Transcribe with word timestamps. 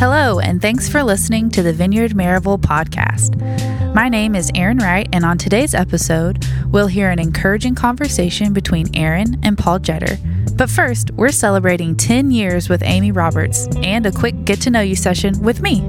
Hello, 0.00 0.40
and 0.40 0.62
thanks 0.62 0.88
for 0.88 1.02
listening 1.02 1.50
to 1.50 1.62
the 1.62 1.74
Vineyard 1.74 2.12
Maryville 2.12 2.58
podcast. 2.58 3.36
My 3.94 4.08
name 4.08 4.34
is 4.34 4.50
Erin 4.54 4.78
Wright, 4.78 5.06
and 5.12 5.26
on 5.26 5.36
today's 5.36 5.74
episode, 5.74 6.42
we'll 6.70 6.86
hear 6.86 7.10
an 7.10 7.18
encouraging 7.18 7.74
conversation 7.74 8.54
between 8.54 8.88
Aaron 8.96 9.38
and 9.42 9.58
Paul 9.58 9.78
Jetter. 9.78 10.16
But 10.56 10.70
first, 10.70 11.10
we're 11.10 11.28
celebrating 11.28 11.96
10 11.96 12.30
years 12.30 12.70
with 12.70 12.82
Amy 12.82 13.12
Roberts 13.12 13.66
and 13.82 14.06
a 14.06 14.10
quick 14.10 14.46
get 14.46 14.62
to 14.62 14.70
know 14.70 14.80
you 14.80 14.96
session 14.96 15.38
with 15.42 15.60
me. 15.60 15.80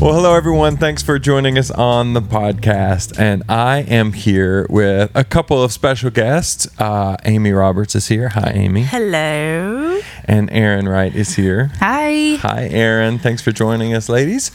Well, 0.00 0.14
hello, 0.14 0.36
everyone. 0.36 0.76
Thanks 0.76 1.02
for 1.02 1.18
joining 1.18 1.58
us 1.58 1.72
on 1.72 2.12
the 2.12 2.22
podcast. 2.22 3.18
And 3.18 3.42
I 3.48 3.78
am 3.78 4.12
here 4.12 4.64
with 4.70 5.10
a 5.12 5.24
couple 5.24 5.60
of 5.60 5.72
special 5.72 6.10
guests. 6.10 6.68
Uh, 6.78 7.16
Amy 7.24 7.50
Roberts 7.50 7.96
is 7.96 8.06
here. 8.06 8.28
Hi, 8.28 8.52
Amy. 8.54 8.82
Hello. 8.82 10.00
And 10.24 10.50
Erin 10.52 10.88
Wright 10.88 11.12
is 11.12 11.34
here. 11.34 11.72
Hi. 11.80 12.36
Hi, 12.36 12.68
Erin. 12.68 13.18
Thanks 13.18 13.42
for 13.42 13.50
joining 13.50 13.92
us, 13.92 14.08
ladies. 14.08 14.52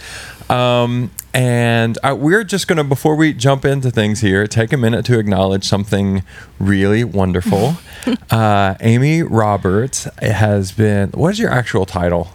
Um, 0.49 1.11
and 1.33 1.97
uh, 2.03 2.15
we're 2.17 2.45
just 2.45 2.69
going 2.69 2.77
to, 2.77 2.85
before 2.85 3.17
we 3.17 3.33
jump 3.33 3.65
into 3.65 3.91
things 3.91 4.21
here, 4.21 4.47
take 4.47 4.71
a 4.71 4.77
minute 4.77 5.03
to 5.07 5.19
acknowledge 5.19 5.65
something 5.67 6.23
really 6.57 7.03
wonderful. 7.03 7.75
uh, 8.31 8.75
Amy 8.79 9.23
Roberts 9.23 10.05
has 10.21 10.71
been, 10.71 11.09
what 11.11 11.31
is 11.33 11.39
your 11.39 11.51
actual 11.51 11.85
title? 11.85 12.29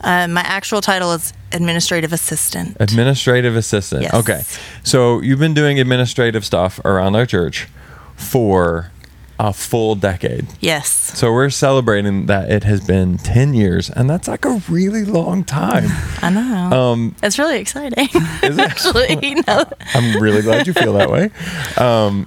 Uh, 0.00 0.28
my 0.28 0.42
actual 0.42 0.80
title 0.80 1.12
is 1.12 1.32
administrative 1.52 2.12
assistant. 2.12 2.76
Administrative 2.80 3.56
assistant. 3.56 4.02
Yes. 4.02 4.14
Okay. 4.14 4.42
So 4.84 5.20
you've 5.20 5.38
been 5.38 5.54
doing 5.54 5.80
administrative 5.80 6.44
stuff 6.44 6.78
around 6.84 7.16
our 7.16 7.26
church 7.26 7.68
for 8.14 8.90
a 9.38 9.52
full 9.52 9.94
decade. 9.94 10.46
Yes. 10.60 10.88
So 10.88 11.32
we're 11.32 11.50
celebrating 11.50 12.26
that 12.26 12.50
it 12.50 12.64
has 12.64 12.86
been 12.86 13.18
10 13.18 13.54
years, 13.54 13.90
and 13.90 14.08
that's 14.08 14.28
like 14.28 14.44
a 14.44 14.62
really 14.68 15.04
long 15.04 15.44
time. 15.44 15.84
I 16.22 16.30
know. 16.30 16.70
Um, 16.72 17.16
it's 17.22 17.38
really 17.38 17.58
exciting. 17.58 18.08
Is 18.42 18.58
it? 18.58 18.60
Actually, 18.70 19.34
no. 19.46 19.64
I'm 19.94 20.22
really 20.22 20.42
glad 20.42 20.66
you 20.66 20.72
feel 20.72 20.94
that 20.94 21.10
way. 21.10 21.30
Um, 21.76 22.26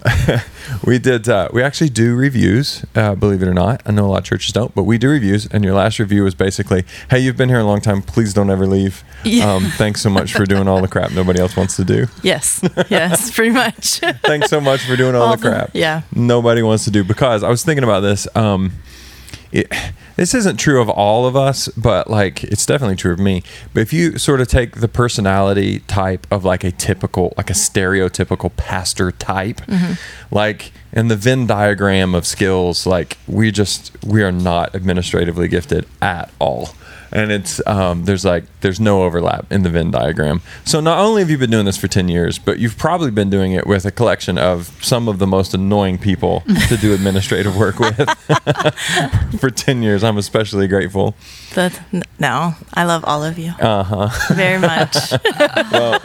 we 0.85 0.99
did. 0.99 1.27
Uh, 1.29 1.49
we 1.53 1.61
actually 1.63 1.89
do 1.89 2.15
reviews. 2.15 2.85
Uh, 2.95 3.15
believe 3.15 3.41
it 3.41 3.47
or 3.47 3.53
not, 3.53 3.81
I 3.85 3.91
know 3.91 4.05
a 4.05 4.07
lot 4.11 4.19
of 4.19 4.23
churches 4.25 4.53
don't, 4.53 4.73
but 4.75 4.83
we 4.83 4.97
do 4.97 5.09
reviews. 5.09 5.45
And 5.47 5.63
your 5.63 5.73
last 5.73 5.99
review 5.99 6.23
was 6.23 6.35
basically, 6.35 6.85
"Hey, 7.09 7.19
you've 7.19 7.37
been 7.37 7.49
here 7.49 7.59
a 7.59 7.63
long 7.63 7.81
time. 7.81 8.01
Please 8.01 8.33
don't 8.33 8.49
ever 8.49 8.65
leave. 8.67 9.03
Yeah. 9.23 9.51
Um, 9.53 9.65
thanks 9.77 10.01
so 10.01 10.09
much 10.09 10.33
for 10.33 10.45
doing 10.45 10.67
all 10.67 10.81
the 10.81 10.87
crap 10.87 11.11
nobody 11.11 11.39
else 11.39 11.55
wants 11.57 11.75
to 11.75 11.83
do. 11.83 12.07
Yes. 12.23 12.61
Yes. 12.89 13.31
Pretty 13.35 13.51
much. 13.51 13.99
Thanks 14.23 14.49
so 14.49 14.61
much 14.61 14.81
for 14.81 14.95
doing 14.95 15.15
all, 15.15 15.23
All 15.23 15.35
the 15.35 15.43
the- 15.43 15.49
crap. 15.49 15.69
yeah. 15.73 16.01
nobody 16.15 16.61
wants 16.63 16.85
to 16.85 16.91
do 16.91 17.03
because 17.03 17.43
I 17.43 17.49
was 17.49 17.63
thinking 17.63 17.83
about 17.83 17.99
this. 18.01 18.27
Um, 18.35 18.73
it, 19.51 19.71
this 20.15 20.33
isn't 20.33 20.57
true 20.57 20.81
of 20.81 20.89
all 20.89 21.25
of 21.25 21.35
us, 21.35 21.67
but 21.69 22.09
like 22.09 22.43
it's 22.43 22.65
definitely 22.65 22.95
true 22.95 23.13
of 23.13 23.19
me. 23.19 23.43
But 23.73 23.81
if 23.81 23.93
you 23.93 24.17
sort 24.17 24.41
of 24.41 24.47
take 24.47 24.77
the 24.77 24.87
personality 24.87 25.79
type 25.79 26.27
of 26.31 26.45
like 26.45 26.63
a 26.63 26.71
typical, 26.71 27.33
like 27.37 27.49
a 27.49 27.53
stereotypical 27.53 28.55
pastor 28.55 29.11
type, 29.11 29.57
mm-hmm. 29.61 29.93
like 30.33 30.71
in 30.91 31.07
the 31.07 31.15
Venn 31.15 31.47
diagram 31.47 32.13
of 32.15 32.25
skills, 32.25 32.85
like 32.85 33.17
we 33.27 33.51
just 33.51 33.91
we 34.03 34.23
are 34.23 34.31
not 34.31 34.75
administratively 34.75 35.47
gifted 35.47 35.85
at 36.01 36.31
all. 36.39 36.69
And 37.11 37.31
it's 37.31 37.65
um, 37.67 38.05
there's 38.05 38.23
like 38.25 38.43
there's 38.61 38.79
no 38.79 39.03
overlap 39.03 39.51
in 39.51 39.63
the 39.63 39.69
Venn 39.69 39.91
diagram. 39.91 40.41
So 40.65 40.79
not 40.79 40.99
only 40.99 41.21
have 41.21 41.29
you 41.29 41.37
been 41.37 41.49
doing 41.49 41.65
this 41.65 41.77
for 41.77 41.87
ten 41.87 42.07
years, 42.09 42.37
but 42.39 42.59
you've 42.59 42.77
probably 42.77 43.11
been 43.11 43.29
doing 43.29 43.51
it 43.53 43.65
with 43.65 43.85
a 43.85 43.91
collection 43.91 44.37
of 44.37 44.77
some 44.83 45.07
of 45.07 45.17
the 45.19 45.27
most 45.27 45.53
annoying 45.53 45.97
people 45.97 46.41
to 46.67 46.77
do 46.77 46.93
administrative 46.93 47.55
work 47.57 47.79
with 47.79 47.97
for 49.39 49.49
ten 49.49 49.81
years. 49.83 50.03
I'm 50.03 50.17
especially 50.17 50.67
grateful. 50.67 51.15
But 51.55 51.79
no, 52.19 52.53
I 52.73 52.83
love 52.85 53.03
all 53.05 53.23
of 53.23 53.39
you 53.39 53.53
Uh 53.59 53.83
huh. 53.83 54.09
very 54.35 54.59
much. 54.59 54.95
well, 55.71 55.99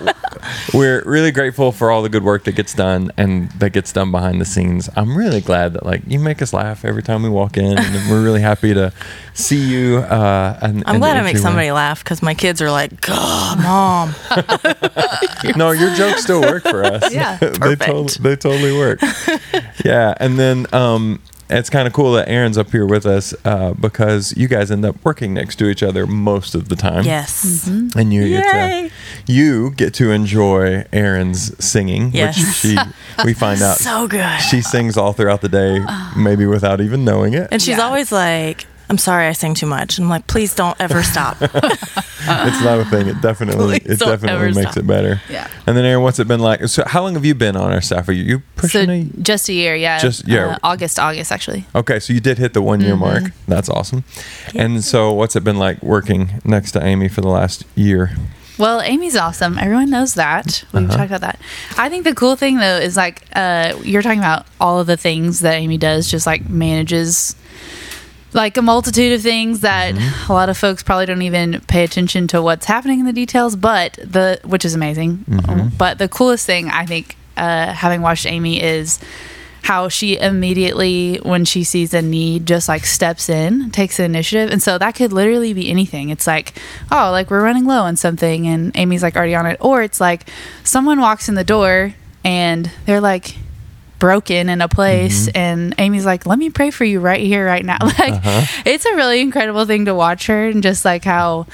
we're 0.72 1.02
really 1.04 1.32
grateful 1.32 1.70
for 1.72 1.90
all 1.90 2.02
the 2.02 2.08
good 2.08 2.24
work 2.24 2.44
that 2.44 2.52
gets 2.52 2.72
done 2.74 3.10
and 3.16 3.50
that 3.52 3.70
gets 3.70 3.92
done 3.92 4.10
behind 4.10 4.40
the 4.40 4.44
scenes. 4.46 4.88
I'm 4.96 5.16
really 5.16 5.40
glad 5.40 5.74
that 5.74 5.84
like 5.84 6.02
you 6.06 6.18
make 6.18 6.40
us 6.40 6.52
laugh 6.52 6.84
every 6.84 7.02
time 7.02 7.22
we 7.22 7.28
walk 7.28 7.56
in, 7.56 7.76
and 7.78 8.10
we're 8.10 8.22
really 8.24 8.40
happy 8.40 8.72
to 8.74 8.92
see 9.34 9.60
you. 9.60 9.98
Uh, 9.98 10.58
and, 10.62 10.82
I'm 10.94 11.02
and 11.02 11.02
glad 11.02 11.16
I 11.16 11.20
make 11.22 11.28
entryway. 11.36 11.42
somebody 11.42 11.70
laugh 11.72 12.02
because 12.04 12.22
my 12.22 12.34
kids 12.34 12.60
are 12.62 12.70
like, 12.70 13.00
"God, 13.00 13.58
mom." 13.58 14.14
no, 15.56 15.70
your 15.72 15.94
jokes 15.94 16.22
still 16.22 16.40
work 16.40 16.62
for 16.62 16.84
us. 16.84 17.12
Yeah, 17.12 17.36
they, 17.40 17.50
perfect. 17.76 18.22
they 18.22 18.36
totally 18.36 18.76
work. 18.76 19.00
yeah, 19.84 20.14
and 20.18 20.38
then 20.38 20.66
um, 20.72 21.20
it's 21.50 21.68
kind 21.70 21.86
of 21.86 21.92
cool 21.92 22.12
that 22.14 22.28
Erin's 22.28 22.56
up 22.56 22.70
here 22.70 22.86
with 22.86 23.04
us 23.06 23.34
uh, 23.44 23.74
because 23.74 24.34
you 24.36 24.48
guys 24.48 24.70
end 24.70 24.84
up 24.84 24.96
working 25.04 25.34
next 25.34 25.56
to 25.56 25.66
each 25.68 25.82
other 25.82 26.06
most 26.06 26.54
of 26.54 26.68
the 26.68 26.76
time. 26.76 27.04
Yes. 27.04 27.66
and 27.66 28.12
you 28.12 28.28
get 28.28 28.88
to 28.88 29.32
you 29.32 29.70
get 29.72 29.92
to 29.94 30.10
enjoy 30.10 30.84
Erin's 30.92 31.52
singing, 31.64 32.10
Yes. 32.12 32.38
which 32.38 32.54
she 32.56 32.78
we 33.24 33.34
find 33.34 33.60
out 33.62 33.76
So 33.78 34.08
good. 34.08 34.40
she 34.40 34.60
sings 34.62 34.96
all 34.96 35.12
throughout 35.12 35.40
the 35.42 35.48
day, 35.48 35.80
maybe 36.16 36.46
without 36.46 36.80
even 36.80 37.04
knowing 37.04 37.34
it. 37.34 37.48
And 37.50 37.60
she's 37.60 37.76
Yeah. 37.76 37.84
always 37.84 38.10
like, 38.10 38.66
"I'm 38.88 38.98
sorry, 38.98 39.26
I 39.26 39.32
sing 39.32 39.54
too 39.54 39.66
much." 39.66 39.98
And 39.98 40.04
I'm 40.04 40.10
like, 40.10 40.26
"Please 40.26 40.54
don't 40.54 40.78
ever 40.80 41.02
stop." 41.02 41.36
it's 41.40 42.62
not 42.64 42.78
a 42.80 42.84
thing. 42.86 43.08
It 43.08 43.20
definitely 43.20 43.80
Please 43.80 43.92
it 43.92 43.98
don't 44.00 44.08
definitely 44.10 44.46
ever 44.48 44.54
makes 44.54 44.72
stop. 44.72 44.76
it 44.78 44.86
better. 44.86 45.20
Yeah. 45.28 45.48
And 45.66 45.76
then 45.76 45.84
Erin, 45.84 46.02
what's 46.02 46.18
it 46.18 46.28
been 46.28 46.40
like? 46.40 46.66
So 46.68 46.84
how 46.86 47.02
long 47.02 47.14
have 47.14 47.24
you 47.24 47.34
been 47.34 47.56
on 47.56 47.72
our 47.72 47.80
staff? 47.80 48.08
Are 48.08 48.12
you, 48.12 48.24
you 48.24 48.38
So 48.38 48.44
pushing 48.56 48.90
a 48.90 49.04
just 49.22 49.48
a 49.48 49.52
year, 49.52 49.74
yeah. 49.76 49.98
Just- 49.98 50.26
yeah. 50.26 50.46
Uh, 50.46 50.58
August, 50.62 50.98
August 50.98 51.32
actually. 51.32 51.64
Okay, 51.74 51.98
so 52.00 52.12
you 52.12 52.20
did 52.20 52.38
hit 52.38 52.52
the 52.54 52.62
one 52.62 52.80
year 52.80 52.96
mark. 52.96 53.24
That's 53.48 53.68
awesome. 53.68 54.04
And 54.54 54.82
so, 54.84 55.12
what's 55.12 55.36
it 55.36 55.44
been 55.44 55.58
like 55.58 55.82
working 55.82 56.40
next 56.44 56.72
to 56.72 56.84
Amy 56.84 57.08
for 57.08 57.20
the 57.20 57.28
last 57.28 57.64
year? 57.74 58.16
Well, 58.56 58.80
Amy's 58.82 59.16
awesome. 59.16 59.58
Everyone 59.58 59.90
knows 59.90 60.14
that. 60.14 60.64
We've 60.72 60.84
Uh-huh. 60.84 60.96
talked 60.96 61.10
about 61.10 61.22
that. 61.22 61.40
I 61.76 61.88
think 61.88 62.04
the 62.04 62.14
cool 62.14 62.36
thing 62.36 62.58
though 62.58 62.76
is 62.78 62.96
like 62.96 63.22
uh, 63.34 63.74
you're 63.82 64.00
talking 64.02 64.20
about 64.20 64.46
all 64.60 64.78
of 64.78 64.86
the 64.86 64.96
things 64.96 65.40
that 65.40 65.54
Amy 65.54 65.76
does, 65.76 66.08
just 66.08 66.24
like 66.24 66.48
manages 66.48 67.34
like 68.34 68.56
a 68.56 68.62
multitude 68.62 69.12
of 69.12 69.22
things 69.22 69.60
that 69.60 69.94
Mm-hmm. 69.94 70.30
a 70.32 70.34
lot 70.34 70.48
of 70.48 70.58
folks 70.58 70.82
probably 70.82 71.06
don't 71.06 71.22
even 71.22 71.60
pay 71.62 71.84
attention 71.84 72.26
to 72.28 72.42
what's 72.42 72.66
happening 72.66 73.00
in 73.00 73.06
the 73.06 73.12
details, 73.12 73.54
but 73.56 73.94
the 73.94 74.40
which 74.44 74.64
is 74.64 74.74
amazing. 74.74 75.18
Mm-hmm. 75.18 75.76
But 75.78 75.98
the 75.98 76.08
coolest 76.08 76.44
thing 76.44 76.68
I 76.68 76.84
think, 76.84 77.16
uh, 77.36 77.72
having 77.72 78.02
watched 78.02 78.26
Amy, 78.26 78.60
is 78.62 78.98
how 79.62 79.88
she 79.88 80.18
immediately 80.18 81.16
when 81.22 81.44
she 81.46 81.64
sees 81.64 81.94
a 81.94 82.02
need 82.02 82.44
just 82.44 82.68
like 82.68 82.84
steps 82.84 83.30
in 83.30 83.70
takes 83.70 83.96
the 83.96 84.04
initiative 84.04 84.50
and 84.52 84.62
so 84.62 84.76
that 84.76 84.94
could 84.94 85.10
literally 85.10 85.54
be 85.54 85.70
anything 85.70 86.10
it's 86.10 86.26
like 86.26 86.52
oh 86.92 87.10
like 87.10 87.30
we're 87.30 87.42
running 87.42 87.64
low 87.64 87.80
on 87.80 87.96
something 87.96 88.46
and 88.46 88.76
amy's 88.76 89.02
like 89.02 89.16
already 89.16 89.34
on 89.34 89.46
it 89.46 89.56
or 89.62 89.82
it's 89.82 90.02
like 90.02 90.28
someone 90.64 91.00
walks 91.00 91.30
in 91.30 91.34
the 91.34 91.44
door 91.44 91.94
and 92.26 92.70
they're 92.84 93.00
like 93.00 93.36
broken 93.98 94.48
in 94.48 94.60
a 94.60 94.68
place 94.68 95.28
and 95.28 95.74
amy's 95.78 96.04
like 96.04 96.26
let 96.26 96.38
me 96.38 96.50
pray 96.50 96.70
for 96.70 96.84
you 96.84 97.00
right 97.00 97.20
here 97.20 97.46
right 97.46 97.64
now. 97.64 97.78
Like 97.98 98.20
it's 98.66 98.84
a 98.84 98.94
really 98.96 99.20
incredible 99.20 99.64
thing 99.66 99.84
to 99.86 99.94
watch 99.94 100.26
her 100.26 100.48
and 100.48 100.62
just 100.62 100.84
like 100.84 101.04
how 101.04 101.46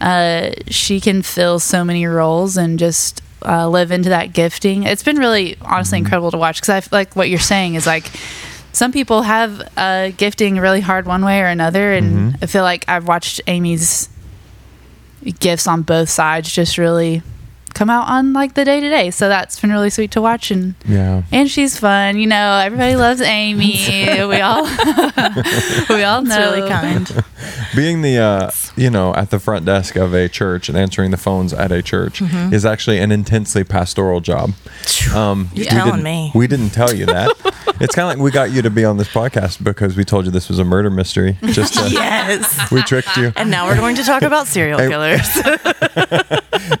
uh, 0.00 0.50
she 0.68 1.00
can 1.00 1.22
fill 1.22 1.58
so 1.58 1.84
many 1.84 2.04
roles 2.06 2.56
and 2.56 2.78
just 2.78 3.22
uh, 3.44 3.68
live 3.68 3.90
into 3.90 4.08
that 4.10 4.32
gifting. 4.32 4.82
It's 4.82 5.02
been 5.02 5.18
really, 5.18 5.56
honestly, 5.62 5.98
incredible 5.98 6.30
to 6.32 6.36
watch 6.38 6.56
because 6.56 6.68
I 6.70 6.80
feel 6.80 6.98
like 6.98 7.14
what 7.16 7.28
you're 7.30 7.38
saying 7.38 7.74
is 7.74 7.86
like 7.86 8.10
some 8.72 8.92
people 8.92 9.22
have 9.22 9.66
uh, 9.76 10.10
gifting 10.10 10.58
really 10.58 10.80
hard 10.80 11.06
one 11.06 11.24
way 11.24 11.40
or 11.40 11.46
another, 11.46 11.92
and 11.92 12.36
I 12.42 12.46
feel 12.46 12.64
like 12.64 12.84
I've 12.88 13.06
watched 13.06 13.40
Amy's 13.46 14.08
gifts 15.38 15.66
on 15.66 15.82
both 15.82 16.10
sides 16.10 16.52
just 16.52 16.76
really 16.76 17.22
come 17.74 17.90
out 17.90 18.08
on 18.08 18.32
like 18.32 18.54
the 18.54 18.64
day 18.64 18.80
to 18.80 18.88
day. 18.88 19.10
So 19.10 19.28
that's 19.28 19.60
been 19.60 19.70
really 19.70 19.90
sweet 19.90 20.10
to 20.12 20.22
watch 20.22 20.50
and. 20.50 20.74
Yeah. 20.86 21.22
And 21.32 21.50
she's 21.50 21.78
fun, 21.78 22.16
you 22.18 22.26
know. 22.26 22.58
Everybody 22.64 22.96
loves 22.96 23.20
Amy. 23.20 23.74
we 24.26 24.40
all, 24.40 24.62
we 25.88 26.02
all 26.04 26.22
know. 26.22 26.52
It's 26.54 26.56
really 26.56 26.68
kind. 26.68 27.24
Being 27.76 28.02
the, 28.02 28.18
uh, 28.18 28.50
you 28.76 28.90
know, 28.90 29.14
at 29.14 29.30
the 29.30 29.38
front 29.38 29.66
desk 29.66 29.96
of 29.96 30.14
a 30.14 30.28
church 30.28 30.68
and 30.68 30.78
answering 30.78 31.10
the 31.10 31.16
phones 31.16 31.52
at 31.52 31.72
a 31.72 31.82
church 31.82 32.22
is 32.52 32.64
actually 32.64 32.98
an 32.98 33.10
intensely 33.12 33.64
pastoral 33.64 34.20
job. 34.20 34.52
Um, 35.14 35.50
You're 35.54 35.64
we 35.64 35.68
telling 35.68 35.90
didn't- 35.92 36.04
me. 36.04 36.32
We 36.34 36.46
didn't 36.46 36.70
tell 36.70 36.94
you 36.94 37.06
that. 37.06 37.30
it's 37.80 37.94
kind 37.94 38.08
of 38.10 38.16
like 38.16 38.18
we 38.18 38.30
got 38.30 38.52
you 38.52 38.62
to 38.62 38.70
be 38.70 38.84
on 38.84 38.96
this 38.96 39.08
podcast 39.08 39.62
because 39.62 39.96
we 39.96 40.04
told 40.04 40.24
you 40.24 40.30
this 40.30 40.48
was 40.48 40.58
a 40.58 40.64
murder 40.64 40.90
mystery. 40.90 41.36
Just 41.44 41.74
to, 41.74 41.90
yes. 41.90 42.70
we 42.70 42.82
tricked 42.82 43.16
you. 43.16 43.32
And 43.36 43.50
now 43.50 43.66
we're 43.66 43.76
going 43.76 43.96
to 43.96 44.04
talk 44.04 44.22
about 44.22 44.46
serial 44.46 44.78
killers. 44.78 45.28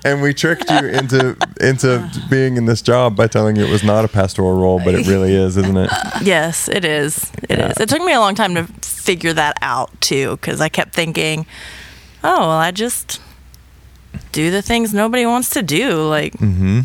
And 0.04 0.22
we 0.22 0.32
tricked 0.34 0.70
you 0.70 0.86
into 0.88 1.36
into 1.60 2.08
being 2.30 2.56
in 2.56 2.66
this 2.66 2.82
job 2.82 3.16
by 3.16 3.26
telling 3.26 3.56
you 3.56 3.64
it 3.64 3.70
was 3.70 3.84
not 3.84 4.04
a 4.04 4.08
pastoral 4.08 4.58
role, 4.60 4.80
but 4.84 4.94
it 4.94 5.06
really 5.06 5.34
is, 5.34 5.56
isn't 5.56 5.76
it? 5.76 5.90
yes, 6.22 6.68
it 6.68 6.84
is. 6.84 7.30
It 7.48 7.58
is. 7.58 7.74
Yeah. 7.76 7.82
It 7.82 7.88
took 7.88 8.02
me 8.02 8.12
a 8.12 8.20
long 8.20 8.34
time 8.34 8.54
to 8.54 8.64
figure 8.82 9.32
that 9.32 9.56
out 9.62 9.90
too, 10.00 10.32
because 10.36 10.60
I 10.60 10.68
kept 10.68 10.94
thinking, 10.94 11.46
"Oh, 12.22 12.40
well, 12.40 12.50
I 12.50 12.70
just 12.70 13.20
do 14.32 14.50
the 14.50 14.62
things 14.62 14.94
nobody 14.94 15.26
wants 15.26 15.50
to 15.50 15.62
do." 15.62 16.06
Like, 16.08 16.32
Mm-hmm. 16.34 16.80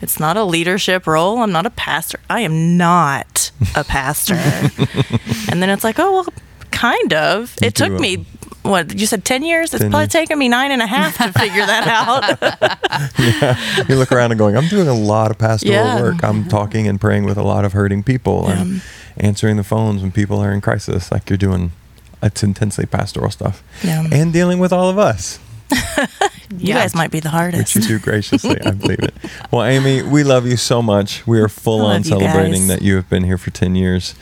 it's 0.00 0.18
not 0.20 0.36
a 0.36 0.44
leadership 0.44 1.06
role. 1.06 1.38
I'm 1.38 1.52
not 1.52 1.66
a 1.66 1.70
pastor. 1.70 2.20
I 2.30 2.40
am 2.40 2.76
not 2.76 3.50
a 3.76 3.84
pastor. 3.84 4.34
and 5.50 5.60
then 5.62 5.70
it's 5.70 5.84
like, 5.84 5.98
oh 5.98 6.12
well, 6.12 6.26
kind 6.70 7.12
of. 7.12 7.54
It 7.62 7.74
took 7.74 7.92
me 7.92 8.24
what 8.62 8.98
you 8.98 9.06
said 9.06 9.24
ten 9.24 9.42
years. 9.44 9.72
It's 9.72 9.82
10 9.82 9.90
probably 9.90 10.04
years. 10.04 10.12
taken 10.12 10.38
me 10.38 10.48
nine 10.48 10.70
and 10.72 10.82
a 10.82 10.86
half 10.86 11.16
to 11.18 11.32
figure 11.38 11.64
that 11.64 11.86
out. 13.78 13.88
you 13.88 13.96
look 13.96 14.12
around 14.12 14.32
and 14.32 14.38
going, 14.38 14.56
I'm 14.56 14.68
doing 14.68 14.88
a 14.88 14.94
lot 14.94 15.30
of 15.30 15.38
pastoral 15.38 15.72
Yeah. 15.74 16.00
work. 16.02 16.22
I'm 16.22 16.48
talking 16.48 16.86
and 16.88 17.00
praying 17.00 17.24
with 17.24 17.38
a 17.38 17.42
lot 17.42 17.64
of 17.64 17.72
hurting 17.72 18.02
people 18.02 18.48
and 18.48 18.82
answering 19.16 19.56
the 19.56 19.64
phones 19.64 20.02
when 20.02 20.12
people 20.12 20.38
are 20.40 20.52
in 20.52 20.60
crisis. 20.60 21.10
Like 21.10 21.30
you're 21.30 21.36
doing, 21.36 21.72
it's 22.22 22.42
intensely 22.42 22.86
pastoral 22.86 23.30
stuff. 23.30 23.62
Yeah. 23.82 24.06
And 24.12 24.32
dealing 24.32 24.58
with 24.58 24.72
all 24.72 24.88
of 24.90 24.98
us, 24.98 25.38
you 26.58 26.72
guys 26.74 26.94
might 26.94 27.10
be 27.10 27.20
the 27.20 27.28
hardest. 27.30 27.74
which 27.76 27.84
you 27.84 27.88
do 27.88 27.98
graciously. 27.98 28.60
I 28.62 28.70
believe 28.72 29.00
it. 29.00 29.14
Well, 29.50 29.64
Amy, 29.64 30.02
we 30.02 30.24
love 30.24 30.46
you 30.46 30.56
so 30.56 30.82
much. 30.82 31.26
We 31.26 31.40
are 31.40 31.48
full 31.48 31.82
on 31.84 32.04
celebrating 32.04 32.62
guys. 32.62 32.68
that 32.68 32.82
you 32.82 32.96
have 32.96 33.08
been 33.10 33.24
here 33.24 33.38
for 33.38 33.50
10 33.50 33.74
years. 33.76 34.14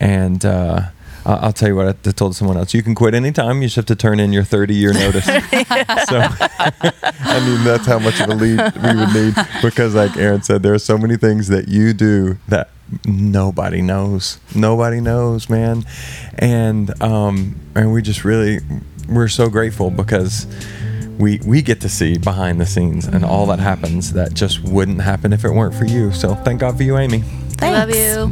And, 0.00 0.44
uh, 0.44 0.88
I- 1.26 1.46
I'll 1.46 1.52
tell 1.52 1.68
you 1.68 1.76
what 1.76 1.88
I 1.88 1.92
told 2.12 2.36
someone 2.36 2.56
else. 2.56 2.72
You 2.72 2.82
can 2.82 2.94
quit 2.94 3.14
anytime. 3.14 3.60
You 3.60 3.66
just 3.66 3.76
have 3.76 3.86
to 3.86 3.96
turn 3.96 4.20
in 4.20 4.32
your 4.32 4.44
30 4.44 4.74
year 4.74 4.92
notice. 4.92 5.24
so, 5.26 5.32
I 5.40 7.42
mean, 7.46 7.64
that's 7.64 7.86
how 7.86 7.98
much 7.98 8.20
of 8.20 8.28
a 8.30 8.34
lead 8.34 8.60
we 8.76 8.94
would 8.94 9.12
need 9.12 9.34
because, 9.62 9.94
like 9.94 10.16
Aaron 10.16 10.42
said, 10.42 10.62
there 10.62 10.74
are 10.74 10.78
so 10.78 10.96
many 10.96 11.16
things 11.16 11.48
that 11.48 11.68
you 11.68 11.92
do 11.92 12.38
that 12.48 12.70
nobody 13.06 13.82
knows. 13.82 14.38
Nobody 14.54 15.00
knows, 15.00 15.50
man. 15.50 15.84
And 16.38 17.00
um, 17.02 17.56
and 17.74 17.92
we 17.92 18.02
just 18.02 18.24
really 18.24 18.60
we're 19.08 19.28
so 19.28 19.48
grateful 19.48 19.90
because 19.90 20.46
we 21.18 21.40
we 21.44 21.62
get 21.62 21.80
to 21.80 21.88
see 21.88 22.18
behind 22.18 22.60
the 22.60 22.66
scenes 22.66 23.06
and 23.06 23.24
all 23.24 23.46
that 23.46 23.58
happens 23.58 24.12
that 24.12 24.34
just 24.34 24.62
wouldn't 24.62 25.00
happen 25.00 25.32
if 25.32 25.44
it 25.44 25.50
weren't 25.50 25.74
for 25.74 25.86
you. 25.86 26.12
So 26.12 26.34
thank 26.36 26.60
God 26.60 26.76
for 26.76 26.82
you, 26.84 26.96
Amy. 26.98 27.24
I 27.60 27.72
love 27.72 27.90
you. 27.94 28.30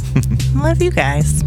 Love 0.60 0.82
you 0.82 0.90
guys. 0.90 1.42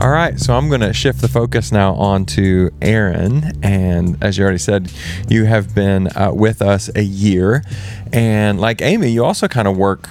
All 0.00 0.08
right, 0.08 0.40
so 0.40 0.54
I'm 0.56 0.70
going 0.70 0.80
to 0.80 0.94
shift 0.94 1.20
the 1.20 1.28
focus 1.28 1.70
now 1.70 1.92
on 1.92 2.24
to 2.26 2.70
Erin. 2.80 3.52
And 3.62 4.16
as 4.24 4.38
you 4.38 4.44
already 4.44 4.56
said, 4.56 4.90
you 5.28 5.44
have 5.44 5.74
been 5.74 6.08
uh, 6.16 6.32
with 6.32 6.62
us 6.62 6.88
a 6.96 7.02
year. 7.02 7.62
And 8.10 8.58
like 8.58 8.80
Amy, 8.80 9.10
you 9.10 9.22
also 9.22 9.46
kind 9.46 9.68
of 9.68 9.76
work 9.76 10.08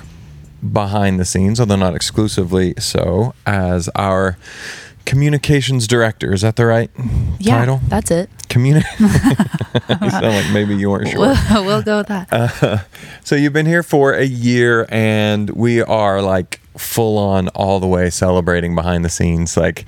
behind 0.72 1.20
the 1.20 1.26
scenes, 1.26 1.60
although 1.60 1.76
not 1.76 1.96
exclusively 1.96 2.76
so, 2.78 3.34
as 3.48 3.90
our 3.96 4.38
communications 5.06 5.88
director. 5.88 6.34
Is 6.34 6.42
that 6.42 6.56
the 6.56 6.68
right 6.68 6.92
Yeah, 7.40 7.58
title? 7.58 7.82
that's 7.88 8.12
it. 8.12 8.30
Communi- 8.48 8.84
you 10.04 10.10
sound 10.12 10.24
like 10.36 10.54
maybe 10.54 10.76
you 10.76 10.92
weren't 10.92 11.08
sure. 11.08 11.20
We'll, 11.20 11.66
we'll 11.66 11.82
go 11.82 11.98
with 11.98 12.08
that. 12.10 12.28
Uh, 12.32 12.78
so 13.24 13.36
you've 13.36 13.54
been 13.54 13.66
here 13.66 13.82
for 13.82 14.14
a 14.14 14.24
year, 14.26 14.86
and 14.90 15.50
we 15.50 15.82
are 15.82 16.22
like 16.22 16.59
full 16.78 17.18
on 17.18 17.50
all 17.50 17.80
the 17.80 17.88
way 17.88 18.10
celebrating 18.10 18.76
behind 18.76 19.04
the 19.04 19.10
scenes. 19.10 19.58
Like 19.58 19.86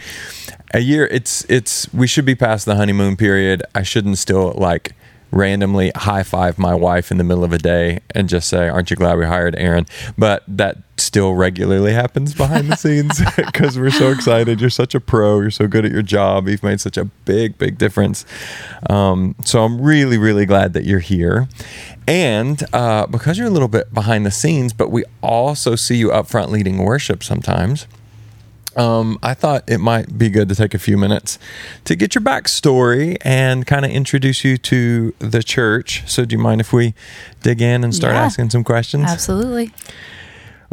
a 0.74 0.80
year, 0.80 1.08
it's 1.08 1.46
it's 1.50 1.92
we 1.94 2.08
should 2.08 2.26
be 2.26 2.36
past 2.36 2.66
the 2.66 2.76
honeymoon 2.76 3.16
period. 3.16 3.64
I 3.76 3.84
shouldn't 3.84 4.18
still 4.18 4.54
like 4.54 4.96
randomly 5.32 5.92
high 5.96 6.24
five 6.24 6.60
my 6.60 6.76
wife 6.76 7.12
in 7.12 7.18
the 7.18 7.24
middle 7.24 7.44
of 7.44 7.54
a 7.54 7.58
day 7.58 8.00
and 8.14 8.30
just 8.30 8.50
say, 8.50 8.68
"Aren't 8.68 8.90
you 8.90 8.98
glad 8.98 9.18
we 9.18 9.26
hired 9.26 9.56
Erin?" 9.58 9.86
But 10.18 10.44
that 10.48 10.78
still 10.98 11.34
regularly 11.34 11.94
happens 11.94 12.34
behind 12.34 12.72
the 12.72 12.76
scenes 12.76 13.22
because 13.36 13.78
we're 13.78 13.92
so 13.92 14.12
excited. 14.12 14.62
You're 14.62 14.70
such 14.70 14.94
a 14.94 15.00
pro. 15.00 15.42
You're 15.42 15.52
so 15.52 15.68
good 15.68 15.86
at 15.86 15.92
your 15.92 16.04
job. 16.04 16.48
You've 16.48 16.64
made 16.64 16.80
such 16.80 16.98
a 16.98 17.06
big, 17.06 17.58
big 17.58 17.78
difference. 17.78 18.26
Um, 18.90 19.36
so 19.44 19.64
I'm 19.64 19.82
really, 19.82 20.18
really 20.18 20.46
glad 20.46 20.74
that 20.74 20.84
you're 20.84 21.00
here. 21.00 21.48
And 22.08 22.62
uh, 22.74 23.08
because 23.08 23.38
you're 23.38 23.48
a 23.48 23.52
little 23.52 23.68
bit 23.68 23.94
behind 23.94 24.26
the 24.26 24.32
scenes, 24.32 24.74
but 24.74 24.90
we 24.90 25.04
also 25.22 25.76
see 25.76 25.96
you 25.96 26.12
up 26.12 26.28
front 26.28 26.52
leading 26.52 26.78
worship 26.78 27.24
sometimes 27.24 27.88
um, 28.78 29.18
I 29.22 29.34
thought 29.34 29.64
it 29.70 29.80
might 29.80 30.18
be 30.18 30.30
good 30.30 30.50
to 30.50 30.56
take 30.56 30.74
a 30.74 30.80
few 30.80 30.98
minutes 30.98 31.38
to 31.86 31.96
get 31.96 32.16
your 32.16 32.22
backstory 32.24 33.18
and 33.22 33.66
kind 33.68 33.86
of 33.86 33.92
introduce 33.92 34.44
you 34.44 34.58
to 34.60 35.14
the 35.20 35.44
church. 35.44 36.04
So, 36.08 36.26
do 36.26 36.36
you 36.36 36.42
mind 36.42 36.62
if 36.62 36.72
we 36.74 36.94
dig 37.42 37.62
in 37.62 37.84
and 37.84 37.94
start 37.94 38.14
Yeah. 38.16 38.24
asking 38.24 38.50
some 38.52 38.64
questions? 38.64 39.06
Absolutely. 39.10 39.72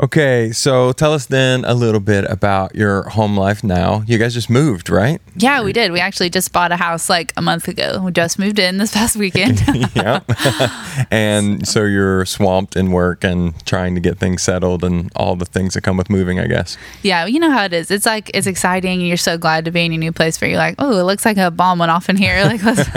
Okay, 0.01 0.53
so 0.53 0.93
tell 0.93 1.13
us 1.13 1.27
then 1.27 1.65
a 1.65 1.75
little 1.75 1.99
bit 1.99 2.25
about 2.31 2.77
your 2.77 3.03
home 3.09 3.37
life 3.37 3.65
now. 3.65 4.05
You 4.07 4.17
guys 4.17 4.33
just 4.33 4.49
moved, 4.49 4.91
right? 4.91 5.21
Yeah, 5.35 5.61
we 5.65 5.73
did. 5.73 5.91
We 5.91 5.99
actually 5.99 6.31
just 6.31 6.53
bought 6.53 6.71
a 6.71 6.77
house 6.77 7.11
like 7.11 7.33
a 7.37 7.43
month 7.43 7.67
ago. 7.67 8.01
We 8.05 8.13
just 8.13 8.39
moved 8.39 8.61
in 8.61 8.79
this 8.79 8.93
past 8.95 9.17
weekend. 9.17 9.61
yeah. 9.97 10.21
and 11.11 11.67
so 11.67 11.83
you're 11.83 12.25
swamped 12.27 12.77
in 12.77 12.93
work 12.93 13.25
and 13.25 13.55
trying 13.67 13.97
to 13.97 14.01
get 14.01 14.19
things 14.19 14.41
settled 14.43 14.85
and 14.85 15.11
all 15.17 15.35
the 15.35 15.45
things 15.45 15.75
that 15.75 15.81
come 15.81 15.97
with 15.97 16.09
moving, 16.11 16.39
I 16.39 16.47
guess. 16.47 16.77
yeah, 17.03 17.27
you 17.27 17.41
know 17.41 17.51
how 17.51 17.65
it 17.65 17.73
is. 17.73 17.91
It's 17.91 18.07
like 18.07 18.31
it's 18.35 18.47
exciting 18.47 19.01
and 19.01 19.09
you're 19.09 19.17
so 19.17 19.37
glad 19.37 19.65
to 19.65 19.73
be 19.73 19.85
in 19.85 19.93
a 19.93 19.99
new 19.99 20.13
place 20.13 20.41
where 20.41 20.49
you're 20.49 20.59
like, 20.59 20.77
oh, 20.79 20.97
it 20.97 21.03
looks 21.03 21.25
like 21.25 21.39
a 21.39 21.51
bomb 21.51 21.81
went 21.81 21.91
off 21.91 22.09
in 22.09 22.17
here. 22.17 22.45
Like 22.45 22.63
let's 22.63 22.89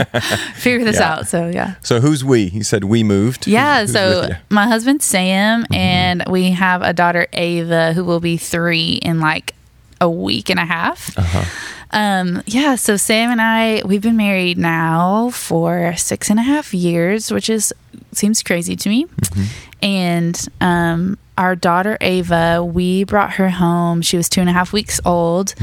figure 0.61 0.85
this 0.85 0.97
Yeah. 0.97 1.13
out. 1.13 1.27
So 1.27 1.47
yeah. 1.49 1.75
So, 1.81 1.99
who's 1.99 2.23
we? 2.23 2.41
You 2.43 2.61
said 2.63 2.83
we 2.83 3.03
moved. 3.03 3.47
Yeah, 3.47 3.79
Who's- 3.85 3.89
who's 3.89 4.27
so 4.29 4.35
my 4.51 4.67
husband's 4.67 5.03
Sam, 5.05 5.63
mm-hmm. 5.63 5.73
and 5.73 6.23
we 6.29 6.51
have 6.51 6.81
a 6.83 6.90
daughter 6.93 7.27
Ava 7.33 7.93
who 7.93 8.03
will 8.03 8.19
be 8.19 8.37
three 8.37 8.93
in 9.01 9.19
like 9.19 9.53
a 9.99 10.09
week 10.09 10.49
and 10.49 10.59
a 10.59 10.65
half. 10.65 11.15
Um, 11.91 12.41
yeah, 12.45 12.75
so 12.75 12.95
Sam 12.95 13.31
and 13.31 13.41
I 13.41 13.81
we've 13.85 14.01
been 14.01 14.15
married 14.17 14.57
now 14.57 15.29
for 15.31 15.93
six 15.97 16.29
and 16.29 16.39
a 16.39 16.43
half 16.43 16.73
years, 16.73 17.31
which 17.31 17.49
is 17.49 17.73
seems 18.11 18.41
crazy 18.43 18.75
to 18.75 18.89
me. 18.89 19.05
And 19.83 20.39
um, 20.59 21.17
our 21.39 21.55
daughter 21.55 21.97
Ava, 22.01 22.63
we 22.63 23.03
brought 23.03 23.31
her 23.33 23.49
home. 23.49 24.03
She 24.03 24.15
was 24.15 24.29
two 24.29 24.41
and 24.41 24.49
a 24.49 24.53
half 24.53 24.71
weeks 24.73 24.99
old, 25.05 25.55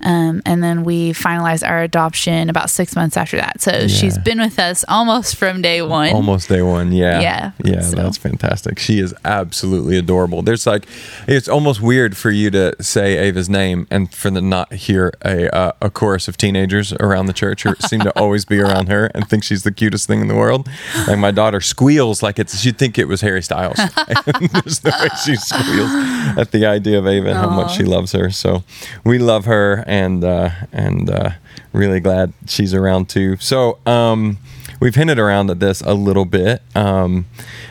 um, 0.00 0.40
and 0.46 0.62
then 0.64 0.84
we 0.84 1.12
finalized 1.12 1.68
our 1.68 1.82
adoption 1.82 2.48
about 2.48 2.70
six 2.70 2.96
months 2.96 3.14
after 3.18 3.36
that. 3.36 3.60
So 3.60 3.88
she's 3.88 4.16
been 4.16 4.40
with 4.40 4.58
us 4.58 4.86
almost 4.88 5.36
from 5.36 5.60
day 5.60 5.82
one. 5.82 6.14
Almost 6.14 6.48
day 6.48 6.62
one, 6.62 6.92
yeah, 6.92 7.20
Yeah, 7.20 7.50
yeah. 7.62 7.80
so- 7.82 7.96
That's 7.96 8.16
fantastic. 8.16 8.78
She 8.78 9.00
is 9.00 9.12
absolutely 9.26 9.98
adorable. 9.98 10.40
There's 10.40 10.66
like, 10.66 10.86
it's 11.26 11.48
almost 11.48 11.82
weird 11.82 12.16
for 12.16 12.30
you 12.30 12.50
to 12.52 12.74
say 12.82 13.18
Ava's 13.18 13.50
name 13.50 13.86
and 13.90 14.10
for 14.14 14.30
the 14.30 14.40
not 14.40 14.72
hear 14.72 15.12
a 15.22 15.54
uh, 15.54 15.72
a 15.82 15.90
chorus 15.90 16.26
of 16.28 16.38
teenagers 16.38 16.94
around 16.94 17.26
the 17.26 17.32
church 17.34 17.64
who 17.64 17.74
seem 17.86 18.00
to 18.00 18.18
always 18.18 18.46
be 18.46 18.60
around 18.60 18.88
her 18.88 19.06
and 19.14 19.28
think 19.28 19.44
she's 19.44 19.62
the 19.62 19.72
cutest 19.72 20.06
thing 20.06 20.22
in 20.22 20.28
the 20.28 20.34
world. 20.36 20.68
Like 21.06 21.18
my 21.18 21.32
daughter 21.32 21.60
squeals 21.68 22.22
like 22.22 22.38
it's 22.38 22.58
she'd 22.58 22.78
think 22.78 22.98
it 22.98 23.06
was 23.08 23.20
Harry 23.20 23.42
Styles. 23.42 23.76
There's 24.52 24.84
no 24.84 24.90
way 24.90 25.08
she 25.24 25.36
squeals 25.36 25.90
at 26.38 26.50
the 26.52 26.66
idea 26.66 26.98
of 26.98 27.06
Ava 27.06 27.28
and 27.28 27.38
how 27.38 27.50
much 27.50 27.76
she 27.76 27.84
loves 27.84 28.12
her. 28.12 28.30
So 28.30 28.64
we 29.04 29.18
love 29.18 29.44
her 29.44 29.84
and 29.86 30.24
uh, 30.24 30.50
and 30.72 31.10
uh, 31.10 31.30
really 31.72 32.00
glad 32.00 32.32
she's 32.46 32.74
around 32.74 33.08
too. 33.08 33.36
So. 33.36 33.78
um 33.86 34.38
we've 34.80 34.94
hinted 34.94 35.18
around 35.18 35.50
at 35.50 35.60
this 35.60 35.80
a 35.80 35.94
little 35.94 36.24
bit 36.24 36.62
um, 36.74 37.26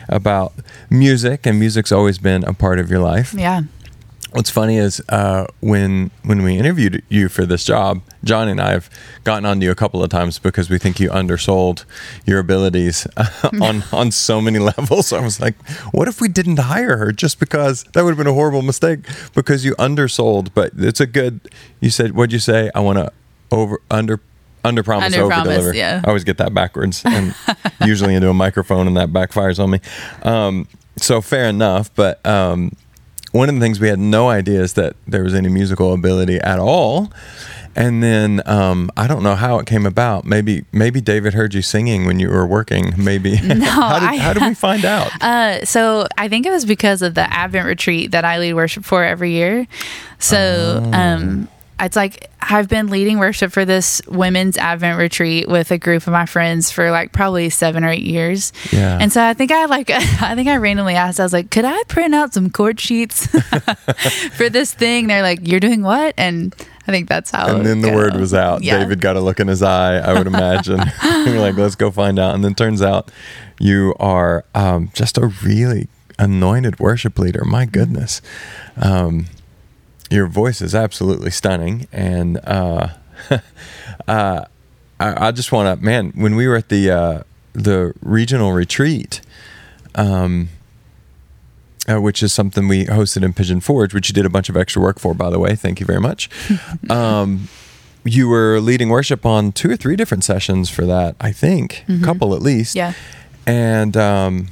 about 0.08 0.52
music, 0.90 1.46
and 1.46 1.58
music's 1.58 1.92
always 1.92 2.18
been 2.18 2.44
a 2.44 2.52
part 2.52 2.78
of 2.78 2.90
your 2.90 3.00
life. 3.00 3.34
Yeah. 3.34 3.62
What's 4.38 4.50
funny 4.50 4.76
is 4.76 5.02
uh, 5.08 5.46
when 5.58 6.12
when 6.22 6.44
we 6.44 6.56
interviewed 6.56 7.02
you 7.08 7.28
for 7.28 7.44
this 7.44 7.64
job, 7.64 8.02
John 8.22 8.46
and 8.46 8.60
I 8.60 8.70
have 8.70 8.88
gotten 9.24 9.44
on 9.44 9.58
to 9.58 9.66
you 9.66 9.72
a 9.72 9.74
couple 9.74 10.00
of 10.00 10.10
times 10.10 10.38
because 10.38 10.70
we 10.70 10.78
think 10.78 11.00
you 11.00 11.10
undersold 11.10 11.84
your 12.24 12.38
abilities 12.38 13.04
on 13.60 13.82
on 13.92 14.12
so 14.12 14.40
many 14.40 14.58
levels. 14.78 15.12
I 15.12 15.18
was 15.18 15.40
like, 15.40 15.60
what 15.90 16.06
if 16.06 16.20
we 16.20 16.28
didn't 16.28 16.60
hire 16.60 16.98
her 16.98 17.10
just 17.10 17.40
because 17.40 17.82
that 17.94 18.04
would 18.04 18.10
have 18.10 18.16
been 18.16 18.28
a 18.28 18.32
horrible 18.32 18.62
mistake 18.62 19.00
because 19.34 19.64
you 19.64 19.74
undersold? 19.76 20.54
But 20.54 20.70
it's 20.76 21.00
a 21.00 21.06
good. 21.08 21.40
You 21.80 21.90
said, 21.90 22.14
what'd 22.14 22.32
you 22.32 22.38
say? 22.38 22.70
I 22.76 22.78
want 22.78 22.98
to 22.98 23.12
over 23.50 23.80
under. 23.90 24.20
Under 24.62 24.84
promise, 24.84 25.16
over 25.16 25.34
deliver. 25.34 25.74
yeah. 25.74 26.00
I 26.04 26.08
always 26.08 26.24
get 26.24 26.38
that 26.38 26.52
backwards, 26.52 27.02
and 27.04 27.34
usually 27.84 28.14
into 28.14 28.28
a 28.28 28.34
microphone, 28.34 28.86
and 28.86 28.96
that 28.96 29.08
backfires 29.08 29.58
on 29.58 29.70
me. 29.70 29.80
Um, 30.22 30.68
so 30.96 31.20
fair 31.20 31.48
enough, 31.48 31.94
but 31.94 32.24
um, 32.26 32.72
one 33.32 33.48
of 33.48 33.54
the 33.54 33.60
things 33.60 33.78
we 33.80 33.88
had 33.88 33.98
no 33.98 34.28
idea 34.30 34.60
is 34.62 34.72
that 34.74 34.96
there 35.06 35.22
was 35.22 35.34
any 35.34 35.48
musical 35.48 35.92
ability 35.92 36.38
at 36.38 36.58
all. 36.58 37.12
And 37.76 38.02
then 38.02 38.42
um, 38.46 38.90
I 38.96 39.06
don't 39.06 39.22
know 39.22 39.36
how 39.36 39.58
it 39.60 39.66
came 39.66 39.86
about. 39.86 40.24
Maybe 40.24 40.64
maybe 40.72 41.00
David 41.00 41.34
heard 41.34 41.54
you 41.54 41.62
singing 41.62 42.06
when 42.06 42.18
you 42.18 42.28
were 42.28 42.44
working. 42.46 42.92
Maybe 42.96 43.36
how, 43.36 44.00
did, 44.00 44.08
I- 44.08 44.16
how 44.16 44.32
did 44.32 44.42
we 44.42 44.54
find 44.54 44.84
out? 44.96 45.12
Uh, 45.22 45.64
so 45.64 46.08
I 46.16 46.28
think 46.28 46.44
it 46.46 46.50
was 46.50 46.64
because 46.64 47.02
of 47.02 47.14
the 47.14 47.32
Advent 47.32 47.66
retreat 47.66 48.10
that 48.12 48.24
I 48.24 48.38
lead 48.38 48.54
worship 48.54 48.84
for 48.84 49.04
every 49.04 49.30
year. 49.32 49.66
So 50.18 50.82
Oh. 50.84 50.92
um, 50.92 51.48
it's 51.80 51.96
like 51.96 52.30
I've 52.40 52.68
been 52.68 52.88
leading 52.88 53.18
worship 53.18 53.52
for 53.52 53.64
this 53.64 54.00
women's 54.08 54.56
Advent 54.56 54.98
retreat 54.98 55.48
with 55.48 55.70
a 55.70 55.78
group 55.78 56.06
of 56.06 56.12
my 56.12 56.26
friends 56.26 56.70
for 56.70 56.90
like 56.90 57.12
probably 57.12 57.50
seven 57.50 57.84
or 57.84 57.90
eight 57.90 58.02
years. 58.02 58.52
Yeah. 58.72 58.98
And 59.00 59.12
so 59.12 59.22
I 59.22 59.34
think 59.34 59.52
I 59.52 59.66
like 59.66 59.90
I 59.92 60.34
think 60.34 60.48
I 60.48 60.56
randomly 60.56 60.94
asked. 60.94 61.20
I 61.20 61.22
was 61.22 61.32
like, 61.32 61.50
"Could 61.50 61.64
I 61.64 61.82
print 61.84 62.14
out 62.14 62.34
some 62.34 62.50
chord 62.50 62.80
sheets 62.80 63.26
for 64.36 64.48
this 64.48 64.72
thing?" 64.72 65.06
They're 65.06 65.22
like, 65.22 65.46
"You're 65.46 65.60
doing 65.60 65.82
what?" 65.82 66.14
And 66.16 66.54
I 66.86 66.90
think 66.90 67.08
that's 67.08 67.30
how. 67.30 67.54
and 67.54 67.66
then 67.66 67.82
the 67.82 67.90
go. 67.90 67.96
word 67.96 68.16
was 68.16 68.32
out. 68.32 68.62
Yeah. 68.64 68.78
David 68.78 69.00
got 69.00 69.16
a 69.16 69.20
look 69.20 69.40
in 69.40 69.46
his 69.48 69.62
eye, 69.62 69.98
I 69.98 70.14
would 70.14 70.26
imagine. 70.26 70.80
You're 71.02 71.38
like, 71.38 71.56
let's 71.56 71.74
go 71.74 71.90
find 71.90 72.18
out. 72.18 72.34
And 72.34 72.42
then 72.42 72.54
turns 72.54 72.80
out 72.80 73.10
You 73.60 73.94
are 74.00 74.46
um, 74.54 74.90
just 74.94 75.18
a 75.18 75.26
really 75.26 75.88
anointed 76.18 76.80
worship 76.80 77.18
leader. 77.18 77.44
My 77.44 77.66
goodness. 77.66 78.22
Um, 78.76 79.26
your 80.10 80.26
voice 80.26 80.60
is 80.60 80.74
absolutely 80.74 81.30
stunning. 81.30 81.86
And 81.92 82.38
uh, 82.44 82.88
uh, 84.08 84.44
I, 85.00 85.28
I, 85.28 85.30
just 85.32 85.52
want 85.52 85.78
to, 85.78 85.84
man, 85.84 86.12
when 86.14 86.34
we 86.34 86.48
were 86.48 86.56
at 86.56 86.68
the, 86.68 86.90
uh, 86.90 87.22
the 87.52 87.92
regional 88.00 88.52
retreat, 88.52 89.20
um, 89.94 90.48
uh, 91.88 92.00
which 92.00 92.22
is 92.22 92.32
something 92.32 92.68
we 92.68 92.84
hosted 92.86 93.22
in 93.22 93.32
Pigeon 93.32 93.60
Forge, 93.60 93.94
which 93.94 94.08
you 94.08 94.12
did 94.12 94.26
a 94.26 94.30
bunch 94.30 94.48
of 94.48 94.56
extra 94.56 94.82
work 94.82 94.98
for, 94.98 95.14
by 95.14 95.30
the 95.30 95.38
way. 95.38 95.54
Thank 95.54 95.80
you 95.80 95.86
very 95.86 96.00
much. 96.00 96.28
um, 96.90 97.48
you 98.04 98.28
were 98.28 98.60
leading 98.60 98.88
worship 98.88 99.26
on 99.26 99.52
two 99.52 99.70
or 99.70 99.76
three 99.76 99.96
different 99.96 100.24
sessions 100.24 100.70
for 100.70 100.84
that, 100.86 101.16
I 101.20 101.32
think, 101.32 101.84
a 101.88 101.92
mm-hmm. 101.92 102.04
couple 102.04 102.34
at 102.34 102.42
least. 102.42 102.74
Yeah. 102.74 102.92
And 103.46 103.96
um, 103.96 104.48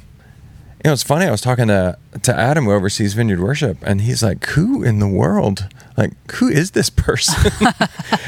you 0.84 0.88
know, 0.88 0.92
it's 0.92 1.02
funny. 1.02 1.26
I 1.26 1.30
was 1.30 1.40
talking 1.40 1.68
to 1.68 1.98
to 2.22 2.34
Adam, 2.34 2.64
who 2.64 2.72
oversees 2.72 3.14
Vineyard 3.14 3.40
Worship, 3.40 3.78
and 3.82 4.00
he's 4.02 4.22
like, 4.22 4.44
"Who 4.46 4.82
in 4.82 4.98
the 4.98 5.08
world? 5.08 5.66
Like, 5.96 6.12
who 6.32 6.48
is 6.48 6.72
this 6.72 6.90
person?" 6.90 7.52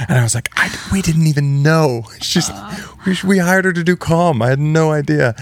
and 0.08 0.18
I 0.18 0.22
was 0.22 0.34
like, 0.34 0.48
I, 0.56 0.74
"We 0.92 1.02
didn't 1.02 1.26
even 1.26 1.62
know. 1.62 2.04
She's 2.20 2.50
we, 3.06 3.16
we 3.24 3.38
hired 3.38 3.64
her 3.64 3.72
to 3.72 3.84
do 3.84 3.96
comm. 3.96 4.42
I 4.42 4.50
had 4.50 4.60
no 4.60 4.92
idea." 4.92 5.34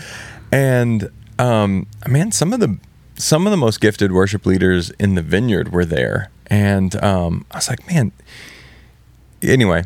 And 0.53 1.11
um, 1.39 1.87
man, 2.09 2.33
some 2.33 2.53
of 2.53 2.61
the 2.61 2.79
some 3.19 3.47
of 3.47 3.51
the 3.51 3.57
most 3.57 3.81
gifted 3.81 4.13
worship 4.13 4.47
leaders 4.47 4.91
in 4.99 5.15
the 5.15 5.23
vineyard 5.23 5.73
were 5.73 5.85
there. 5.85 6.31
And 6.49 7.03
um, 7.03 7.47
I 7.51 7.57
was 7.57 7.69
like, 7.69 7.87
man, 7.89 8.13
anyway, 9.43 9.85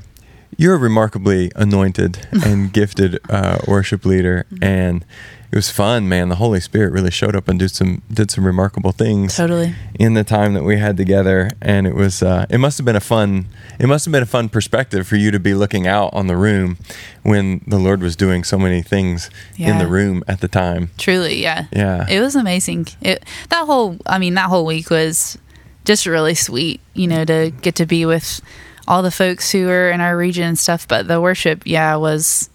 you're 0.57 0.75
a 0.75 0.79
remarkably 0.79 1.51
anointed 1.57 2.27
and 2.45 2.73
gifted 2.73 3.19
uh, 3.31 3.59
worship 3.67 4.05
leader. 4.05 4.47
And 4.61 5.05
it 5.51 5.57
was 5.57 5.69
fun, 5.69 6.09
man. 6.09 6.29
The 6.29 6.37
Holy 6.37 6.61
Spirit 6.61 6.93
really 6.93 7.11
showed 7.11 7.35
up 7.35 7.49
and 7.49 7.59
did 7.59 7.71
some 7.71 8.03
did 8.13 8.31
some 8.31 8.47
remarkable 8.47 8.93
things. 8.93 9.37
Totally. 9.37 9.75
In 9.99 10.15
the 10.15 10.23
time 10.23 10.55
that 10.55 10.63
we 10.63 10.79
had 10.79 10.97
together, 10.97 11.51
and 11.61 11.89
it 11.89 11.95
was 11.97 12.23
uh, 12.23 12.47
it 12.49 12.59
must 12.59 12.79
have 12.79 12.85
been 12.85 12.97
a 12.97 13.01
fun 13.01 13.47
it 13.81 13.89
must 13.89 14.05
have 14.05 14.13
been 14.13 14.23
a 14.23 14.27
fun 14.27 14.49
perspective 14.49 15.09
for 15.09 15.17
you 15.17 15.33
to 15.33 15.41
be 15.41 15.55
looking 15.55 15.89
out 15.89 16.11
on 16.13 16.29
the 16.29 16.37
room 16.37 16.77
when 17.23 17.65
the 17.67 17.79
Lord 17.79 18.01
was 18.01 18.15
doing 18.15 18.45
so 18.45 18.59
many 18.59 18.81
things 18.81 19.29
yeah. 19.57 19.73
in 19.73 19.79
the 19.79 19.89
room 19.89 20.23
at 20.29 20.41
the 20.41 20.49
time. 20.49 20.91
Truly, 20.99 21.43
yeah, 21.43 21.65
yeah. 21.73 22.07
It 22.09 22.21
was 22.21 22.37
amazing. 22.37 22.87
It 23.01 23.25
that 23.49 23.67
whole 23.67 23.99
I 24.07 24.19
mean 24.19 24.35
that 24.35 24.51
whole 24.51 24.65
week 24.65 24.89
was 24.89 25.37
just 25.85 26.07
really 26.07 26.35
sweet. 26.35 26.81
You 26.95 27.09
know 27.09 27.25
to 27.25 27.51
get 27.61 27.75
to 27.77 27.87
be 27.87 28.07
with 28.07 28.41
all 28.87 29.03
the 29.03 29.11
folks 29.11 29.51
who 29.53 29.69
are 29.69 29.91
in 29.91 30.01
our 30.01 30.17
region 30.17 30.45
and 30.45 30.59
stuff. 30.59 30.87
But 30.87 31.09
the 31.09 31.21
worship, 31.21 31.63
yeah, 31.65 31.97
was 31.97 32.50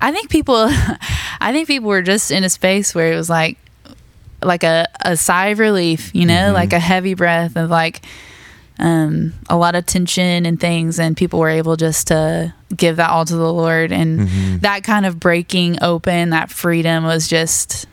I 0.00 0.12
think 0.12 0.30
people, 0.30 0.56
I 1.40 1.52
think 1.52 1.68
people 1.68 1.88
were 1.88 2.02
just 2.02 2.30
in 2.30 2.44
a 2.44 2.50
space 2.50 2.94
where 2.94 3.12
it 3.12 3.16
was 3.16 3.30
like, 3.30 3.58
like 4.42 4.64
a, 4.64 4.86
a 5.04 5.16
sigh 5.16 5.48
of 5.48 5.58
relief, 5.58 6.14
you 6.14 6.26
know, 6.26 6.34
mm-hmm. 6.34 6.54
like 6.54 6.72
a 6.72 6.78
heavy 6.78 7.14
breath 7.14 7.56
of 7.56 7.70
like, 7.70 8.02
um, 8.80 9.34
a 9.50 9.56
lot 9.56 9.74
of 9.74 9.84
tension 9.84 10.46
and 10.46 10.58
things, 10.58 10.98
and 10.98 11.16
people 11.16 11.38
were 11.38 11.50
able 11.50 11.76
just 11.76 12.08
to 12.08 12.54
give 12.74 12.96
that 12.96 13.10
all 13.10 13.26
to 13.26 13.36
the 13.36 13.52
Lord, 13.52 13.92
and 13.92 14.20
mm-hmm. 14.20 14.56
that 14.58 14.82
kind 14.82 15.04
of 15.04 15.20
breaking 15.20 15.82
open, 15.82 16.30
that 16.30 16.50
freedom 16.50 17.04
was 17.04 17.28
just. 17.28 17.86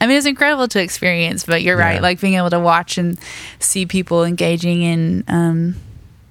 I 0.00 0.06
mean, 0.06 0.14
it 0.14 0.18
was 0.18 0.26
incredible 0.26 0.66
to 0.68 0.82
experience, 0.82 1.46
but 1.46 1.62
you're 1.62 1.78
yeah. 1.78 1.84
right. 1.84 2.02
Like 2.02 2.20
being 2.20 2.34
able 2.34 2.50
to 2.50 2.58
watch 2.58 2.98
and 2.98 3.18
see 3.60 3.86
people 3.86 4.24
engaging 4.24 4.82
in, 4.82 5.24
um, 5.28 5.76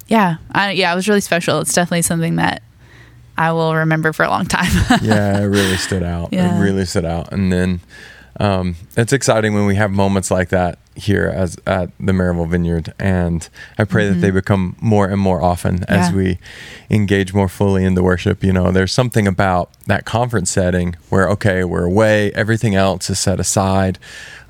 yeah, 0.06 0.36
I, 0.52 0.72
yeah, 0.72 0.92
it 0.92 0.94
was 0.94 1.08
really 1.08 1.22
special. 1.22 1.60
It's 1.60 1.72
definitely 1.72 2.02
something 2.02 2.36
that 2.36 2.62
I 3.36 3.52
will 3.52 3.74
remember 3.74 4.12
for 4.12 4.24
a 4.24 4.30
long 4.30 4.46
time. 4.46 4.70
yeah, 5.02 5.40
it 5.40 5.46
really 5.46 5.76
stood 5.76 6.02
out. 6.02 6.30
Yeah. 6.32 6.56
It 6.56 6.62
really 6.62 6.84
stood 6.84 7.04
out. 7.04 7.32
And 7.32 7.52
then 7.52 7.80
um, 8.38 8.76
it's 8.96 9.12
exciting 9.12 9.54
when 9.54 9.66
we 9.66 9.74
have 9.76 9.90
moments 9.90 10.30
like 10.30 10.50
that 10.50 10.78
here 10.96 11.32
as 11.34 11.56
at 11.66 11.90
the 11.98 12.12
Maryville 12.12 12.48
Vineyard, 12.48 12.94
and 12.98 13.48
I 13.78 13.84
pray 13.84 14.04
mm-hmm. 14.04 14.14
that 14.14 14.20
they 14.20 14.28
mm-hmm. 14.28 14.36
become 14.36 14.76
more 14.80 15.08
and 15.08 15.20
more 15.20 15.42
often 15.42 15.78
yeah. 15.78 15.84
as 15.88 16.12
we 16.12 16.38
engage 16.90 17.34
more 17.34 17.48
fully 17.48 17.84
in 17.84 17.94
the 17.94 18.02
worship. 18.02 18.42
You 18.44 18.52
know, 18.52 18.70
there's 18.70 18.92
something 18.92 19.26
about 19.26 19.70
that 19.86 20.04
conference 20.04 20.50
setting 20.50 20.96
where 21.08 21.28
okay, 21.30 21.64
we're 21.64 21.84
away, 21.84 22.32
everything 22.32 22.74
else 22.74 23.10
is 23.10 23.18
set 23.18 23.40
aside. 23.40 23.98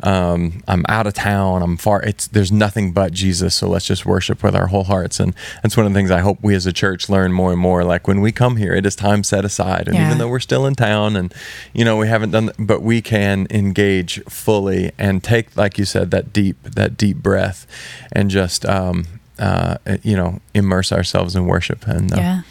Um, 0.02 0.62
I'm 0.68 0.84
out 0.88 1.06
of 1.06 1.14
town. 1.14 1.62
I'm 1.62 1.78
far. 1.78 2.02
It's 2.02 2.26
there's 2.26 2.52
nothing 2.52 2.92
but 2.92 3.12
Jesus. 3.12 3.54
So 3.54 3.68
let's 3.68 3.86
just 3.86 4.04
worship 4.04 4.42
with 4.42 4.54
our 4.54 4.66
whole 4.66 4.84
hearts. 4.84 5.18
And 5.18 5.34
that's 5.62 5.78
one 5.78 5.86
of 5.86 5.92
the 5.92 5.98
things 5.98 6.10
I 6.10 6.20
hope 6.20 6.38
we 6.42 6.54
as 6.54 6.66
a 6.66 6.72
church 6.72 7.08
learn 7.08 7.32
more 7.32 7.52
and 7.52 7.60
more. 7.60 7.84
Like 7.84 8.06
when 8.06 8.20
we 8.20 8.30
come 8.30 8.56
here, 8.56 8.74
it 8.74 8.84
is 8.84 8.94
time 8.94 9.24
set 9.24 9.46
aside. 9.46 9.88
And 9.88 9.96
yeah. 9.96 10.06
even 10.06 10.18
though 10.18 10.28
we're 10.28 10.40
still 10.40 10.66
in 10.66 10.74
town, 10.74 11.16
and 11.16 11.32
you 11.72 11.86
know 11.86 11.96
we 11.96 12.08
haven't 12.08 12.32
done, 12.32 12.50
but 12.58 12.82
we 12.82 13.00
can 13.00 13.46
engage 13.50 14.22
fully 14.24 14.92
and 14.98 15.24
take, 15.24 15.56
like 15.56 15.78
you 15.78 15.86
said, 15.86 16.10
that 16.10 16.33
deep 16.34 16.62
that 16.62 16.98
deep 16.98 17.16
breath, 17.16 17.66
and 18.12 18.30
just 18.30 18.66
um, 18.66 19.06
uh, 19.38 19.78
you 20.02 20.16
know 20.16 20.40
immerse 20.52 20.92
ourselves 20.92 21.34
in 21.34 21.46
worship. 21.46 21.86
And 21.86 22.12
uh, 22.12 22.16
yeah. 22.16 22.42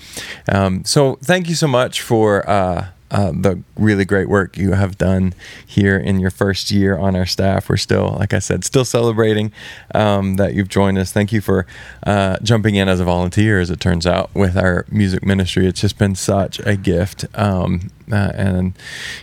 Um, 0.52 0.84
so 0.86 1.20
thank 1.22 1.48
you 1.50 1.56
so 1.56 1.68
much 1.68 2.02
for. 2.02 2.50
Uh, 2.50 2.88
uh, 3.14 3.32
the 3.32 3.62
really 3.78 4.06
great 4.06 4.28
work 4.28 4.58
you 4.58 4.72
have 4.72 4.98
done 4.98 5.36
here 5.68 5.96
in 5.96 6.20
your 6.20 6.32
first 6.32 6.72
year 6.72 6.98
on 6.98 7.16
our 7.16 7.28
staff. 7.28 7.70
We're 7.70 7.78
still, 7.78 8.16
like 8.18 8.34
I 8.34 8.40
said, 8.40 8.64
still 8.64 8.86
celebrating 8.86 9.52
um, 9.94 10.38
that 10.38 10.56
you've 10.56 10.68
joined 10.68 10.98
us. 10.98 11.12
Thank 11.12 11.32
you 11.32 11.40
for 11.40 11.68
uh, 12.08 12.38
jumping 12.42 12.74
in 12.74 12.90
as 12.90 13.00
a 13.00 13.06
volunteer, 13.06 13.60
as 13.60 13.70
it 13.70 13.80
turns 13.80 14.08
out, 14.08 14.34
with 14.34 14.58
our 14.58 14.88
music 14.90 15.24
ministry. 15.24 15.68
It's 15.68 15.82
just 15.82 16.00
been 16.00 16.16
such 16.16 16.60
a 16.66 16.76
gift. 16.76 17.26
Um, 17.36 17.92
uh, 18.12 18.32
and, 18.34 18.74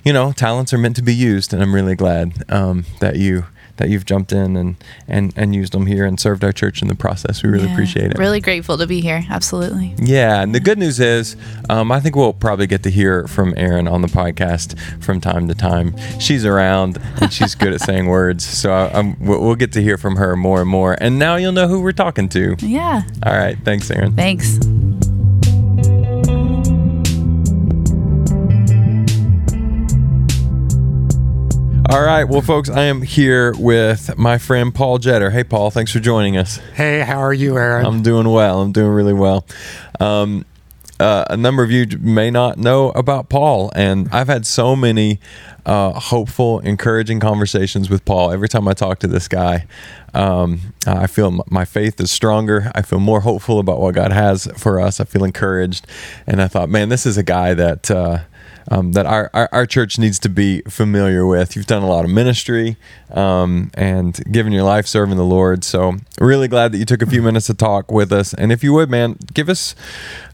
you 0.04 0.12
know, 0.12 0.30
talents 0.30 0.72
are 0.72 0.78
meant 0.78 0.94
to 0.96 1.02
be 1.02 1.14
used, 1.14 1.52
and 1.52 1.60
I'm 1.60 1.74
really 1.74 1.96
glad 1.96 2.44
um, 2.48 2.84
that 3.00 3.16
you 3.16 3.46
that 3.80 3.88
you've 3.88 4.04
jumped 4.04 4.32
in 4.32 4.56
and, 4.56 4.76
and, 5.08 5.32
and 5.36 5.54
used 5.54 5.72
them 5.72 5.86
here 5.86 6.04
and 6.04 6.20
served 6.20 6.44
our 6.44 6.52
church 6.52 6.82
in 6.82 6.88
the 6.88 6.94
process. 6.94 7.42
We 7.42 7.48
really 7.48 7.66
yeah, 7.66 7.72
appreciate 7.72 8.10
it. 8.12 8.18
Really 8.18 8.40
grateful 8.40 8.78
to 8.78 8.86
be 8.86 9.00
here. 9.00 9.24
Absolutely. 9.28 9.94
Yeah. 9.98 10.42
And 10.42 10.54
the 10.54 10.60
good 10.60 10.78
news 10.78 11.00
is, 11.00 11.36
um, 11.68 11.90
I 11.90 11.98
think 11.98 12.14
we'll 12.14 12.32
probably 12.32 12.66
get 12.66 12.82
to 12.84 12.90
hear 12.90 13.26
from 13.26 13.54
Erin 13.56 13.88
on 13.88 14.02
the 14.02 14.08
podcast 14.08 14.78
from 15.02 15.20
time 15.20 15.48
to 15.48 15.54
time. 15.54 15.96
She's 16.20 16.44
around 16.44 16.98
and 17.20 17.32
she's 17.32 17.54
good 17.54 17.72
at 17.72 17.80
saying 17.80 18.06
words. 18.06 18.44
So 18.44 18.72
I, 18.72 19.16
we'll 19.18 19.56
get 19.56 19.72
to 19.72 19.82
hear 19.82 19.96
from 19.96 20.16
her 20.16 20.36
more 20.36 20.60
and 20.60 20.70
more. 20.70 20.96
And 21.00 21.18
now 21.18 21.36
you'll 21.36 21.52
know 21.52 21.68
who 21.68 21.80
we're 21.80 21.92
talking 21.92 22.28
to. 22.30 22.56
Yeah. 22.60 23.02
All 23.24 23.32
right. 23.32 23.58
Thanks, 23.64 23.90
Erin. 23.90 24.14
Thanks. 24.14 24.58
All 31.90 32.02
right. 32.02 32.22
Well, 32.22 32.40
folks, 32.40 32.70
I 32.70 32.84
am 32.84 33.02
here 33.02 33.52
with 33.58 34.16
my 34.16 34.38
friend 34.38 34.72
Paul 34.72 35.00
Jetter. 35.00 35.32
Hey, 35.32 35.42
Paul, 35.42 35.72
thanks 35.72 35.90
for 35.90 35.98
joining 35.98 36.36
us. 36.36 36.58
Hey, 36.74 37.00
how 37.00 37.18
are 37.18 37.32
you, 37.32 37.58
Aaron? 37.58 37.84
I'm 37.84 38.04
doing 38.04 38.28
well. 38.28 38.62
I'm 38.62 38.70
doing 38.70 38.92
really 38.92 39.12
well. 39.12 39.44
Um, 39.98 40.46
uh, 41.00 41.24
a 41.28 41.36
number 41.36 41.64
of 41.64 41.72
you 41.72 41.86
may 41.98 42.30
not 42.30 42.58
know 42.58 42.90
about 42.90 43.28
Paul, 43.28 43.72
and 43.74 44.08
I've 44.12 44.28
had 44.28 44.46
so 44.46 44.76
many 44.76 45.18
uh, 45.66 45.98
hopeful, 45.98 46.60
encouraging 46.60 47.18
conversations 47.18 47.90
with 47.90 48.04
Paul. 48.04 48.30
Every 48.30 48.48
time 48.48 48.68
I 48.68 48.72
talk 48.72 49.00
to 49.00 49.08
this 49.08 49.26
guy, 49.26 49.66
um, 50.14 50.74
I 50.86 51.08
feel 51.08 51.44
my 51.50 51.64
faith 51.64 52.00
is 52.00 52.12
stronger. 52.12 52.70
I 52.72 52.82
feel 52.82 53.00
more 53.00 53.22
hopeful 53.22 53.58
about 53.58 53.80
what 53.80 53.96
God 53.96 54.12
has 54.12 54.46
for 54.56 54.78
us. 54.80 55.00
I 55.00 55.04
feel 55.04 55.24
encouraged, 55.24 55.88
and 56.24 56.40
I 56.40 56.46
thought, 56.46 56.68
man, 56.68 56.88
this 56.88 57.04
is 57.04 57.18
a 57.18 57.24
guy 57.24 57.52
that. 57.54 57.90
Uh, 57.90 58.18
um, 58.68 58.92
that 58.92 59.06
our, 59.06 59.30
our, 59.34 59.48
our, 59.52 59.66
church 59.66 59.98
needs 59.98 60.18
to 60.20 60.28
be 60.28 60.62
familiar 60.62 61.26
with. 61.26 61.56
You've 61.56 61.66
done 61.66 61.82
a 61.82 61.88
lot 61.88 62.04
of 62.04 62.10
ministry 62.10 62.76
um, 63.10 63.70
and 63.74 64.20
given 64.30 64.52
your 64.52 64.62
life 64.62 64.86
serving 64.86 65.16
the 65.16 65.24
Lord. 65.24 65.64
So, 65.64 65.96
really 66.20 66.48
glad 66.48 66.72
that 66.72 66.78
you 66.78 66.84
took 66.84 67.02
a 67.02 67.06
few 67.06 67.22
minutes 67.22 67.46
to 67.46 67.54
talk 67.54 67.90
with 67.90 68.12
us. 68.12 68.34
And 68.34 68.52
if 68.52 68.62
you 68.62 68.72
would, 68.74 68.90
man, 68.90 69.16
give 69.32 69.48
us 69.48 69.74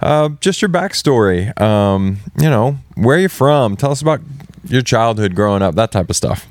uh, 0.01 0.31
just 0.41 0.63
your 0.63 0.69
backstory. 0.69 1.59
Um, 1.61 2.19
you 2.39 2.51
know, 2.51 2.79
where 2.95 3.19
you're 3.19 3.29
from? 3.29 3.77
Tell 3.77 3.91
us 3.91 4.03
about 4.03 4.21
your 4.65 4.83
childhood 4.83 5.35
growing 5.35 5.63
up, 5.63 5.75
that 5.77 5.93
type 5.93 6.11
of 6.11 6.17
stuff. 6.17 6.47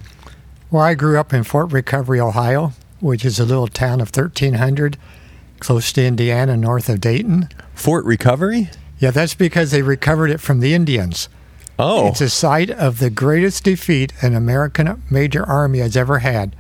Well, 0.72 0.84
I 0.84 0.94
grew 0.94 1.20
up 1.20 1.34
in 1.34 1.44
Fort 1.44 1.72
Recovery, 1.72 2.20
Ohio, 2.20 2.74
which 3.00 3.24
is 3.24 3.40
a 3.40 3.46
little 3.46 3.68
town 3.68 4.02
of 4.02 4.16
1,300 4.16 4.98
close 5.60 5.92
to 5.94 6.06
Indiana, 6.06 6.58
north 6.58 6.90
of 6.90 7.02
Dayton. 7.02 7.50
Fort 7.74 8.06
Recovery? 8.06 8.70
Yeah, 9.00 9.12
that's 9.12 9.34
because 9.34 9.72
they 9.72 9.82
recovered 9.82 10.30
it 10.30 10.40
from 10.40 10.60
the 10.60 10.74
Indians. 10.74 11.30
Oh. 11.78 12.08
It's 12.08 12.22
a 12.22 12.30
site 12.30 12.70
of 12.70 13.00
the 13.00 13.10
greatest 13.10 13.64
defeat 13.64 14.14
an 14.22 14.36
American 14.36 15.04
major 15.10 15.44
army 15.46 15.80
has 15.80 15.98
ever 15.98 16.20
had. 16.20 16.56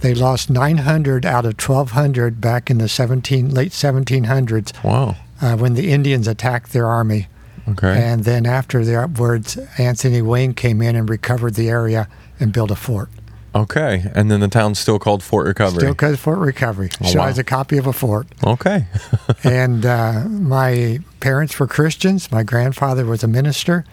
They 0.00 0.14
lost 0.14 0.50
900 0.50 1.24
out 1.24 1.44
of 1.44 1.60
1,200 1.60 2.40
back 2.40 2.70
in 2.70 2.78
the 2.78 2.88
17 2.88 3.52
late 3.52 3.72
1700s. 3.72 4.84
Wow. 4.84 5.16
Uh, 5.40 5.56
when 5.56 5.74
the 5.74 5.90
Indians 5.90 6.26
attacked 6.26 6.72
their 6.72 6.86
army. 6.86 7.28
Okay. 7.68 8.00
And 8.00 8.24
then 8.24 8.46
after 8.46 8.84
the 8.84 8.96
upwards, 8.96 9.58
Anthony 9.78 10.22
Wayne 10.22 10.54
came 10.54 10.80
in 10.80 10.96
and 10.96 11.08
recovered 11.08 11.54
the 11.54 11.68
area 11.68 12.08
and 12.38 12.52
built 12.52 12.70
a 12.70 12.76
fort. 12.76 13.08
Okay, 13.54 14.04
and 14.14 14.30
then 14.30 14.40
the 14.40 14.48
town's 14.48 14.78
still 14.78 14.98
called 14.98 15.22
Fort 15.22 15.46
Recovery. 15.46 15.78
Still 15.78 15.94
called 15.94 16.18
Fort 16.18 16.38
Recovery. 16.38 16.90
Oh, 17.02 17.06
so 17.06 17.18
wow. 17.20 17.26
as 17.26 17.38
a 17.38 17.44
copy 17.44 17.78
of 17.78 17.86
a 17.86 17.92
fort. 17.92 18.26
Okay. 18.44 18.84
and 19.44 19.86
uh, 19.86 20.24
my 20.28 21.00
parents 21.20 21.58
were 21.58 21.66
Christians. 21.66 22.30
My 22.30 22.42
grandfather 22.42 23.06
was 23.06 23.24
a 23.24 23.28
minister. 23.28 23.86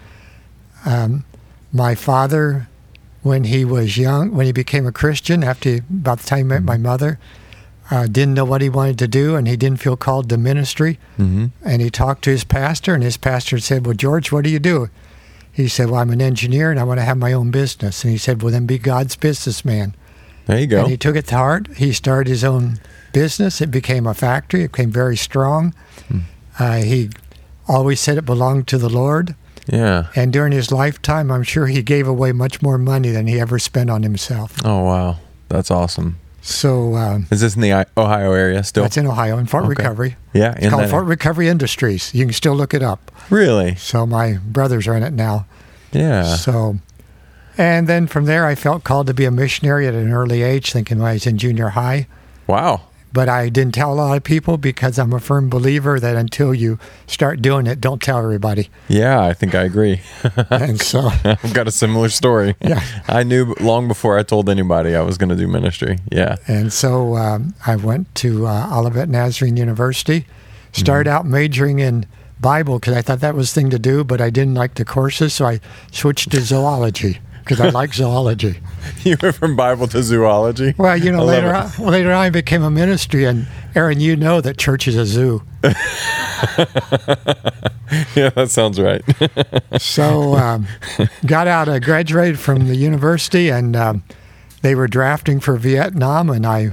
Um, 0.85 1.25
my 1.71 1.95
father 1.95 2.67
when 3.23 3.45
he 3.45 3.63
was 3.65 3.97
young, 3.97 4.31
when 4.33 4.45
he 4.45 4.51
became 4.51 4.85
a 4.85 4.91
Christian, 4.91 5.43
after 5.43 5.69
he, 5.69 5.77
about 5.77 6.19
the 6.19 6.27
time 6.27 6.37
he 6.39 6.43
met 6.43 6.63
my 6.63 6.77
mother, 6.77 7.19
uh, 7.89 8.05
didn't 8.05 8.33
know 8.33 8.45
what 8.45 8.61
he 8.61 8.69
wanted 8.69 8.99
to 8.99 9.07
do, 9.07 9.35
and 9.35 9.47
he 9.47 9.55
didn't 9.55 9.79
feel 9.79 9.97
called 9.97 10.29
to 10.29 10.37
ministry. 10.37 10.99
Mm-hmm. 11.17 11.47
And 11.63 11.81
he 11.81 11.89
talked 11.89 12.23
to 12.25 12.29
his 12.29 12.43
pastor, 12.43 12.93
and 12.93 13.03
his 13.03 13.17
pastor 13.17 13.59
said, 13.59 13.85
"Well, 13.85 13.95
George, 13.95 14.31
what 14.31 14.43
do 14.43 14.49
you 14.49 14.59
do?" 14.59 14.89
He 15.51 15.67
said, 15.67 15.89
"Well, 15.89 16.01
I'm 16.01 16.09
an 16.09 16.21
engineer, 16.21 16.69
and 16.69 16.79
I 16.79 16.83
want 16.83 16.99
to 16.99 17.05
have 17.05 17.17
my 17.17 17.33
own 17.33 17.51
business." 17.51 18.03
And 18.03 18.11
he 18.11 18.17
said, 18.17 18.41
"Well, 18.41 18.51
then 18.51 18.65
be 18.65 18.77
God's 18.77 19.15
businessman." 19.15 19.95
There 20.45 20.59
you 20.59 20.67
go. 20.67 20.81
And 20.81 20.89
he 20.89 20.97
took 20.97 21.15
it 21.15 21.27
to 21.27 21.35
heart. 21.35 21.67
He 21.77 21.93
started 21.93 22.29
his 22.29 22.43
own 22.43 22.79
business. 23.13 23.61
It 23.61 23.71
became 23.71 24.05
a 24.05 24.13
factory. 24.13 24.63
It 24.63 24.73
became 24.73 24.91
very 24.91 25.15
strong. 25.15 25.73
Hmm. 26.09 26.19
Uh, 26.59 26.77
he 26.77 27.09
always 27.67 28.01
said 28.01 28.17
it 28.17 28.25
belonged 28.25 28.67
to 28.67 28.77
the 28.77 28.89
Lord. 28.89 29.35
Yeah. 29.67 30.07
And 30.15 30.31
during 30.33 30.51
his 30.51 30.71
lifetime, 30.71 31.31
I'm 31.31 31.43
sure 31.43 31.67
he 31.67 31.81
gave 31.81 32.07
away 32.07 32.31
much 32.31 32.61
more 32.61 32.77
money 32.77 33.11
than 33.11 33.27
he 33.27 33.39
ever 33.39 33.59
spent 33.59 33.89
on 33.89 34.03
himself. 34.03 34.55
Oh 34.65 34.83
wow, 34.83 35.17
that's 35.49 35.71
awesome. 35.71 36.17
So 36.41 36.95
um, 36.95 37.27
Is 37.31 37.39
this 37.39 37.55
in 37.55 37.61
the 37.61 37.87
Ohio 37.95 38.33
area 38.33 38.63
still? 38.65 38.83
that's 38.83 38.97
in 38.97 39.07
Ohio, 39.07 39.37
in 39.37 39.45
Fort 39.45 39.63
Okay. 39.63 39.69
Recovery. 39.69 40.17
yeah, 40.33 40.51
It's 40.55 40.65
in 40.65 40.71
called 40.71 40.89
Fort 40.89 41.05
Recovery 41.05 41.47
Industries. 41.47 42.13
You 42.13 42.25
can 42.25 42.33
still 42.33 42.53
look 42.53 42.73
it 42.73 42.83
up. 42.83 43.11
really. 43.29 43.75
So 43.75 44.05
my 44.05 44.33
brothers 44.45 44.85
are 44.87 44.95
in 44.97 45.03
it 45.03 45.13
now. 45.13 45.45
Yeah. 45.93 46.35
So, 46.35 46.79
and 47.57 47.87
then 47.87 48.07
from 48.07 48.25
there, 48.25 48.45
I 48.45 48.55
felt 48.55 48.83
called 48.83 49.07
to 49.07 49.13
be 49.13 49.23
a 49.23 49.31
missionary 49.31 49.87
at 49.87 49.93
an 49.93 50.11
early 50.11 50.41
age, 50.41 50.73
thinking 50.73 50.99
when 50.99 51.07
I 51.07 51.13
was 51.13 51.25
in 51.25 51.37
junior 51.37 51.69
high. 51.69 52.07
Wow. 52.45 52.81
But 53.13 53.29
I 53.29 53.49
didn't 53.49 53.75
tell 53.75 53.93
a 53.93 53.95
lot 53.95 54.17
of 54.17 54.23
people 54.23 54.57
because 54.57 54.97
I'm 54.97 55.13
a 55.13 55.19
firm 55.19 55.47
believer 55.47 55.99
that 55.99 56.15
until 56.15 56.53
you 56.53 56.79
start 57.05 57.41
doing 57.41 57.67
it, 57.67 57.79
don't 57.79 58.01
tell 58.01 58.17
everybody. 58.17 58.69
Yeah, 58.87 59.23
I 59.23 59.33
think 59.33 59.53
I 59.55 59.63
agree. 59.63 60.01
And 60.49 60.81
so, 60.81 61.09
I've 61.23 61.53
got 61.53 61.67
a 61.67 61.71
similar 61.71 62.09
story. 62.09 62.55
Yeah. 62.59 62.81
I 63.07 63.23
knew 63.23 63.55
long 63.59 63.87
before 63.87 64.17
I 64.17 64.23
told 64.23 64.49
anybody 64.49 64.95
I 64.95 65.01
was 65.01 65.17
going 65.17 65.29
to 65.29 65.35
do 65.35 65.47
ministry. 65.47 65.99
Yeah. 66.11 66.37
and 66.47 66.73
so 66.73 67.15
um, 67.15 67.53
I 67.65 67.75
went 67.75 68.13
to 68.15 68.47
uh, 68.47 68.69
Olivet 68.71 69.09
Nazarene 69.09 69.57
University. 69.57 70.25
Started 70.71 71.07
out 71.07 71.27
majoring 71.27 71.77
in 71.77 72.07
Bible 72.41 72.79
because 72.79 72.95
I 72.95 73.03
thought 73.03 73.19
that 73.19 73.35
was 73.35 73.53
the 73.53 73.61
thing 73.61 73.69
to 73.69 73.79
do, 73.79 74.03
but 74.03 74.19
I 74.21 74.31
didn't 74.31 74.55
like 74.55 74.73
the 74.73 74.85
courses, 74.85 75.33
so 75.33 75.45
I 75.45 75.59
switched 75.91 76.31
to 76.31 76.41
zoology 76.41 77.19
because 77.43 77.59
I 77.59 77.69
like 77.69 77.93
zoology. 77.93 78.59
You 79.03 79.17
went 79.21 79.35
from 79.35 79.55
Bible 79.55 79.87
to 79.87 80.01
zoology. 80.01 80.73
Well, 80.77 80.95
you 80.95 81.11
know, 81.11 81.23
I 81.23 81.25
later 81.25 81.53
on, 81.53 81.71
later 81.79 82.11
on, 82.11 82.17
I 82.17 82.29
became 82.29 82.63
a 82.63 82.71
ministry, 82.71 83.25
and 83.25 83.47
Aaron, 83.75 83.99
you 83.99 84.15
know 84.15 84.39
that 84.39 84.57
church 84.57 84.87
is 84.87 84.95
a 84.95 85.05
zoo. 85.05 85.41
Yeah, 88.15 88.29
that 88.29 88.49
sounds 88.49 88.79
right. 88.79 89.03
So, 89.79 90.35
um, 90.35 90.67
got 91.25 91.47
out, 91.47 91.67
I 91.67 91.79
graduated 91.79 92.39
from 92.39 92.67
the 92.67 92.75
university, 92.75 93.49
and 93.49 93.75
um, 93.75 94.03
they 94.61 94.75
were 94.75 94.87
drafting 94.87 95.39
for 95.39 95.57
Vietnam, 95.57 96.29
and 96.29 96.45
I, 96.45 96.71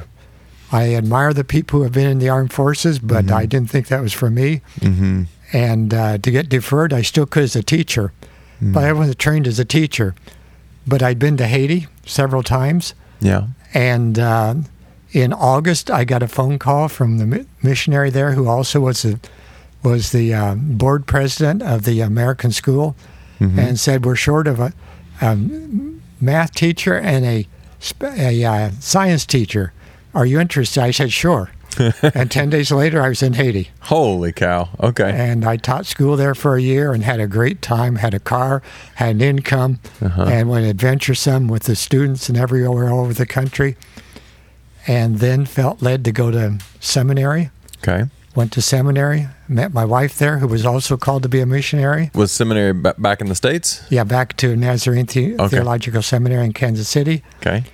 I 0.71 0.95
admire 0.95 1.33
the 1.33 1.45
people 1.45 1.79
who 1.81 1.85
have 1.85 1.93
been 1.93 2.07
in 2.07 2.19
the 2.19 2.29
armed 2.29 2.53
forces, 2.53 2.99
but 2.99 3.31
I 3.31 3.47
didn't 3.47 3.71
think 3.71 3.89
that 3.89 4.00
was 4.00 4.12
for 4.12 4.31
me. 4.31 4.61
mm-hmm. 4.81 5.25
And 5.53 5.93
uh, 5.93 6.19
to 6.19 6.31
get 6.31 6.49
deferred, 6.49 6.93
I 6.93 7.03
still 7.03 7.27
could 7.27 7.43
as 7.43 7.57
a 7.57 7.62
teacher, 7.62 8.12
but 8.61 8.85
I 8.85 8.93
wasn't 8.93 9.19
trained 9.19 9.47
as 9.47 9.59
a 9.59 9.65
teacher. 9.65 10.15
But 10.90 11.02
I'd 11.02 11.18
been 11.20 11.37
to 11.37 11.47
Haiti 11.47 11.87
several 12.04 12.42
times, 12.42 12.94
Yeah. 13.20 13.42
and 13.73 14.18
uh, 14.18 14.54
in 15.12 15.32
August, 15.32 15.90
I 15.90 16.04
got 16.04 16.23
a 16.23 16.28
phone 16.28 16.59
call 16.59 16.88
from 16.88 17.18
the 17.18 17.47
missionary 17.62 18.11
there, 18.11 18.32
who 18.32 18.47
also 18.49 18.80
was 18.80 19.02
the 19.02 19.18
was 19.82 20.11
the 20.11 20.35
uh, 20.35 20.54
board 20.56 21.06
president 21.06 21.62
of 21.62 21.85
the 21.85 22.00
American 22.02 22.52
school, 22.52 22.94
Mhm. 23.40 23.59
and 23.59 23.80
said 23.80 24.04
we're 24.04 24.17
short 24.28 24.47
of 24.49 24.58
a, 24.60 24.73
a 25.23 25.36
math 26.21 26.52
teacher 26.54 26.95
and 26.99 27.25
a 27.25 27.47
a 28.02 28.45
uh, 28.45 28.71
science 28.80 29.25
teacher. 29.25 29.73
Are 30.15 30.26
you 30.26 30.38
interested? 30.41 30.82
I 30.82 30.91
said 30.91 31.12
sure. 31.12 31.50
and 32.15 32.30
ten 32.30 32.50
days 32.50 32.71
later, 32.73 33.00
I 33.02 33.09
was 33.09 33.23
in 33.23 33.35
Haiti, 33.35 33.71
Holy 33.83 34.33
cow. 34.33 34.69
Okay. 34.80 35.11
and 35.11 35.45
I 35.45 35.56
taught 35.56 35.87
school 35.87 36.17
there 36.17 36.35
for 36.35 36.56
a 36.56 36.61
year 36.61 36.93
and 36.93 37.04
had 37.04 37.21
a 37.21 37.26
great 37.26 37.63
time. 37.63 37.97
Had 37.97 38.15
a 38.15 38.19
car, 38.21 38.63
had 38.97 39.17
an 39.17 39.21
income, 39.21 39.78
Uh-huh. 40.02 40.25
and 40.25 40.49
went 40.49 40.67
adventuresome 40.67 41.49
with 41.49 41.65
the 41.65 41.76
students 41.76 42.28
and 42.28 42.37
everywhere 42.39 42.91
all 42.91 43.00
over 43.00 43.15
the 43.15 43.26
country. 43.26 43.76
And 44.87 45.19
then 45.19 45.45
felt 45.45 45.83
led 45.83 46.04
to 46.06 46.13
go 46.13 46.30
to 46.30 46.59
seminary. 46.80 47.50
Okay. 47.83 48.04
Went 48.35 48.52
to 48.52 48.63
seminary, 48.63 49.26
met 49.49 49.75
my 49.75 49.85
wife 49.85 50.17
there, 50.19 50.39
who 50.39 50.47
was 50.47 50.65
also 50.65 50.97
called 50.97 51.23
to 51.25 51.28
be 51.28 51.41
a 51.41 51.47
missionary. 51.47 52.11
Was 52.15 52.30
seminary 52.33 52.73
ba- 52.73 52.95
back 52.97 53.21
in 53.21 53.28
the 53.28 53.35
States? 53.35 53.83
Yeah, 53.91 54.04
back 54.04 54.37
to 54.39 54.56
Nazarene 54.56 55.06
the- 55.06 55.35
Okay. 55.35 55.49
Theological 55.49 56.00
Seminary 56.02 56.45
in 56.47 56.52
Kansas 56.52 56.89
City. 56.89 57.23
Okay. 57.41 57.65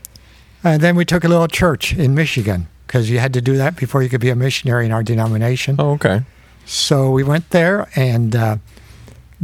And 0.64 0.80
then 0.82 0.96
we 0.96 1.04
took 1.04 1.24
a 1.24 1.28
little 1.28 1.46
church 1.46 1.92
in 1.94 2.14
Michigan 2.14 2.66
because 2.86 3.10
you 3.10 3.18
had 3.18 3.32
to 3.34 3.40
do 3.40 3.56
that 3.56 3.76
before 3.76 4.02
you 4.02 4.08
could 4.08 4.20
be 4.20 4.30
a 4.30 4.36
missionary 4.36 4.86
in 4.86 4.92
our 4.92 5.02
denomination. 5.02 5.76
Oh, 5.78 5.92
okay. 5.92 6.22
So 6.64 7.10
we 7.10 7.22
went 7.22 7.50
there 7.50 7.88
and 7.96 8.34
uh, 8.34 8.56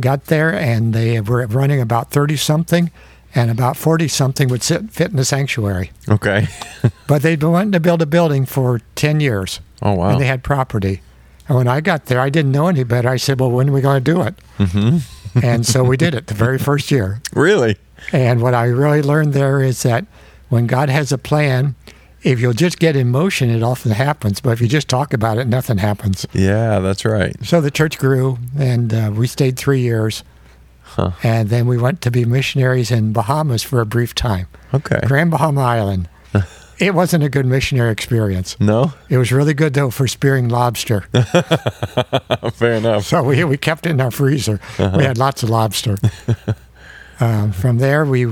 got 0.01 0.27
there, 0.27 0.53
and 0.53 0.93
they 0.95 1.21
were 1.21 1.47
running 1.47 1.81
about 1.81 2.11
30 2.11 2.37
something, 2.37 2.91
and 3.35 3.51
about 3.51 3.77
40 3.77 4.09
something 4.09 4.49
would 4.49 4.63
sit, 4.63 4.91
fit 4.91 5.11
in 5.11 5.17
the 5.17 5.25
sanctuary. 5.25 5.91
Okay. 6.09 6.49
But 7.07 7.23
they'd 7.23 7.39
been 7.39 7.53
wanting 7.53 7.73
to 7.73 7.81
build 7.81 8.01
a 8.03 8.07
building 8.07 8.47
for 8.47 8.81
10 8.97 9.21
years, 9.21 9.61
Oh, 9.83 9.93
wow. 9.95 10.11
and 10.11 10.21
they 10.21 10.27
had 10.27 10.43
property. 10.43 11.03
And 11.49 11.57
when 11.59 11.69
I 11.69 11.81
got 11.81 12.07
there, 12.07 12.21
I 12.21 12.31
didn't 12.31 12.53
know 12.53 12.69
any 12.69 12.85
better. 12.85 13.09
I 13.09 13.19
said, 13.19 13.39
Well, 13.39 13.51
when 13.51 13.69
are 13.69 13.73
we 13.73 13.81
going 13.81 14.03
to 14.03 14.13
do 14.13 14.23
it? 14.23 14.35
hmm 14.59 14.99
And 15.43 15.65
so 15.67 15.83
we 15.85 15.97
did 15.97 16.15
it 16.15 16.27
the 16.27 16.35
very 16.35 16.59
first 16.59 16.91
year. 16.91 17.21
Really? 17.35 17.77
And 18.13 18.41
what 18.43 18.55
I 18.55 18.65
really 18.65 19.01
learned 19.03 19.33
there 19.33 19.63
is 19.63 19.83
that 19.83 20.07
when 20.49 20.67
God 20.67 20.89
has 20.91 21.13
a 21.13 21.19
plan, 21.19 21.75
if 22.23 22.41
you'll 22.41 22.53
just 22.53 22.79
get 22.79 22.97
in 22.97 23.11
motion, 23.11 23.51
it 23.51 23.63
often 23.63 23.91
happens. 23.93 24.41
But 24.41 24.51
if 24.51 24.61
you 24.61 24.69
just 24.69 24.89
talk 24.89 25.13
about 25.13 25.39
it, 25.39 25.47
nothing 25.47 25.79
happens. 25.79 26.27
Yeah, 26.33 26.79
that's 26.81 27.05
right. 27.05 27.35
So 27.45 27.61
the 27.61 27.71
church 27.71 27.99
grew, 27.99 28.39
and 28.59 28.93
uh, 28.95 29.11
we 29.15 29.27
stayed 29.27 29.57
three 29.57 29.81
years. 29.81 30.23
Huh. 30.83 31.13
And 31.23 31.49
then 31.49 31.67
we 31.67 31.79
went 31.79 32.01
to 32.03 32.11
be 32.11 32.25
missionaries 32.25 32.91
in 32.91 33.13
Bahamas 33.13 33.63
for 33.63 33.81
a 33.81 33.87
brief 33.87 34.15
time, 34.15 34.47
Okay. 34.75 35.01
Grand 35.07 35.31
Bahama 35.31 35.63
Island. 35.63 36.09
it 36.79 36.95
wasn't 36.95 37.25
a 37.25 37.31
good 37.31 37.47
missionary 37.47 37.91
experience. 37.91 38.61
No? 38.61 38.93
It 39.09 39.17
was 39.17 39.33
really 39.33 39.55
good 39.55 39.73
though 39.73 39.91
for 39.91 40.07
spearing 40.07 40.49
lobster. 40.49 41.01
Fair 42.53 42.75
enough. 42.75 43.05
so 43.05 43.23
we 43.23 43.43
we 43.45 43.57
kept 43.57 43.87
it 43.87 43.91
in 43.91 44.01
our 44.03 44.11
freezer. 44.11 44.61
We 44.79 45.05
had 45.05 45.17
lots 45.17 45.43
of 45.43 45.49
lobster. 45.49 45.97
um, 47.21 47.53
from 47.53 47.79
there, 47.79 48.05
we 48.05 48.27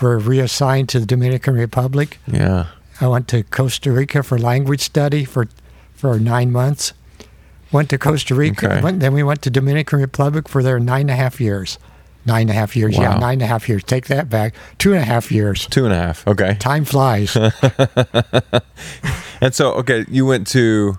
were 0.00 0.18
reassigned 0.18 0.88
to 0.90 1.00
the 1.00 1.06
Dominican 1.06 1.54
Republic. 1.54 2.18
Yeah. 2.26 2.66
I 3.00 3.06
went 3.08 3.28
to 3.28 3.42
Costa 3.42 3.92
Rica 3.92 4.22
for 4.22 4.38
language 4.38 4.80
study 4.80 5.24
for 5.24 5.48
for 5.94 6.18
nine 6.18 6.52
months. 6.52 6.92
Went 7.72 7.90
to 7.90 7.98
Costa 7.98 8.34
Rica. 8.34 8.66
Okay. 8.70 8.80
Went, 8.82 9.00
then 9.00 9.12
we 9.12 9.22
went 9.22 9.42
to 9.42 9.50
Dominican 9.50 10.00
Republic 10.00 10.48
for 10.48 10.62
their 10.62 10.78
nine 10.78 11.02
and 11.02 11.10
a 11.10 11.16
half 11.16 11.40
years. 11.40 11.78
Nine 12.24 12.42
and 12.42 12.50
a 12.50 12.54
half 12.54 12.74
years. 12.76 12.96
Yeah, 12.96 13.18
nine 13.18 13.34
and 13.34 13.42
a 13.42 13.46
half 13.46 13.68
years. 13.68 13.84
Take 13.84 14.06
that 14.06 14.28
back. 14.28 14.54
Two 14.78 14.92
and 14.92 15.00
a 15.02 15.04
half 15.04 15.30
years. 15.30 15.66
Two 15.66 15.84
and 15.84 15.92
a 15.92 15.96
half. 15.96 16.26
Okay. 16.26 16.54
Time 16.58 16.84
flies. 16.84 17.36
And 19.40 19.54
so, 19.54 19.72
okay, 19.74 20.06
you 20.08 20.24
went 20.24 20.46
to 20.48 20.98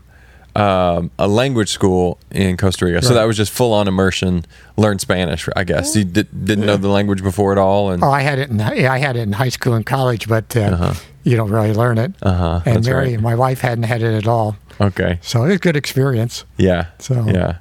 um, 0.56 1.10
a 1.18 1.28
language 1.28 1.70
school 1.70 2.20
in 2.30 2.56
Costa 2.56 2.86
Rica. 2.86 3.02
So 3.02 3.16
that 3.16 3.24
was 3.24 3.36
just 3.36 3.52
full 3.52 3.74
on 3.74 3.88
immersion, 3.88 4.46
learn 4.76 5.00
Spanish, 5.00 5.50
I 5.56 5.64
guess. 5.64 5.96
You 5.96 6.04
did, 6.04 6.46
didn't 6.46 6.68
know 6.68 6.78
the 6.78 6.88
language 6.88 7.24
before 7.24 7.52
at 7.52 7.58
all. 7.58 7.90
And 7.90 8.04
oh, 8.04 8.12
I 8.12 8.22
had 8.22 8.38
it. 8.38 8.50
In, 8.52 8.60
yeah, 8.60 8.92
I 8.94 9.00
had 9.00 9.16
it 9.16 9.22
in 9.22 9.32
high 9.34 9.50
school 9.50 9.74
and 9.74 9.86
college, 9.86 10.28
but 10.28 10.56
uh, 10.56 10.60
Uh-huh. 10.60 10.94
You 11.28 11.36
don't 11.36 11.52
really 11.52 11.74
learn 11.74 11.98
it. 11.98 12.14
uh-huh. 12.22 12.62
and 12.66 12.86
Mary, 12.86 13.12
right. 13.12 13.22
my 13.22 13.36
wife, 13.36 13.62
hadn't 13.62 13.84
had 13.84 14.02
it 14.02 14.14
at 14.16 14.28
all. 14.28 14.56
Okay. 14.80 15.20
So 15.22 15.44
it 15.44 15.48
was 15.48 15.56
a 15.56 15.60
good 15.60 15.76
experience. 15.76 16.46
Yeah. 16.58 16.88
So 17.00 17.26
Yeah. 17.28 17.58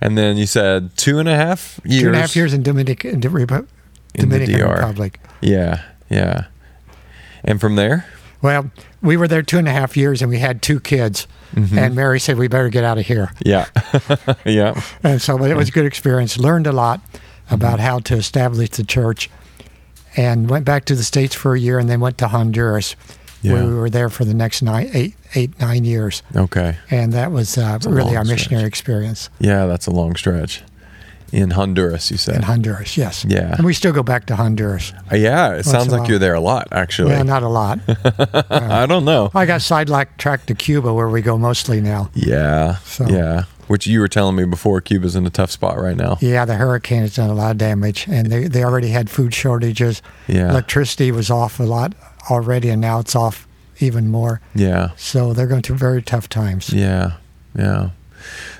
And 0.00 0.16
then 0.16 0.36
you 0.36 0.46
said 0.46 0.96
two 0.96 1.18
and 1.18 1.28
a 1.28 1.34
half 1.36 1.80
years. 1.84 2.02
two 2.02 2.06
and 2.08 2.16
a 2.16 2.20
half 2.20 2.36
years 2.36 2.52
in 2.54 2.62
Dominican, 2.62 3.20
in 4.14 4.28
the 4.28 4.36
In. 4.36 4.74
Republic. 4.76 5.20
Yeah. 5.40 5.82
Yeah. 6.08 6.46
And 7.44 7.60
from 7.60 7.76
there? 7.76 8.04
Well, 8.40 8.70
we 9.02 9.16
were 9.16 9.26
there 9.28 9.42
two 9.42 9.58
and 9.58 9.66
a 9.68 9.72
half 9.72 9.96
years, 9.96 10.22
and 10.22 10.30
we 10.30 10.38
had 10.38 10.62
two 10.62 10.78
kids. 10.80 11.26
Mhm. 11.54 11.76
And 11.76 11.94
Mary 11.96 12.20
said, 12.20 12.38
"We 12.38 12.46
better 12.48 12.68
get 12.68 12.84
out 12.84 12.98
of 12.98 13.06
here." 13.06 13.30
Yeah. 13.44 13.66
yeah. 14.44 14.80
And 15.02 15.20
so, 15.20 15.36
but 15.38 15.50
it 15.50 15.56
was 15.56 15.68
a 15.68 15.72
good 15.72 15.86
experience. 15.86 16.38
Learned 16.38 16.66
a 16.66 16.72
lot 16.72 17.00
Mm-hmm. 17.48 17.54
about 17.54 17.80
how 17.80 17.98
to 18.00 18.14
establish 18.14 18.68
the 18.70 18.84
church, 18.84 19.30
and 20.18 20.50
went 20.50 20.64
back 20.64 20.84
to 20.86 20.94
the 20.96 21.04
states 21.04 21.34
for 21.34 21.54
a 21.54 21.58
year, 21.60 21.78
and 21.78 21.88
then 21.88 22.00
went 22.00 22.18
to 22.18 22.28
Honduras, 22.28 22.96
where 23.42 23.54
Yeah. 23.62 23.66
we 23.66 23.74
were 23.74 23.88
there 23.90 24.08
for 24.10 24.24
the 24.24 24.34
next 24.34 24.62
nine, 24.62 24.90
eight, 24.92 25.14
eight, 25.36 25.58
nine 25.60 25.84
years, 25.84 26.22
Okay. 26.34 26.76
and 26.90 27.12
that 27.12 27.30
was 27.30 27.56
uh, 27.56 27.78
really 27.86 28.16
our 28.16 28.24
stretch. 28.24 28.26
missionary 28.26 28.66
experience 28.66 29.30
Yeah, 29.38 29.66
that's 29.66 29.86
a 29.86 29.92
long 29.92 30.16
stretch. 30.16 30.62
In 31.30 31.50
Honduras, 31.50 32.10
you 32.10 32.16
said. 32.16 32.36
in 32.36 32.42
Honduras. 32.42 32.96
Yes. 32.96 33.22
Yeah. 33.28 33.54
And 33.54 33.66
we 33.66 33.74
still 33.74 33.92
go 33.92 34.02
back 34.02 34.24
to 34.26 34.34
Honduras. 34.36 34.94
Uh, 35.12 35.16
yeah, 35.16 35.52
it 35.58 35.66
sounds 35.66 35.92
like 35.92 36.08
you're 36.08 36.18
there 36.18 36.32
a 36.32 36.40
lot, 36.40 36.68
actually. 36.72 37.10
Yeah, 37.10 37.22
not 37.22 37.42
a 37.42 37.48
lot. 37.48 37.78
I 38.50 38.86
don't 38.86 39.04
know. 39.04 39.30
I 39.34 39.44
got 39.44 39.60
sidetracked 39.60 40.46
to 40.46 40.54
Cuba, 40.54 40.90
where 40.94 41.08
we 41.10 41.20
go 41.20 41.36
mostly 41.36 41.82
now. 41.82 42.08
Yeah. 42.14 42.76
So- 42.86 43.06
Yeah. 43.08 43.42
Which 43.68 43.86
you 43.86 44.00
were 44.00 44.08
telling 44.08 44.36
me 44.36 44.44
before. 44.44 44.80
Cuba's 44.80 45.14
in 45.16 45.26
a 45.26 45.30
tough 45.30 45.50
spot 45.50 45.78
right 45.78 45.96
now. 45.96 46.18
Yeah, 46.20 46.44
the 46.44 46.54
hurricane 46.54 47.02
has 47.02 47.14
done 47.16 47.30
a 47.30 47.34
lot 47.34 47.52
of 47.52 47.58
damage, 47.58 48.06
and 48.08 48.26
they, 48.30 48.48
they 48.48 48.64
already 48.64 48.88
had 48.88 49.08
food 49.10 49.32
shortages. 49.34 50.02
Yeah. 50.26 50.50
Electricity 50.50 51.12
was 51.12 51.30
off 51.30 51.60
a 51.60 51.64
lot 51.64 51.94
already, 52.30 52.68
and 52.70 52.80
now 52.80 52.98
it's 53.00 53.14
off 53.16 53.46
even 53.80 54.08
more. 54.08 54.40
Yeah, 54.54 54.90
So 54.96 55.32
they're 55.32 55.46
going 55.46 55.62
through 55.62 55.76
very 55.76 56.02
tough 56.02 56.28
times. 56.28 56.72
yeah, 56.72 57.12
yeah. 57.56 57.90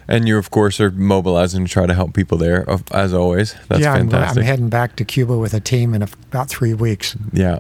And 0.06 0.26
you, 0.26 0.38
of 0.38 0.50
course, 0.50 0.80
are 0.80 0.90
mobilizing 0.90 1.66
to 1.66 1.70
try 1.70 1.84
to 1.86 1.92
help 1.92 2.14
people 2.14 2.38
there, 2.38 2.64
as 2.92 3.12
always. 3.12 3.54
That's 3.68 3.82
yeah, 3.82 3.92
I'm, 3.92 4.12
I'm 4.14 4.36
heading 4.36 4.68
back 4.70 4.96
to 4.96 5.04
Cuba 5.04 5.36
with 5.36 5.52
a 5.52 5.60
team 5.60 5.92
in 5.94 6.02
about 6.02 6.48
three 6.48 6.72
weeks. 6.72 7.16
yeah, 7.32 7.58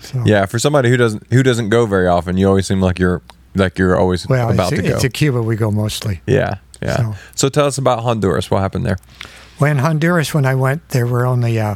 So. 0.00 0.22
yeah. 0.24 0.46
For 0.46 0.58
somebody 0.58 0.88
who 0.88 0.96
doesn't 0.96 1.30
who 1.32 1.42
doesn't 1.42 1.68
go 1.68 1.84
very 1.86 2.06
often, 2.06 2.38
you 2.38 2.48
always 2.48 2.66
seem 2.66 2.80
like 2.80 2.98
you're 2.98 3.20
like 3.54 3.76
you're 3.78 3.96
always 3.98 4.26
Well, 4.28 4.50
about 4.50 4.70
to 4.70 4.80
go. 4.80 4.98
to 4.98 5.08
Cuba 5.10 5.42
we 5.42 5.56
go 5.56 5.70
mostly. 5.70 6.22
yeah, 6.26 6.58
yeah. 6.82 6.96
So- 6.96 7.14
So. 7.34 7.48
tell 7.48 7.66
us 7.66 7.78
about 7.78 8.00
Honduras. 8.02 8.50
What 8.50 8.60
happened 8.60 8.84
there? 8.86 8.98
Well, 9.58 9.70
in 9.70 9.78
Honduras, 9.78 10.32
when 10.34 10.46
I 10.46 10.54
went, 10.54 10.88
there 10.90 11.06
were 11.06 11.26
only 11.26 11.60
uh, 11.60 11.74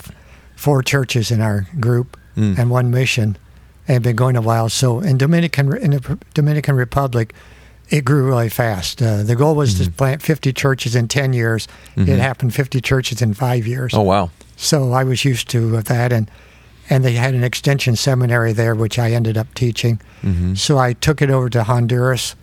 four 0.57 0.83
churches 0.83 1.31
in 1.31 1.40
our 1.40 1.67
group 1.81 2.17
Mm. 2.37 2.59
and 2.59 2.69
one 2.71 2.90
mission, 2.90 3.37
and 3.87 4.03
been 4.03 4.17
going 4.17 4.35
a 4.37 4.40
while. 4.40 4.69
So 4.69 4.99
in 5.01 5.19
Dominican 5.19 5.77
in 5.77 5.90
the 5.93 6.19
Dominican 6.35 6.75
Republic, 6.75 7.33
it 7.90 8.05
grew 8.05 8.27
really 8.27 8.49
fast. 8.49 9.01
Uh, 9.01 9.23
the 9.23 9.37
goal 9.37 9.55
was 9.55 9.75
Mm-hmm. 9.75 9.85
to 9.85 9.90
plant 9.93 10.23
50 10.23 10.53
churches 10.53 10.97
in 10.97 11.07
10 11.07 11.33
years. 11.33 11.69
It 11.97 12.19
happened 12.19 12.53
50 12.55 12.81
churches 12.81 13.23
in 13.23 13.35
five 13.35 13.67
years. 13.69 13.95
Oh 13.95 14.01
wow. 14.03 14.31
So 14.57 14.93
I 14.93 15.05
was 15.05 15.25
used 15.25 15.49
to 15.51 15.81
that, 15.83 16.12
and 16.12 16.29
and 16.90 17.05
they 17.05 17.12
had 17.12 17.35
an 17.35 17.45
extension 17.45 17.95
seminary 17.97 18.53
there, 18.53 18.75
which 18.75 18.99
I 18.99 19.12
ended 19.12 19.37
up 19.38 19.55
teaching. 19.55 20.01
Mm-hmm. 20.25 20.55
So 20.55 20.77
I 20.77 20.95
took 20.95 21.23
it 21.23 21.31
over 21.31 21.49
to 21.51 21.62
Honduras 21.62 22.35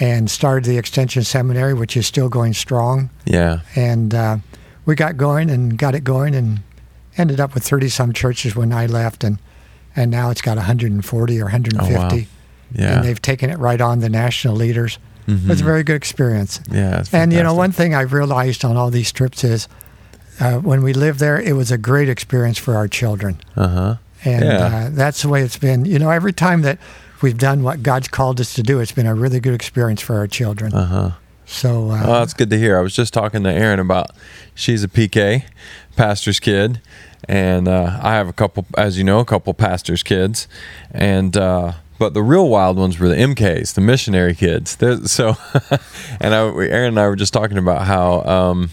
and 0.00 0.30
started 0.30 0.64
the 0.64 0.76
extension 0.78 1.22
seminary, 1.22 1.74
which 1.74 1.96
is 1.96 2.06
still 2.06 2.28
going 2.28 2.52
strong 2.54 3.10
Yeah. 3.24 3.60
and 3.76 4.14
uh, 4.14 4.38
we 4.86 4.94
got 4.94 5.16
going 5.16 5.50
and 5.50 5.78
got 5.78 5.94
it 5.94 6.04
going 6.04 6.34
and 6.34 6.60
ended 7.16 7.38
up 7.40 7.54
with 7.54 7.62
30 7.64 7.88
some 7.88 8.12
churches 8.12 8.56
when 8.56 8.72
I 8.72 8.86
left 8.86 9.22
and 9.24 9.38
and 9.96 10.10
now 10.10 10.30
it's 10.30 10.42
got 10.42 10.56
140 10.56 11.40
or 11.40 11.44
150 11.44 11.94
Oh, 11.94 11.98
wow. 11.98 12.10
Yeah. 12.72 12.96
and 12.96 13.04
they've 13.04 13.22
taken 13.22 13.50
it 13.50 13.58
right 13.58 13.80
on 13.80 14.00
the 14.00 14.08
national 14.08 14.56
leaders 14.56 14.98
Mhm. 15.28 15.48
it's 15.48 15.60
a 15.60 15.64
very 15.64 15.84
good 15.84 15.96
experience 15.96 16.60
Yeah. 16.70 17.04
And 17.12 17.32
you 17.32 17.42
know 17.42 17.54
one 17.54 17.70
thing 17.72 17.94
I've 17.94 18.12
realized 18.12 18.64
on 18.64 18.76
all 18.76 18.90
these 18.90 19.12
trips 19.12 19.44
is 19.44 19.68
uh, 20.40 20.54
when 20.58 20.82
we 20.82 20.92
lived 20.92 21.20
there 21.20 21.40
it 21.40 21.52
was 21.54 21.70
a 21.70 21.78
great 21.78 22.08
experience 22.08 22.58
for 22.58 22.74
our 22.76 22.88
children 22.88 23.36
Uh-huh. 23.56 23.94
and 24.24 24.44
Yeah. 24.44 24.58
uh, 24.66 24.88
that's 24.92 25.22
the 25.22 25.28
way 25.28 25.42
it's 25.42 25.56
been 25.56 25.84
you 25.84 25.98
know 26.00 26.10
every 26.10 26.32
time 26.32 26.62
that 26.62 26.78
we've 27.24 27.38
done 27.38 27.62
what 27.62 27.82
God's 27.82 28.08
called 28.08 28.38
us 28.40 28.54
to 28.54 28.62
do 28.62 28.80
it's 28.80 28.92
been 28.92 29.06
a 29.06 29.14
really 29.14 29.40
good 29.40 29.54
experience 29.54 30.00
for 30.02 30.14
our 30.16 30.26
children 30.28 30.72
Uh-huh. 30.74 31.10
so 31.46 31.90
uh, 31.90 32.02
Oh, 32.04 32.12
that's 32.20 32.34
good 32.34 32.50
to 32.50 32.58
hear. 32.58 32.78
I 32.78 32.82
was 32.82 32.94
just 32.94 33.12
talking 33.14 33.42
to 33.44 33.50
Erin 33.50 33.80
about 33.80 34.06
she's 34.54 34.84
a 34.84 34.88
PK, 34.88 35.44
pastor's 35.96 36.40
kid, 36.40 36.80
and 37.28 37.66
uh, 37.68 37.98
I 38.02 38.12
have 38.18 38.28
a 38.28 38.32
couple, 38.32 38.66
as 38.76 38.98
you 38.98 39.04
know, 39.04 39.18
a 39.20 39.24
couple 39.24 39.52
pastors' 39.54 40.02
kids, 40.02 40.46
and 40.90 41.36
uh, 41.36 41.72
but 41.98 42.12
the 42.12 42.22
real 42.22 42.48
wild 42.48 42.76
ones 42.76 42.98
were 42.98 43.08
the 43.08 43.16
MKs, 43.16 43.74
the 43.74 43.80
missionary 43.80 44.34
kids. 44.34 44.76
They're, 44.76 44.96
so, 45.06 45.36
and 46.20 46.34
I, 46.34 46.40
Erin 46.46 46.88
and 46.94 47.00
I 47.00 47.06
were 47.08 47.16
just 47.16 47.32
talking 47.32 47.56
about 47.58 47.86
how. 47.86 48.22
Um, 48.24 48.70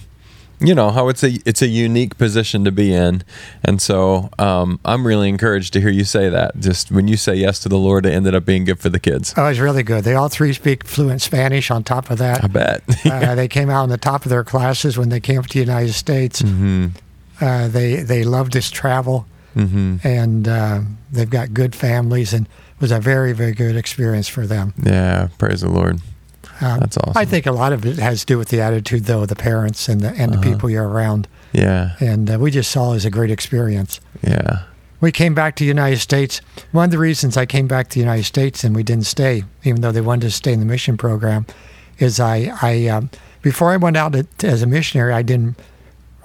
you 0.62 0.76
know 0.76 0.92
how 0.92 1.10
it's 1.10 1.24
a 1.24 1.40
it's 1.46 1.62
a 1.62 1.68
unique 1.68 2.18
position 2.18 2.64
to 2.66 2.72
be 2.72 2.94
in, 2.94 3.24
and 3.64 3.82
so 3.82 4.30
um, 4.40 4.80
I'm 4.86 5.06
really 5.08 5.28
encouraged 5.30 5.74
to 5.74 5.82
hear 5.82 5.90
you 5.90 6.04
say 6.04 6.30
that. 6.30 6.58
Just 6.60 6.92
when 6.92 7.08
you 7.08 7.18
say 7.18 7.36
yes 7.36 7.60
to 7.62 7.70
the 7.70 7.78
Lord, 7.78 8.06
it 8.06 8.12
ended 8.14 8.36
up 8.36 8.46
being 8.46 8.64
good 8.66 8.80
for 8.80 8.90
the 8.90 9.00
kids. 9.00 9.34
Oh, 9.38 9.48
it's 9.48 9.60
really 9.60 9.84
good. 9.84 10.04
They 10.04 10.14
all 10.16 10.30
three 10.30 10.54
speak 10.54 10.86
fluent 10.86 11.22
Spanish 11.22 11.72
on 11.72 11.84
top 11.84 12.12
of 12.12 12.18
that. 12.20 12.44
I 12.44 12.48
bet. 12.48 12.84
uh, 13.06 13.36
they 13.42 13.48
came 13.48 13.70
out 13.70 13.84
on 13.84 13.90
the 13.90 13.98
top 13.98 14.24
of 14.26 14.30
their 14.30 14.44
classes 14.44 14.98
when 14.98 15.10
they 15.10 15.20
came 15.20 15.40
up 15.40 15.48
to 15.48 15.54
the 15.54 15.60
United 15.66 15.94
States. 15.94 16.42
hmm 16.42 16.88
Uh, 17.42 17.68
they 17.68 18.04
they 18.04 18.24
loved 18.24 18.54
this 18.54 18.70
travel, 18.70 19.26
hmm 19.56 19.96
and 20.04 20.48
uh, 20.48 20.80
they've 21.12 21.30
got 21.32 21.54
good 21.54 21.74
families, 21.76 22.34
and 22.34 22.46
it 22.46 22.82
was 22.82 22.92
a 22.92 23.00
very 23.00 23.34
very 23.34 23.54
good 23.54 23.76
experience 23.76 24.28
for 24.28 24.46
them. 24.46 24.74
Yeah, 24.86 25.30
praise 25.40 25.62
the 25.62 25.70
Lord. 25.70 26.00
Uh, 26.62 26.78
That's 26.80 26.98
awesome. 26.98 27.18
I 27.18 27.26
think 27.26 27.46
a 27.48 27.52
lot 27.52 27.74
of 27.74 27.86
it 27.86 27.98
has 27.98 28.20
to 28.22 28.26
do 28.28 28.38
with 28.38 28.50
the 28.50 28.62
attitude, 28.62 29.06
though, 29.06 29.24
of 29.24 29.30
the 29.30 29.36
parents 29.36 29.90
and 29.90 30.02
the 30.02 30.10
and 30.10 30.32
the 30.34 30.38
Uh-huh. 30.38 30.50
people 30.54 30.70
you're 30.70 30.88
around, 30.88 31.28
Yeah, 31.54 31.96
and 32.00 32.30
uh, 32.30 32.38
we 32.40 32.52
just 32.52 32.70
saw 32.72 32.94
it 32.94 32.98
as 32.98 33.06
a 33.06 33.10
great 33.10 33.32
experience. 33.32 34.00
yeah. 34.22 34.64
We 35.02 35.12
came 35.12 35.34
back 35.34 35.56
to 35.56 35.64
the 35.64 35.68
United 35.68 35.98
States. 36.00 36.42
One 36.72 36.86
of 36.86 36.92
the 36.92 37.00
reasons 37.00 37.36
I 37.36 37.48
came 37.48 37.66
back 37.68 37.90
to 37.90 37.94
the 37.96 38.02
United 38.02 38.26
States 38.26 38.64
and 38.64 38.76
we 38.76 38.84
didn't 38.84 39.08
stay, 39.08 39.44
even 39.64 39.82
though 39.82 39.92
they 39.92 40.00
wanted 40.02 40.28
to 40.28 40.32
stay 40.32 40.54
in 40.54 40.60
the 40.60 40.66
mission 40.68 40.96
program, 40.96 41.48
is 41.98 42.20
I, 42.20 42.54
I 42.62 42.86
um, 42.88 43.10
before 43.42 43.72
I 43.72 43.78
went 43.78 43.98
out 43.98 44.16
as 44.44 44.62
a 44.62 44.68
missionary, 44.68 45.12
I 45.12 45.24
didn't. 45.24 45.56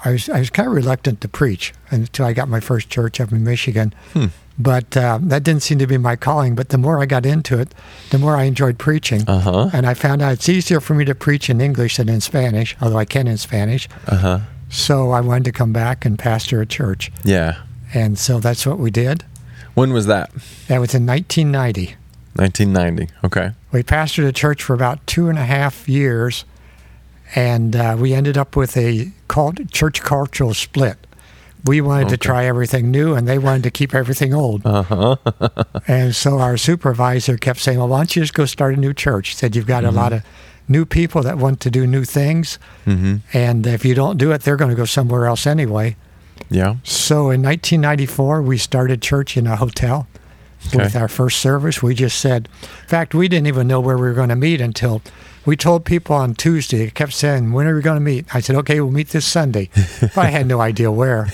I 0.05 0.11
was 0.13 0.29
I 0.29 0.41
was 0.41 0.51
kind 0.51 0.69
of 0.69 0.75
reluctant 0.75 1.23
to 1.23 1.29
preach 1.29 1.73
until 1.91 2.27
I 2.27 2.35
got 2.35 2.49
my 2.51 2.61
first 2.61 2.91
church 2.91 3.19
up 3.19 3.33
in 3.33 3.43
Michigan. 3.45 3.95
Hmm. 4.13 4.27
But 4.59 4.97
uh, 4.97 5.19
that 5.23 5.43
didn't 5.43 5.63
seem 5.63 5.79
to 5.79 5.87
be 5.87 5.99
my 5.99 6.17
calling. 6.17 6.55
But 6.55 6.71
the 6.71 6.79
more 6.79 7.01
I 7.01 7.07
got 7.07 7.27
into 7.27 7.59
it, 7.59 7.75
the 8.11 8.19
more 8.19 8.37
I 8.37 8.45
enjoyed 8.45 8.79
preaching. 8.79 9.29
Uh 9.29 9.41
huh. 9.41 9.71
And 9.73 9.87
I 9.87 9.95
found 9.95 10.23
out 10.23 10.33
it's 10.33 10.49
easier 10.49 10.81
for 10.81 10.95
me 10.95 11.05
to 11.05 11.15
preach 11.15 11.51
in 11.51 11.61
English 11.61 11.99
than 11.99 12.09
in 12.09 12.21
Spanish, 12.21 12.77
although 12.81 12.99
I 12.99 13.05
can 13.05 13.27
in 13.27 13.37
Spanish. 13.37 13.89
Uh 14.07 14.17
huh. 14.17 14.39
So 14.69 15.11
I 15.11 15.21
wanted 15.21 15.45
to 15.45 15.53
come 15.53 15.73
back 15.73 16.05
and 16.05 16.19
pastor 16.19 16.61
a 16.61 16.67
church. 16.67 17.13
Yeah. 17.23 17.63
And 17.95 18.19
so 18.19 18.41
that's 18.41 18.67
what 18.67 18.79
we 18.79 18.91
did. 18.91 19.25
When 19.75 19.93
was 19.93 20.07
that? 20.07 20.33
That 20.69 20.81
was 20.81 20.95
in 20.95 21.07
1990. 21.07 21.97
1990. 22.35 23.13
Okay. 23.25 23.53
We 23.73 23.83
pastored 23.83 24.27
a 24.27 24.33
church 24.33 24.63
for 24.63 24.75
about 24.75 25.07
two 25.07 25.29
and 25.29 25.39
a 25.39 25.45
half 25.45 25.89
years, 25.89 26.45
and 27.35 27.77
uh, 27.77 27.97
we 27.99 28.15
ended 28.15 28.37
up 28.37 28.57
with 28.57 28.77
a 28.77 29.13
cult, 29.29 29.71
church 29.71 30.03
cultural 30.03 30.55
split. 30.55 31.06
We 31.67 31.81
wanted 31.81 32.09
to 32.11 32.17
try 32.17 32.47
everything 32.47 32.91
new, 32.91 33.15
and 33.15 33.27
they 33.27 33.39
wanted 33.39 33.65
to 33.65 33.71
keep 33.71 33.95
everything 33.95 34.33
old. 34.33 34.65
Uh 34.65 34.83
huh. 34.83 35.17
and 35.89 36.15
so 36.15 36.39
our 36.39 36.57
supervisor 36.57 37.37
kept 37.37 37.61
saying, 37.61 37.79
"Well, 37.79 37.89
why 37.89 37.99
don't 37.99 38.17
you 38.17 38.23
just 38.23 38.35
go 38.35 38.47
start 38.47 38.75
a 38.75 38.81
new 38.81 38.95
church?" 38.95 39.31
He 39.31 39.35
said, 39.35 39.57
"You've 39.57 39.67
got 39.67 39.85
a 39.85 39.91
lot 39.91 40.13
of 40.13 40.23
new 40.69 40.85
people 40.85 41.23
that 41.23 41.39
want 41.39 41.61
to 41.61 41.71
do 41.71 41.87
new 41.87 42.05
things, 42.05 42.59
mm-hmm. 42.85 43.17
and 43.33 43.67
if 43.67 43.85
you 43.85 43.95
don't 43.95 44.17
do 44.17 44.33
it, 44.33 44.43
they're 44.43 44.57
going 44.57 44.71
to 44.71 44.77
go 44.77 44.85
somewhere 44.85 45.27
else 45.27 45.47
anyway." 45.47 45.97
Yeah. 46.51 46.77
So 46.85 47.31
in 47.31 47.43
1994, 47.43 48.43
we 48.43 48.59
started 48.59 49.03
church 49.03 49.37
in 49.37 49.47
a 49.47 49.57
hotel 49.57 50.07
Okay. 50.69 50.79
with 50.79 50.97
our 50.97 51.09
first 51.09 51.39
service. 51.39 51.83
We 51.83 51.95
just 51.95 52.19
said, 52.19 52.49
in 52.63 52.89
fact, 52.89 53.15
we 53.15 53.29
didn't 53.29 53.47
even 53.47 53.69
know 53.69 53.81
where 53.81 53.97
we 53.97 54.03
were 54.03 54.15
going 54.15 54.31
to 54.31 54.37
meet 54.37 54.61
until 54.61 55.03
we 55.47 55.57
told 55.57 55.85
people 55.85 56.15
on 56.17 56.35
Tuesday. 56.35 56.79
They 56.79 56.91
kept 56.91 57.13
saying, 57.13 57.53
when 57.53 57.67
are 57.67 57.75
we 57.75 57.81
going 57.81 57.97
to 57.97 58.01
meet? 58.05 58.27
I 58.35 58.41
said, 58.41 58.57
okay, 58.57 58.81
we'll 58.81 58.91
meet 58.91 59.11
this 59.11 59.25
Sunday. 59.25 59.71
But 60.01 60.19
I 60.19 60.27
had 60.27 60.47
no 60.47 60.61
idea 60.61 60.91
where. 60.91 61.29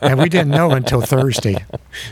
and 0.00 0.18
we 0.20 0.28
didn't 0.28 0.50
know 0.50 0.70
until 0.70 1.00
Thursday. 1.00 1.64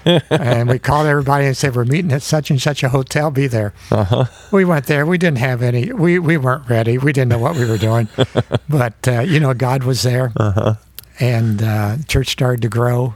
And 0.05 0.68
we 0.68 0.79
called 0.79 1.07
everybody 1.07 1.46
and 1.46 1.57
said, 1.57 1.74
we're 1.77 1.85
meeting 1.85 2.12
at 2.12 2.22
such 2.22 2.51
and 2.51 2.61
such 2.61 2.83
a 2.83 2.88
hotel. 2.88 3.31
Be 3.31 3.46
there. 3.46 3.72
Uh 3.90 4.05
huh. 4.05 4.24
We 4.53 4.64
went 4.64 4.87
there. 4.87 5.07
We 5.07 5.16
didn't 5.18 5.38
have 5.38 5.62
any, 5.62 5.92
we, 5.92 6.18
we 6.18 6.37
weren't 6.37 6.68
ready. 6.68 6.98
We 6.98 7.12
didn't 7.12 7.29
know 7.31 7.38
what 7.38 7.57
we 7.57 7.64
were 7.68 7.79
doing. 7.79 8.09
but, 8.68 9.07
uh, 9.09 9.20
you 9.20 9.40
know, 9.40 9.55
God 9.55 9.85
was 9.85 10.03
there. 10.03 10.33
Uh 10.37 10.51
huh. 10.53 10.74
And 11.20 11.62
uh, 11.62 11.96
church 12.07 12.29
started 12.29 12.62
to 12.62 12.68
grow. 12.68 13.14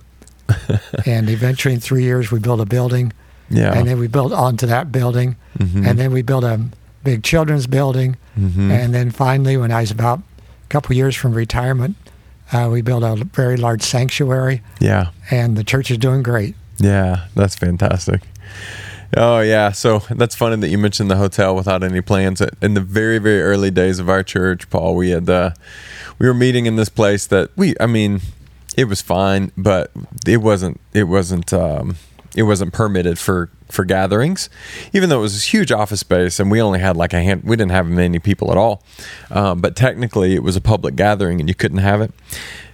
and 1.07 1.29
eventually, 1.31 1.75
in 1.75 1.81
three 1.81 2.03
years, 2.05 2.31
we 2.31 2.39
built 2.39 2.61
a 2.61 2.67
building 2.67 3.13
Yeah. 3.49 3.73
and 3.73 3.87
then 3.89 3.99
we 3.99 4.07
built 4.09 4.33
onto 4.33 4.67
that 4.67 4.91
building, 4.93 5.37
Mhm. 5.59 5.87
and 5.87 5.99
then 5.99 6.13
we 6.13 6.23
built 6.23 6.45
a 6.45 6.61
big 7.05 7.23
children's 7.23 7.67
building, 7.67 8.17
Mhm. 8.39 8.71
and 8.71 8.95
then 8.95 9.11
finally, 9.11 9.57
when 9.57 9.71
I 9.73 9.81
was 9.81 9.91
about 9.91 10.19
a 10.19 10.69
couple 10.69 10.95
years 10.97 11.15
from 11.17 11.33
retirement, 11.35 11.97
uh, 12.53 12.69
we 12.71 12.83
built 12.83 13.03
a 13.03 13.25
very 13.35 13.57
large 13.57 13.83
sanctuary, 13.83 14.63
yeah. 14.81 15.07
and 15.31 15.57
the 15.57 15.65
church 15.65 15.91
is 15.91 15.99
doing 15.99 16.23
great. 16.23 16.55
Yeah. 16.79 17.25
That's 17.35 17.55
fantastic. 17.57 18.23
Oh 19.15 19.41
yeah, 19.41 19.73
so 19.73 20.03
that's 20.11 20.35
funny 20.35 20.57
that 20.57 20.69
you 20.69 20.79
mentioned 20.79 21.11
the 21.11 21.17
hotel 21.17 21.55
without 21.55 21.83
any 21.85 22.01
plans. 22.01 22.41
In 22.63 22.73
the 22.75 22.81
very 22.81 23.19
very 23.19 23.43
early 23.43 23.71
days 23.71 23.99
of 23.99 24.09
our 24.09 24.23
church, 24.23 24.71
Paul, 24.71 24.95
we 24.97 25.11
had 25.11 25.29
uh, 25.29 25.51
we 26.19 26.27
were 26.27 26.33
meeting 26.35 26.65
in 26.65 26.77
this 26.77 26.89
place 26.89 27.27
that 27.27 27.51
we, 27.55 27.75
I 27.79 27.85
mean, 27.87 28.23
it 28.75 28.85
was 28.85 29.03
fine, 29.03 29.53
but 29.57 29.91
it 30.27 30.39
wasn't 30.39 30.81
it 30.95 31.05
wasn't 31.05 31.53
um, 31.53 31.97
it 32.35 32.45
wasn't 32.45 32.73
permitted 32.73 33.19
for 33.19 33.51
for 33.69 33.85
gatherings, 33.85 34.51
even 34.93 35.09
though 35.09 35.19
it 35.19 35.23
was 35.23 35.43
a 35.43 35.51
huge 35.51 35.73
office 35.73 36.01
space 36.01 36.39
and 36.39 36.51
we 36.51 36.61
only 36.61 36.79
had 36.79 36.97
like 36.97 37.13
a 37.13 37.23
hand. 37.23 37.43
We 37.45 37.57
didn't 37.57 37.73
have 37.73 37.87
many 37.87 38.19
people 38.19 38.51
at 38.51 38.59
all, 38.59 38.83
um, 39.31 39.61
but 39.61 39.77
technically 39.77 40.35
it 40.35 40.43
was 40.43 40.57
a 40.57 40.61
public 40.61 40.95
gathering 40.95 41.41
and 41.41 41.49
you 41.49 41.55
couldn't 41.55 41.79
have 41.79 42.01
it. 42.01 42.13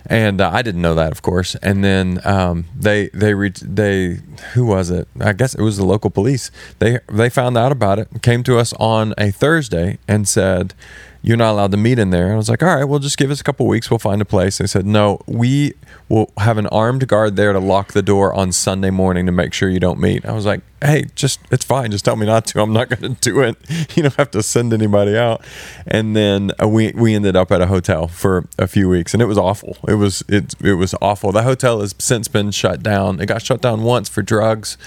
And 0.07 0.40
uh, 0.40 0.51
I 0.53 0.62
didn't 0.62 0.81
know 0.81 0.94
that, 0.94 1.12
of 1.12 1.21
course. 1.21 1.55
And 1.57 1.85
then 1.85 2.21
um, 2.25 2.64
they 2.75 3.09
they 3.09 3.35
re- 3.35 3.53
they 3.61 4.21
who 4.55 4.64
was 4.64 4.90
it? 4.90 5.07
I 5.21 5.35
guess 5.35 5.55
it 5.55 5.61
was 5.61 5.77
the 5.77 5.85
local 5.85 6.11
police. 6.11 6.51
They 6.79 7.01
they 7.12 7.29
found 7.29 7.59
out 7.59 7.73
about 7.73 7.99
it, 7.99 8.09
came 8.23 8.42
to 8.44 8.59
us 8.59 8.73
on 8.75 9.12
a 9.18 9.31
Thursday, 9.31 9.99
and 10.09 10.27
said, 10.27 10.73
you're 11.22 11.37
not 11.37 11.52
allowed 11.52 11.72
to 11.72 11.76
meet 11.76 11.98
in 11.98 12.11
there. 12.11 12.33
I 12.33 12.37
was 12.37 12.48
like, 12.48 12.62
all 12.62 12.74
right, 12.74 12.85
well, 12.85 13.00
just 13.00 13.18
give 13.18 13.31
us 13.31 13.40
a 13.40 13.44
couple 13.44 13.66
weeks. 13.66 13.90
We'll 13.90 13.98
find 13.98 14.22
a 14.22 14.24
place. 14.24 14.59
They 14.59 14.66
said, 14.66 14.87
no, 14.87 15.20
we 15.26 15.74
will 16.09 16.33
have 16.38 16.59
an 16.59 16.68
armed 16.68 17.09
guard 17.09 17.37
there 17.37 17.52
to 17.52 17.59
lock 17.59 17.92
the 17.92 18.02
door 18.02 18.33
on 18.33 18.52
Sunday 18.52 18.90
morning 18.90 19.26
to 19.26 19.33
make 19.33 19.52
sure 19.52 19.68
you 19.68 19.81
don't 19.81 19.98
meet. 19.98 20.24
I 20.24 20.33
was 20.33 20.46
like, 20.46 20.61
hey, 20.81 21.07
just, 21.16 21.40
it's 21.50 21.64
fine. 21.64 21.90
Just 21.90 22.04
tell 22.04 22.14
me 22.14 22.24
not 22.24 22.46
to. 22.46 22.62
I'm 22.62 22.72
not 22.72 22.88
going 23.00 23.14
to 23.14 23.20
do 23.20 23.40
it. 23.40 23.57
You 23.96 24.04
don't 24.04 24.14
have 24.14 24.31
to 24.31 24.42
send 24.42 24.72
anybody 24.72 25.16
out. 25.18 25.42
And 25.87 26.14
then 26.14 26.52
uh, 26.62 26.68
we, 26.68 26.92
we 26.92 27.16
ended 27.16 27.35
up 27.35 27.50
at 27.50 27.61
a 27.61 27.66
hotel 27.66 28.07
for 28.07 28.46
a 28.57 28.68
few 28.68 28.88
weeks 28.88 29.12
and 29.12 29.20
it 29.20 29.26
was 29.26 29.38
awful. 29.38 29.76
It 29.88 29.94
was, 29.94 30.22
it, 30.28 30.54
it 30.62 30.74
was 30.74 30.94
awful. 31.02 31.33
The 31.33 31.42
hotel 31.42 31.81
has 31.81 31.96
since 31.98 32.28
been 32.28 32.52
shut 32.52 32.83
down. 32.83 33.20
It 33.20 33.26
got 33.26 33.42
shut 33.42 33.61
down 33.61 33.83
once 33.83 34.09
for 34.09 34.22
drugs 34.22 34.78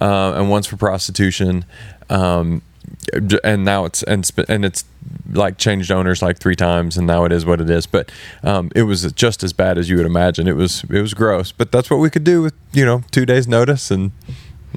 uh, 0.00 0.32
and 0.34 0.50
once 0.50 0.66
for 0.66 0.76
prostitution. 0.76 1.64
Um, 2.10 2.62
and 3.44 3.64
now 3.64 3.84
it's 3.84 4.02
and 4.02 4.30
and 4.48 4.64
it's 4.64 4.84
like 5.32 5.58
changed 5.58 5.90
owners 5.90 6.22
like 6.22 6.38
three 6.38 6.56
times 6.56 6.96
and 6.96 7.06
now 7.06 7.24
it 7.24 7.32
is 7.32 7.44
what 7.44 7.60
it 7.60 7.70
is. 7.70 7.86
But 7.86 8.10
um, 8.42 8.70
it 8.74 8.82
was 8.82 9.10
just 9.12 9.42
as 9.42 9.52
bad 9.52 9.78
as 9.78 9.88
you 9.88 9.96
would 9.96 10.06
imagine. 10.06 10.48
It 10.48 10.56
was 10.56 10.84
it 10.84 11.00
was 11.00 11.14
gross. 11.14 11.52
But 11.52 11.72
that's 11.72 11.90
what 11.90 11.98
we 11.98 12.10
could 12.10 12.24
do 12.24 12.42
with 12.42 12.54
you 12.72 12.84
know 12.84 13.02
two 13.10 13.26
days 13.26 13.46
notice. 13.46 13.90
And 13.90 14.12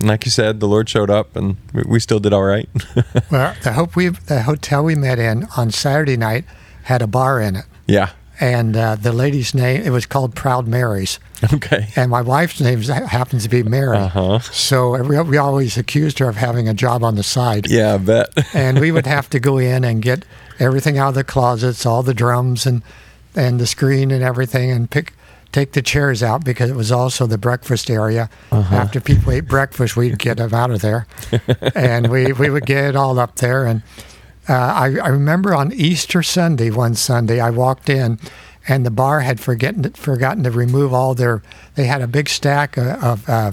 like 0.02 0.26
you 0.26 0.32
said 0.32 0.60
the 0.60 0.68
lord 0.68 0.88
showed 0.88 1.10
up 1.10 1.36
and 1.36 1.58
we, 1.74 1.84
we 1.86 2.00
still 2.00 2.20
did 2.20 2.34
all 2.34 2.44
right. 2.44 2.70
Well, 3.32 3.56
the 3.64 3.74
hope 3.74 3.96
we 3.96 4.10
the 4.10 4.44
hotel 4.44 4.84
we 4.84 4.96
met 4.96 5.20
in 5.20 5.48
on 5.58 5.72
Saturday 5.72 6.18
night 6.18 6.46
had 6.84 7.02
a 7.02 7.08
bar 7.08 7.40
in 7.40 7.56
it, 7.56 7.66
yeah 7.86 8.12
and 8.40 8.76
uh, 8.76 8.96
the 8.96 9.12
lady's 9.12 9.54
name 9.54 9.82
it 9.82 9.90
was 9.90 10.06
called 10.06 10.36
Proud 10.36 10.68
Mary's, 10.68 11.20
okay 11.54 11.90
and 11.96 12.10
my 12.12 12.22
wife's 12.22 12.60
name 12.62 12.82
happens 12.82 13.44
to 13.44 13.50
be 13.50 13.64
Mary. 13.64 13.98
Uh-huh. 13.98 14.40
So 14.40 15.02
we, 15.04 15.20
we 15.22 15.38
always 15.38 15.78
accused 15.78 16.20
her 16.20 16.30
of 16.30 16.36
having 16.36 16.68
a 16.68 16.74
job 16.74 17.04
on 17.04 17.16
the 17.16 17.24
side, 17.24 17.70
yeah 17.70 17.96
i 17.96 17.98
bet 17.98 18.30
and 18.56 18.80
we 18.80 18.92
would 18.92 19.08
have 19.08 19.30
to 19.32 19.40
go 19.40 19.58
in 19.58 19.84
and 19.84 20.02
get 20.02 20.26
everything 20.60 20.98
out 20.98 21.10
of 21.10 21.16
the 21.16 21.24
closets, 21.24 21.86
all 21.86 22.04
the 22.04 22.14
drums 22.14 22.66
and 22.66 22.84
and 23.36 23.60
the 23.60 23.68
screen 23.68 24.12
and 24.12 24.24
everything, 24.24 24.72
and 24.72 24.90
pick 24.90 25.14
take 25.52 25.72
the 25.72 25.82
chairs 25.82 26.22
out 26.22 26.44
because 26.46 26.70
it 26.70 26.76
was 26.76 26.92
also 26.92 27.26
the 27.26 27.38
breakfast 27.38 27.90
area. 27.90 28.30
After 28.52 29.02
people 29.02 29.32
ate 29.32 29.48
breakfast, 29.48 29.96
we'd 29.96 30.20
get 30.20 30.38
them 30.38 30.54
out 30.54 30.72
of 30.72 30.82
there, 30.82 31.08
and 31.76 32.10
we 32.10 32.34
we 32.34 32.50
would 32.50 32.66
get 32.66 32.84
it 32.86 32.96
all 32.96 33.20
up 33.20 33.36
there. 33.36 33.66
And 33.66 33.82
uh, 34.50 34.54
I, 34.54 34.86
I 34.98 35.08
remember 35.10 35.54
on 35.54 35.72
Easter 35.72 36.24
Sunday, 36.24 36.72
one 36.72 36.96
Sunday, 36.96 37.40
I 37.40 37.50
walked 37.50 37.90
in. 37.90 38.20
And 38.68 38.86
the 38.86 38.92
bar 38.92 39.22
had 39.22 39.40
forgotten 39.40 39.94
forgotten 39.94 40.44
to 40.44 40.52
remove 40.52 40.94
all 40.94 41.16
their. 41.16 41.42
They 41.74 41.86
had 41.86 42.04
a 42.04 42.08
big 42.08 42.30
stack 42.30 42.78
of, 42.78 43.04
of 43.04 43.30
uh, 43.30 43.52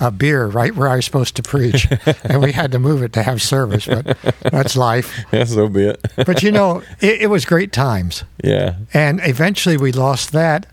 a 0.00 0.10
beer 0.10 0.46
right 0.46 0.74
where 0.74 0.88
I 0.88 0.96
was 0.96 1.04
supposed 1.04 1.36
to 1.36 1.42
preach, 1.42 1.88
and 2.24 2.42
we 2.42 2.52
had 2.52 2.72
to 2.72 2.78
move 2.78 3.02
it 3.02 3.12
to 3.14 3.22
have 3.22 3.40
service. 3.40 3.86
But 3.86 4.18
that's 4.42 4.76
life. 4.76 5.24
yeah 5.32 5.44
so 5.44 5.68
be 5.68 5.84
it 5.84 6.04
But 6.16 6.42
you 6.42 6.52
know, 6.52 6.82
it, 7.00 7.22
it 7.22 7.26
was 7.30 7.44
great 7.44 7.72
times, 7.72 8.24
yeah 8.44 8.76
and 8.92 9.20
eventually 9.22 9.76
we 9.76 9.92
lost 9.92 10.32
that. 10.32 10.66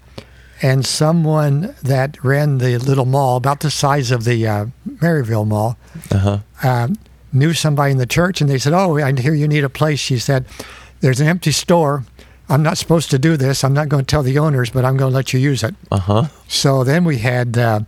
And 0.61 0.85
someone 0.85 1.75
that 1.83 2.21
ran 2.23 2.59
the 2.59 2.77
little 2.77 3.05
mall, 3.05 3.35
about 3.37 3.59
the 3.59 3.69
size 3.69 4.09
of 4.09 4.23
the 4.23 4.47
uh, 4.47 4.65
Maryville 4.87 5.45
Mall, 5.45 5.77
uh-huh 6.11 6.39
um, 6.63 6.97
knew 7.35 7.53
somebody 7.53 7.91
in 7.91 7.97
the 7.97 8.05
church, 8.05 8.41
and 8.41 8.49
they 8.49 8.57
said, 8.57 8.73
"Oh, 8.73 8.97
I 8.97 9.13
hear 9.13 9.33
you 9.33 9.47
need 9.47 9.63
a 9.63 9.69
place." 9.69 9.99
She 9.99 10.17
said, 10.17 10.45
"There's 11.01 11.19
an 11.19 11.27
empty 11.27 11.51
store. 11.51 12.03
I'm 12.47 12.63
not 12.63 12.77
supposed 12.77 13.09
to 13.11 13.19
do 13.19 13.37
this. 13.37 13.63
I'm 13.63 13.73
not 13.73 13.89
going 13.89 14.05
to 14.05 14.09
tell 14.09 14.23
the 14.23 14.37
owners, 14.37 14.69
but 14.69 14.85
I'm 14.85 14.97
going 14.97 15.11
to 15.11 15.15
let 15.15 15.33
you 15.33 15.39
use 15.39 15.63
it." 15.63 15.75
uh-huh 15.91 16.27
So 16.47 16.83
then 16.83 17.03
we 17.03 17.17
had 17.19 17.57
uh, 17.57 17.81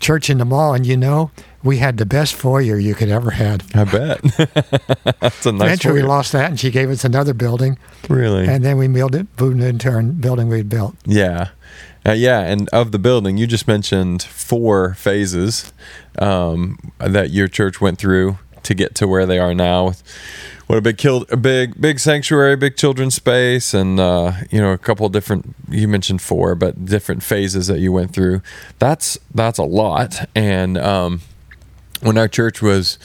church 0.00 0.28
in 0.28 0.38
the 0.38 0.44
mall, 0.44 0.74
and 0.74 0.86
you 0.86 0.96
know, 0.96 1.30
we 1.62 1.76
had 1.78 1.98
the 1.98 2.06
best 2.06 2.34
foyer 2.34 2.78
you 2.78 2.94
could 2.94 3.10
ever 3.10 3.30
had. 3.30 3.62
i 3.74 3.84
bet 3.84 4.22
that's 5.20 5.46
a 5.46 5.52
nice 5.52 5.66
Eventually, 5.66 6.02
we 6.02 6.02
lost 6.02 6.32
that, 6.32 6.50
and 6.50 6.58
she 6.58 6.70
gave 6.70 6.90
us 6.90 7.04
another 7.04 7.34
building, 7.34 7.78
really 8.08 8.46
and 8.46 8.64
then 8.64 8.76
we 8.76 8.88
moved 8.88 9.14
it, 9.14 9.26
moved 9.38 9.60
it 9.60 9.66
into 9.66 9.90
our 9.90 10.02
building 10.02 10.48
we'd 10.48 10.68
built. 10.68 10.96
Yeah. 11.04 11.48
Uh, 12.06 12.12
yeah, 12.12 12.40
and 12.40 12.66
of 12.70 12.92
the 12.92 12.98
building, 12.98 13.36
you 13.36 13.46
just 13.46 13.68
mentioned 13.68 14.22
four 14.22 14.94
phases 14.94 15.70
um, 16.18 16.78
that 16.98 17.28
your 17.28 17.46
church 17.46 17.78
went 17.78 17.98
through 17.98 18.38
to 18.64 18.74
get 18.74 18.94
to 18.96 19.08
where 19.08 19.26
they 19.26 19.38
are 19.38 19.54
now. 19.54 19.86
With 19.86 20.02
what 20.66 20.78
a 20.78 20.82
big 20.82 20.98
killed 20.98 21.26
a 21.32 21.36
big 21.36 21.80
big 21.80 21.98
sanctuary, 21.98 22.54
big 22.56 22.76
children's 22.76 23.16
space, 23.16 23.74
and 23.74 23.98
uh, 23.98 24.32
you 24.50 24.60
know 24.60 24.72
a 24.72 24.78
couple 24.78 25.08
different. 25.08 25.54
You 25.68 25.88
mentioned 25.88 26.22
four, 26.22 26.54
but 26.54 26.84
different 26.84 27.22
phases 27.22 27.66
that 27.66 27.80
you 27.80 27.90
went 27.90 28.12
through. 28.12 28.42
That's 28.78 29.18
that's 29.34 29.58
a 29.58 29.64
lot. 29.64 30.28
And 30.34 30.78
um, 30.78 31.22
when 32.02 32.16
our 32.16 32.28
church 32.28 32.62
was 32.62 32.98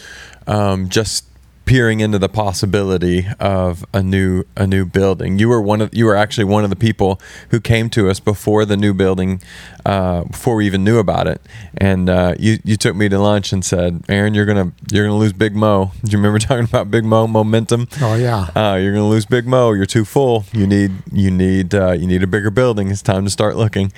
um, 0.47 0.89
just 0.89 1.25
peering 1.65 1.99
into 1.99 2.19
the 2.19 2.29
possibility 2.29 3.27
of 3.39 3.83
a 3.93 4.01
new 4.01 4.43
a 4.55 4.67
new 4.67 4.85
building. 4.85 5.39
You 5.39 5.49
were 5.49 5.61
one 5.61 5.81
of 5.81 5.93
you 5.93 6.05
were 6.05 6.15
actually 6.15 6.45
one 6.45 6.63
of 6.63 6.69
the 6.69 6.75
people 6.75 7.19
who 7.49 7.59
came 7.59 7.89
to 7.91 8.09
us 8.09 8.19
before 8.19 8.65
the 8.65 8.77
new 8.77 8.93
building, 8.93 9.41
uh, 9.85 10.23
before 10.23 10.55
we 10.55 10.65
even 10.65 10.83
knew 10.83 10.97
about 10.99 11.27
it. 11.27 11.41
And 11.77 12.09
uh, 12.09 12.35
you 12.39 12.57
you 12.63 12.75
took 12.77 12.95
me 12.95 13.07
to 13.09 13.19
lunch 13.19 13.53
and 13.53 13.63
said, 13.63 14.03
"Aaron, 14.09 14.33
you're 14.33 14.45
gonna 14.45 14.71
you're 14.91 15.05
gonna 15.05 15.17
lose 15.19 15.33
Big 15.33 15.55
Mo." 15.55 15.91
Do 16.03 16.11
you 16.11 16.17
remember 16.17 16.39
talking 16.47 16.65
about 16.65 16.89
Big 16.89 17.03
Mo 17.05 17.27
momentum? 17.27 17.87
Oh 18.01 18.15
yeah, 18.15 18.49
Uh, 18.55 18.75
you're 18.75 18.93
gonna 18.93 19.07
lose 19.07 19.25
Big 19.25 19.45
Mo. 19.45 19.71
You're 19.73 19.85
too 19.85 20.05
full. 20.05 20.45
You 20.53 20.65
need 20.67 20.91
you 21.11 21.29
need 21.31 21.73
uh, 21.75 21.91
you 21.91 22.07
need 22.07 22.23
a 22.23 22.27
bigger 22.27 22.49
building. 22.51 22.89
It's 22.89 23.01
time 23.01 23.25
to 23.25 23.29
start 23.31 23.55
looking. 23.57 23.91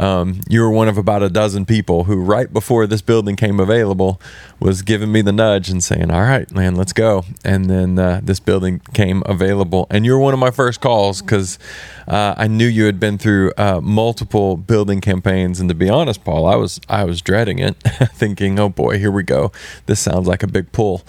Um, 0.00 0.40
you 0.48 0.60
were 0.60 0.70
one 0.70 0.88
of 0.88 0.98
about 0.98 1.22
a 1.22 1.28
dozen 1.30 1.66
people 1.66 2.04
who, 2.04 2.16
right 2.16 2.52
before 2.52 2.86
this 2.86 3.00
building 3.02 3.36
came 3.36 3.60
available, 3.60 4.20
was 4.58 4.82
giving 4.82 5.12
me 5.12 5.22
the 5.22 5.32
nudge 5.32 5.68
and 5.70 5.82
saying, 5.84 6.10
"All 6.10 6.22
right, 6.22 6.50
man, 6.52 6.74
let's 6.74 6.92
go." 6.92 7.24
And 7.44 7.68
then 7.70 7.98
uh, 7.98 8.20
this 8.22 8.40
building 8.40 8.80
came 8.92 9.22
available, 9.26 9.86
and 9.90 10.04
you 10.04 10.12
were 10.12 10.18
one 10.18 10.32
of 10.34 10.40
my 10.40 10.50
first 10.50 10.80
calls 10.80 11.20
because 11.22 11.58
uh, 12.06 12.34
I 12.36 12.46
knew 12.46 12.66
you 12.66 12.84
had 12.84 13.00
been 13.00 13.18
through 13.18 13.52
uh, 13.56 13.80
multiple 13.82 14.56
building 14.56 15.00
campaigns. 15.00 15.60
And 15.60 15.68
to 15.68 15.74
be 15.74 15.88
honest, 15.88 16.24
Paul, 16.24 16.46
I 16.46 16.56
was 16.56 16.80
I 16.88 17.04
was 17.04 17.20
dreading 17.20 17.58
it, 17.58 17.76
thinking, 18.14 18.58
"Oh 18.58 18.68
boy, 18.68 18.98
here 18.98 19.10
we 19.10 19.22
go. 19.22 19.52
This 19.86 20.00
sounds 20.00 20.26
like 20.26 20.42
a 20.42 20.48
big 20.48 20.72
pull." 20.72 21.02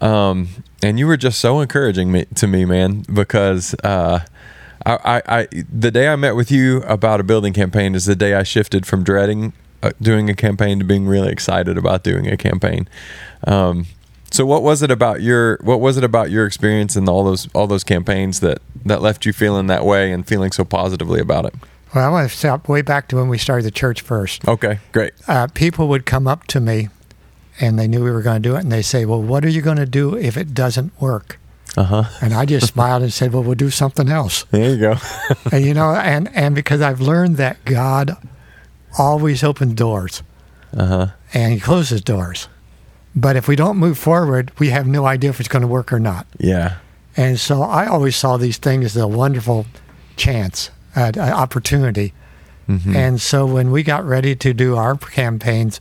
Um, 0.00 0.48
and 0.82 0.98
you 0.98 1.06
were 1.06 1.16
just 1.16 1.40
so 1.40 1.60
encouraging 1.60 2.12
me, 2.12 2.26
to 2.36 2.46
me, 2.46 2.64
man, 2.64 3.04
because 3.12 3.74
uh, 3.82 4.20
I, 4.86 4.92
I, 5.04 5.22
I, 5.40 5.48
the 5.72 5.90
day 5.90 6.08
I 6.08 6.16
met 6.16 6.36
with 6.36 6.52
you 6.52 6.82
about 6.82 7.18
a 7.18 7.24
building 7.24 7.52
campaign 7.52 7.96
is 7.96 8.04
the 8.04 8.14
day 8.14 8.34
I 8.34 8.44
shifted 8.44 8.86
from 8.86 9.02
dreading 9.02 9.52
uh, 9.82 9.92
doing 10.00 10.30
a 10.30 10.34
campaign 10.34 10.78
to 10.78 10.84
being 10.84 11.06
really 11.06 11.30
excited 11.30 11.78
about 11.78 12.02
doing 12.02 12.26
a 12.28 12.36
campaign. 12.36 12.88
Um, 13.46 13.86
so 14.38 14.46
what 14.46 14.62
was 14.62 14.82
it 14.82 14.90
about 14.90 15.20
your 15.20 15.58
what 15.62 15.80
was 15.80 15.96
it 15.96 16.04
about 16.04 16.30
your 16.30 16.46
experience 16.46 16.94
in 16.96 17.08
all 17.08 17.24
those 17.24 17.48
all 17.54 17.66
those 17.66 17.82
campaigns 17.84 18.38
that 18.40 18.58
that 18.84 19.02
left 19.02 19.26
you 19.26 19.32
feeling 19.32 19.66
that 19.66 19.84
way 19.84 20.12
and 20.12 20.26
feeling 20.26 20.52
so 20.52 20.64
positively 20.64 21.20
about 21.20 21.44
it? 21.44 21.54
well, 21.94 22.06
I 22.06 22.08
want 22.10 22.30
to 22.30 22.36
stop 22.36 22.68
way 22.68 22.82
back 22.82 23.08
to 23.08 23.16
when 23.16 23.28
we 23.28 23.38
started 23.38 23.64
the 23.64 23.70
church 23.82 24.00
first. 24.02 24.46
Okay, 24.46 24.78
great. 24.92 25.12
uh, 25.26 25.46
people 25.54 25.88
would 25.88 26.04
come 26.06 26.28
up 26.28 26.46
to 26.48 26.60
me 26.60 26.88
and 27.60 27.78
they 27.78 27.88
knew 27.88 28.04
we 28.04 28.10
were 28.12 28.22
going 28.22 28.40
to 28.42 28.48
do 28.48 28.54
it 28.56 28.60
and 28.60 28.70
they 28.70 28.82
say 28.82 29.04
well 29.04 29.20
what 29.22 29.44
are 29.44 29.48
you 29.56 29.60
going 29.62 29.78
to 29.78 29.86
do 29.86 30.14
if 30.16 30.36
it 30.36 30.54
doesn't 30.54 30.92
work 31.00 31.38
Uh 31.76 31.82
huh. 31.92 32.04
and 32.22 32.32
i 32.32 32.44
just 32.46 32.68
smiled 32.74 33.02
and 33.02 33.12
said 33.12 33.32
well 33.32 33.42
we'll 33.42 33.56
do 33.66 33.70
something 33.70 34.08
else 34.08 34.44
There 34.52 34.70
you 34.70 34.78
go. 34.78 34.94
and 35.52 35.64
you 35.64 35.74
know 35.74 35.90
and 36.14 36.28
and 36.42 36.54
because 36.54 36.80
i've 36.88 37.00
learned 37.00 37.36
that 37.38 37.56
god 37.64 38.16
always 38.98 39.42
opens 39.42 39.74
doors 39.74 40.22
Uh 40.76 40.86
huh. 40.86 41.06
and 41.34 41.52
he 41.52 41.58
closes 41.60 42.00
doors 42.02 42.48
but 43.24 43.36
if 43.36 43.48
we 43.48 43.56
don't 43.56 43.76
move 43.76 43.96
forward 43.98 44.50
we 44.58 44.68
have 44.70 44.86
no 44.86 45.02
idea 45.14 45.30
if 45.30 45.38
it's 45.40 45.48
going 45.54 45.66
to 45.68 45.72
work 45.78 45.92
or 45.92 46.00
not 46.00 46.24
Yeah. 46.38 46.68
and 47.16 47.38
so 47.40 47.54
i 47.62 47.86
always 47.86 48.16
saw 48.16 48.36
these 48.38 48.58
things 48.58 48.84
as 48.84 48.96
a 48.96 49.08
wonderful 49.22 49.66
chance 50.16 50.70
uh, 50.96 51.12
opportunity 51.44 52.12
Mhm. 52.68 52.94
And 52.94 53.14
so 53.30 53.46
when 53.46 53.70
we 53.70 53.82
got 53.82 54.04
ready 54.06 54.36
to 54.36 54.52
do 54.52 54.76
our 54.76 54.94
campaigns, 54.94 55.80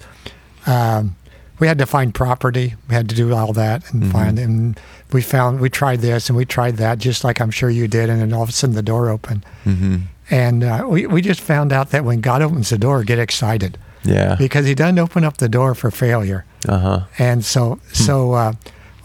um, 0.65 1.17
we 1.59 1.67
had 1.67 1.77
to 1.79 1.85
find 1.85 2.13
property. 2.13 2.75
We 2.87 2.95
had 2.95 3.09
to 3.09 3.15
do 3.15 3.35
all 3.35 3.51
that 3.53 3.83
and 3.91 4.03
Mhm. 4.03 4.11
find. 4.13 4.39
And 4.39 4.79
we 5.11 5.21
found 5.21 5.59
we 5.59 5.69
tried 5.69 5.99
this 5.99 6.29
and 6.29 6.37
we 6.37 6.45
tried 6.45 6.77
that, 6.77 6.99
just 6.99 7.25
like 7.25 7.41
I'm 7.41 7.51
sure 7.51 7.69
you 7.69 7.89
did. 7.89 8.09
And 8.09 8.21
then 8.21 8.31
all 8.31 8.43
of 8.43 8.47
a 8.47 8.51
sudden 8.53 8.73
the 8.73 8.81
door 8.93 9.09
opened. 9.09 9.45
Mhm. 9.65 10.03
And 10.31 10.63
uh, 10.63 10.85
we 10.87 11.05
we 11.07 11.21
just 11.21 11.41
found 11.41 11.73
out 11.73 11.89
that 11.91 12.05
when 12.05 12.21
God 12.21 12.41
opens 12.41 12.69
the 12.69 12.77
door, 12.77 13.03
get 13.03 13.19
excited 13.19 13.77
Yeah. 14.05 14.35
because 14.37 14.65
He 14.65 14.73
doesn't 14.73 14.99
open 14.99 15.25
up 15.25 15.37
the 15.37 15.49
door 15.49 15.75
for 15.75 15.91
failure. 15.91 16.45
Uh 16.67 16.79
huh. 16.79 16.99
And 17.17 17.43
so 17.43 17.79
so. 17.91 18.33
Uh, 18.33 18.53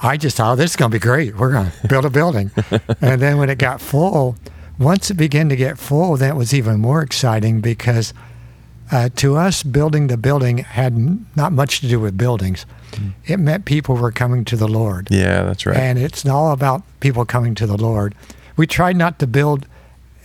I 0.04 0.16
just 0.16 0.36
thought, 0.36 0.54
oh, 0.54 0.56
this 0.56 0.72
is 0.72 0.76
going 0.76 0.90
to 0.90 0.96
be 0.96 1.00
great. 1.00 1.36
We're 1.36 1.52
going 1.52 1.70
to 1.70 1.86
build 1.86 2.04
a 2.04 2.10
building. 2.10 2.50
and 3.00 3.22
then 3.22 3.38
when 3.38 3.48
it 3.48 3.58
got 3.58 3.80
full, 3.80 4.34
once 4.76 5.12
it 5.12 5.14
began 5.14 5.48
to 5.48 5.54
get 5.54 5.78
full, 5.78 6.16
that 6.16 6.34
was 6.36 6.52
even 6.52 6.80
more 6.80 7.02
exciting 7.02 7.60
because 7.60 8.12
uh, 8.90 9.08
to 9.16 9.36
us, 9.36 9.62
building 9.62 10.08
the 10.08 10.16
building 10.16 10.58
had 10.58 11.36
not 11.36 11.52
much 11.52 11.80
to 11.80 11.88
do 11.88 12.00
with 12.00 12.18
buildings. 12.18 12.66
It 13.24 13.38
meant 13.38 13.64
people 13.64 13.96
were 13.96 14.12
coming 14.12 14.44
to 14.46 14.56
the 14.56 14.68
Lord. 14.68 15.08
Yeah, 15.10 15.44
that's 15.44 15.64
right. 15.64 15.76
And 15.76 15.98
it's 15.98 16.26
all 16.26 16.52
about 16.52 16.82
people 17.00 17.24
coming 17.24 17.54
to 17.54 17.66
the 17.66 17.78
Lord. 17.78 18.14
We 18.56 18.66
tried 18.66 18.96
not 18.96 19.18
to 19.20 19.26
build 19.26 19.66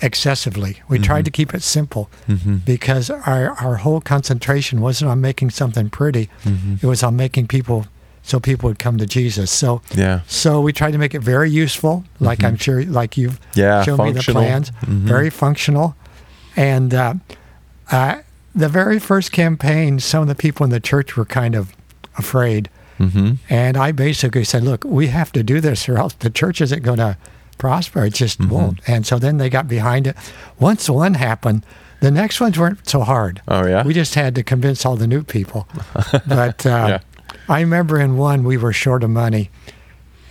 excessively. 0.02 0.82
We 0.88 1.00
tried 1.00 1.26
to 1.26 1.32
keep 1.32 1.54
it 1.54 1.64
simple 1.64 2.10
Mhm. 2.28 2.64
because 2.66 3.10
our, 3.10 3.52
our 3.62 3.76
whole 3.78 4.02
concentration 4.02 4.80
wasn't 4.82 5.10
on 5.12 5.22
making 5.22 5.50
something 5.52 5.90
pretty. 5.90 6.30
Mhm. 6.46 6.84
It 6.84 6.88
was 6.88 7.04
on 7.04 7.16
making 7.16 7.48
people 7.48 7.86
so 8.24 8.40
people 8.40 8.68
would 8.68 8.78
come 8.80 8.98
to 8.98 9.06
Jesus. 9.06 9.50
So 9.52 9.82
Yeah. 9.96 10.20
so 10.28 10.60
we 10.62 10.74
tried 10.74 10.92
to 10.92 10.98
make 10.98 11.16
it 11.16 11.22
very 11.24 11.50
useful, 11.50 12.04
like 12.20 12.44
I'm 12.44 12.58
sure, 12.58 12.84
like 12.84 13.18
you've 13.18 13.40
Mm-hmm. 13.40 13.60
Yeah, 13.60 13.84
shown 13.84 13.98
me 13.98 14.12
the 14.12 14.16
functional. 14.16 14.44
plans, 14.44 14.72
Mhm. 14.86 15.04
very 15.08 15.30
functional. 15.30 15.96
And 16.56 16.94
uh, 16.94 17.14
uh, 17.92 18.16
the 18.54 18.68
very 18.70 19.00
first 19.00 19.32
campaign, 19.32 20.00
some 20.00 20.22
of 20.24 20.28
the 20.28 20.36
people 20.36 20.64
in 20.66 20.72
the 20.72 20.80
church 20.80 21.16
were 21.16 21.26
kind 21.26 21.56
of 21.56 21.74
afraid. 22.18 22.70
Mm-hmm. 23.00 23.34
And 23.50 23.78
I 23.78 23.92
basically 23.94 24.44
said, 24.44 24.64
look, 24.64 24.84
we 24.84 25.08
have 25.08 25.32
to 25.34 25.44
do 25.44 25.62
this 25.62 25.88
or 25.88 25.98
else 25.98 26.14
the 26.20 26.30
church 26.32 26.60
isn't 26.62 26.84
going 26.84 26.98
to 26.98 27.16
prosper. 27.58 28.06
It 28.06 28.14
just 28.14 28.40
Mm-hmm. 28.40 28.52
won't. 28.52 28.80
And 28.88 29.06
so 29.06 29.20
then 29.20 29.38
they 29.38 29.50
got 29.50 29.68
behind 29.68 30.08
it. 30.08 30.16
Once 30.60 30.90
one 30.90 31.16
happened, 31.16 31.66
the 32.00 32.12
next 32.12 32.40
ones 32.40 32.58
weren't 32.60 32.88
so 32.88 33.02
hard. 33.02 33.42
Oh 33.48 33.66
yeah. 33.68 33.84
We 33.84 33.94
just 33.94 34.16
had 34.16 34.36
to 34.36 34.44
convince 34.44 34.86
all 34.86 34.96
the 34.96 35.08
new 35.08 35.24
people. 35.24 35.68
But 36.28 36.66
uh, 36.66 36.70
Yeah. 36.90 37.00
I 37.50 37.62
remember 37.62 38.00
in 38.00 38.18
one 38.18 38.44
we 38.44 38.58
were 38.58 38.74
short 38.74 39.04
of 39.04 39.10
money, 39.10 39.50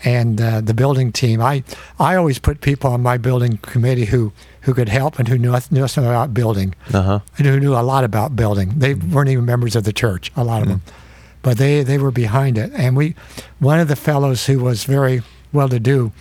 and 0.05 0.41
uh, 0.41 0.61
the 0.61 0.75
building 0.75 1.13
team. 1.13 1.41
I 1.41 1.63
I 1.99 2.15
always 2.17 2.39
put 2.39 2.61
people 2.61 2.91
on 2.93 3.03
my 3.03 3.17
building 3.19 3.59
committee 3.63 4.05
who 4.07 4.33
who 4.61 4.75
could 4.75 4.89
help 4.89 5.19
and 5.19 5.27
who 5.29 5.39
knew 5.39 5.51
knew 5.71 5.89
something 5.89 6.11
about 6.11 6.35
building 6.35 6.75
Uh 6.93 7.03
huh. 7.03 7.21
and 7.39 7.47
who 7.47 7.59
knew 7.59 7.75
a 7.75 7.83
lot 7.83 8.05
about 8.05 8.37
building. 8.37 8.75
They 8.79 8.95
weren't 8.95 9.31
even 9.31 9.45
members 9.47 9.75
of 9.77 9.85
the 9.85 9.93
church, 9.93 10.31
a 10.37 10.45
lot 10.45 10.63
of 10.63 10.69
them, 10.69 10.83
but 11.43 11.57
they 11.59 11.83
they 11.83 11.99
were 11.99 12.11
behind 12.13 12.59
it. 12.59 12.71
And 12.75 12.97
we, 12.97 13.15
one 13.59 13.81
of 13.81 13.89
the 13.89 13.97
fellows 13.97 14.47
who 14.47 14.59
was 14.59 14.85
very 14.85 15.23
well 15.53 15.69
to 15.69 15.81
do, 15.81 16.13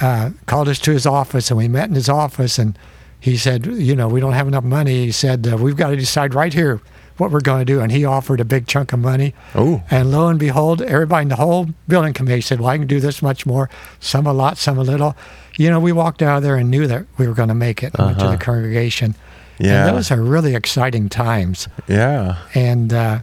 uh, 0.00 0.30
called 0.46 0.68
us 0.68 0.78
to 0.80 0.92
his 0.92 1.06
office, 1.06 1.50
and 1.50 1.58
we 1.58 1.68
met 1.68 1.88
in 1.88 1.94
his 1.94 2.08
office, 2.08 2.58
and 2.58 2.78
he 3.18 3.36
said, 3.36 3.66
you 3.66 3.94
know, 3.94 4.08
we 4.08 4.20
don't 4.20 4.32
have 4.32 4.48
enough 4.48 4.64
money. 4.64 5.04
He 5.06 5.12
said, 5.12 5.46
uh, 5.46 5.56
we've 5.56 5.76
got 5.76 5.90
to 5.90 5.96
decide 5.96 6.34
right 6.34 6.52
here 6.54 6.80
what 7.18 7.30
we're 7.30 7.40
going 7.42 7.58
to 7.58 7.66
do. 7.66 7.80
And 7.82 7.92
he 7.92 8.06
offered 8.06 8.40
a 8.40 8.46
big 8.46 8.66
chunk 8.66 8.94
of 8.94 8.98
money. 8.98 9.34
Oh. 9.54 9.82
And 9.90 10.10
lo 10.10 10.28
and 10.28 10.38
behold, 10.38 10.80
everybody 10.80 11.24
in 11.24 11.28
the 11.28 11.36
whole 11.36 11.68
building 11.86 12.14
committee 12.14 12.40
said, 12.40 12.60
well, 12.60 12.70
I 12.70 12.78
can 12.78 12.86
do 12.86 12.98
this 12.98 13.20
much 13.20 13.44
more, 13.44 13.68
some 14.00 14.26
a 14.26 14.32
lot, 14.32 14.56
some 14.56 14.78
a 14.78 14.82
little. 14.82 15.14
You 15.58 15.68
know, 15.68 15.78
we 15.78 15.92
walked 15.92 16.22
out 16.22 16.38
of 16.38 16.42
there 16.42 16.56
and 16.56 16.70
knew 16.70 16.86
that 16.86 17.04
we 17.18 17.28
were 17.28 17.34
going 17.34 17.50
to 17.50 17.54
make 17.54 17.82
it. 17.82 17.92
Went 17.98 18.18
to 18.20 18.24
Uh-huh. 18.24 18.36
the 18.36 18.42
congregation. 18.42 19.14
Yeah. 19.58 19.88
And 19.88 19.96
those 19.98 20.10
are 20.10 20.22
really 20.22 20.54
exciting 20.54 21.10
times. 21.10 21.68
Yeah. 21.88 22.38
And 22.54 22.90
uh, 22.94 23.18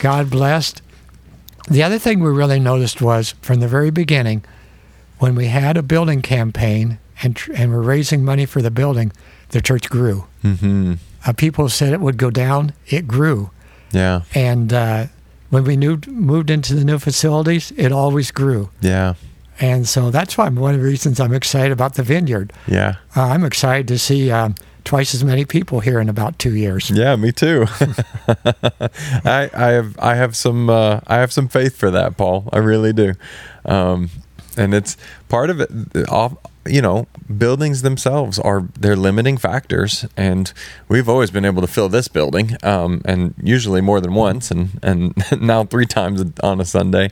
God 0.00 0.28
blessed. 0.28 0.82
The 1.70 1.82
other 1.82 1.98
thing 1.98 2.20
we 2.20 2.28
really 2.28 2.60
noticed 2.60 3.00
was 3.00 3.30
from 3.40 3.60
the 3.60 3.68
very 3.68 3.90
beginning, 3.90 4.44
when 5.20 5.34
we 5.34 5.46
had 5.46 5.76
a 5.76 5.82
building 5.82 6.22
campaign 6.22 6.98
and, 7.22 7.36
tr- 7.36 7.52
and 7.54 7.70
we're 7.70 7.82
raising 7.82 8.24
money 8.24 8.46
for 8.46 8.60
the 8.60 8.70
building, 8.70 9.12
the 9.50 9.60
church 9.60 9.88
grew. 9.88 10.26
Mm-hmm. 10.42 10.94
Uh, 11.24 11.32
people 11.34 11.68
said 11.68 11.92
it 11.92 12.00
would 12.00 12.16
go 12.16 12.30
down, 12.30 12.72
it 12.86 13.06
grew. 13.06 13.50
Yeah. 13.92 14.22
And 14.34 14.72
uh, 14.72 15.06
when 15.50 15.64
we 15.64 15.76
moved, 15.76 16.08
moved 16.08 16.50
into 16.50 16.74
the 16.74 16.84
new 16.84 16.98
facilities, 16.98 17.70
it 17.76 17.92
always 17.92 18.30
grew. 18.30 18.70
Yeah. 18.80 19.14
And 19.60 19.86
so 19.86 20.10
that's 20.10 20.38
why 20.38 20.48
one 20.48 20.74
of 20.74 20.80
the 20.80 20.86
reasons 20.86 21.20
I'm 21.20 21.34
excited 21.34 21.70
about 21.72 21.94
the 21.94 22.02
vineyard. 22.02 22.52
Yeah. 22.66 22.94
Uh, 23.14 23.24
I'm 23.24 23.44
excited 23.44 23.88
to 23.88 23.98
see 23.98 24.30
um, 24.30 24.54
twice 24.84 25.14
as 25.14 25.22
many 25.22 25.44
people 25.44 25.80
here 25.80 26.00
in 26.00 26.08
about 26.08 26.38
two 26.38 26.56
years. 26.56 26.90
Yeah, 26.90 27.14
me 27.16 27.30
too. 27.30 27.66
I 28.26 29.50
I 29.52 29.68
have 29.72 29.98
I 29.98 30.14
have 30.14 30.34
some 30.34 30.70
uh, 30.70 31.00
I 31.06 31.16
have 31.16 31.30
some 31.30 31.48
faith 31.48 31.76
for 31.76 31.90
that, 31.90 32.16
Paul. 32.16 32.48
I 32.54 32.58
really 32.58 32.94
do. 32.94 33.12
Um, 33.66 34.08
and 34.56 34.74
it's 34.74 34.96
part 35.28 35.50
of 35.50 35.60
it. 35.60 35.70
You 36.66 36.82
know, 36.82 37.06
buildings 37.38 37.80
themselves 37.80 38.38
are 38.38 38.64
they're 38.78 38.96
limiting 38.96 39.38
factors, 39.38 40.04
and 40.16 40.52
we've 40.88 41.08
always 41.08 41.30
been 41.30 41.46
able 41.46 41.62
to 41.62 41.66
fill 41.66 41.88
this 41.88 42.06
building, 42.06 42.56
um, 42.62 43.00
and 43.06 43.34
usually 43.42 43.80
more 43.80 44.00
than 44.00 44.14
once, 44.14 44.50
and 44.50 44.78
and 44.82 45.14
now 45.40 45.64
three 45.64 45.86
times 45.86 46.22
on 46.42 46.60
a 46.60 46.64
Sunday. 46.64 47.10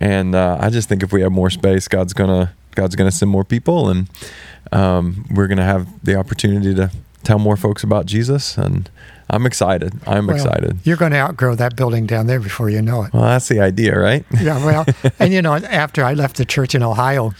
And 0.00 0.34
uh, 0.34 0.56
I 0.60 0.70
just 0.70 0.88
think 0.88 1.02
if 1.02 1.12
we 1.12 1.20
have 1.22 1.32
more 1.32 1.50
space, 1.50 1.88
God's 1.88 2.14
gonna 2.14 2.54
God's 2.74 2.96
gonna 2.96 3.12
send 3.12 3.30
more 3.30 3.44
people, 3.44 3.90
and 3.90 4.08
um, 4.72 5.26
we're 5.30 5.46
gonna 5.46 5.64
have 5.64 5.88
the 6.02 6.16
opportunity 6.16 6.74
to 6.74 6.90
tell 7.22 7.38
more 7.38 7.56
folks 7.56 7.82
about 7.82 8.06
Jesus. 8.06 8.56
And 8.56 8.88
I'm 9.28 9.44
excited. 9.46 9.92
I'm 10.06 10.26
Well, 10.28 10.36
excited. 10.36 10.78
You're 10.84 10.96
going 10.96 11.12
to 11.12 11.18
outgrow 11.18 11.54
that 11.56 11.74
building 11.76 12.06
down 12.06 12.26
there 12.28 12.38
before 12.40 12.70
you 12.70 12.80
know 12.80 13.02
it. 13.04 13.12
Well, 13.12 13.22
that's 13.24 13.48
the 13.48 13.60
idea, 13.60 13.98
right? 13.98 14.24
Yeah, 14.40 14.64
well, 14.64 14.86
and 15.18 15.32
you 15.32 15.42
know, 15.42 15.54
after 15.54 16.04
I 16.04 16.14
left 16.14 16.36
the 16.36 16.44
church 16.44 16.74
in 16.74 16.82
Ohio, 16.82 17.32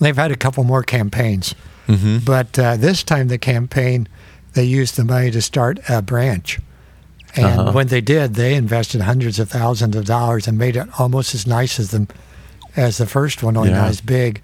they've 0.00 0.16
had 0.16 0.30
a 0.32 0.36
couple 0.36 0.64
more 0.64 0.82
campaigns. 0.82 1.54
Mm-hmm. 1.88 2.18
But 2.24 2.58
uh, 2.58 2.76
this 2.76 3.02
time, 3.02 3.28
the 3.28 3.36
campaign, 3.38 4.08
they 4.54 4.64
used 4.64 4.96
the 4.96 5.04
money 5.04 5.30
to 5.32 5.42
start 5.42 5.78
a 5.88 6.00
branch. 6.00 6.58
And 7.36 7.44
Uh-huh. 7.46 7.72
when 7.72 7.88
they 7.88 8.00
did, 8.00 8.34
they 8.34 8.54
invested 8.54 9.02
hundreds 9.02 9.38
of 9.38 9.48
thousands 9.50 9.94
of 9.96 10.04
dollars 10.06 10.48
and 10.48 10.56
made 10.56 10.74
it 10.76 10.88
almost 10.98 11.34
as 11.34 11.46
nice 11.46 11.78
as 11.78 11.90
the, 11.90 12.06
as 12.76 12.96
the 12.98 13.06
first 13.06 13.42
one, 13.42 13.56
only 13.56 13.70
Yeah. 13.70 13.82
not 13.82 13.88
as 13.88 14.00
big. 14.00 14.40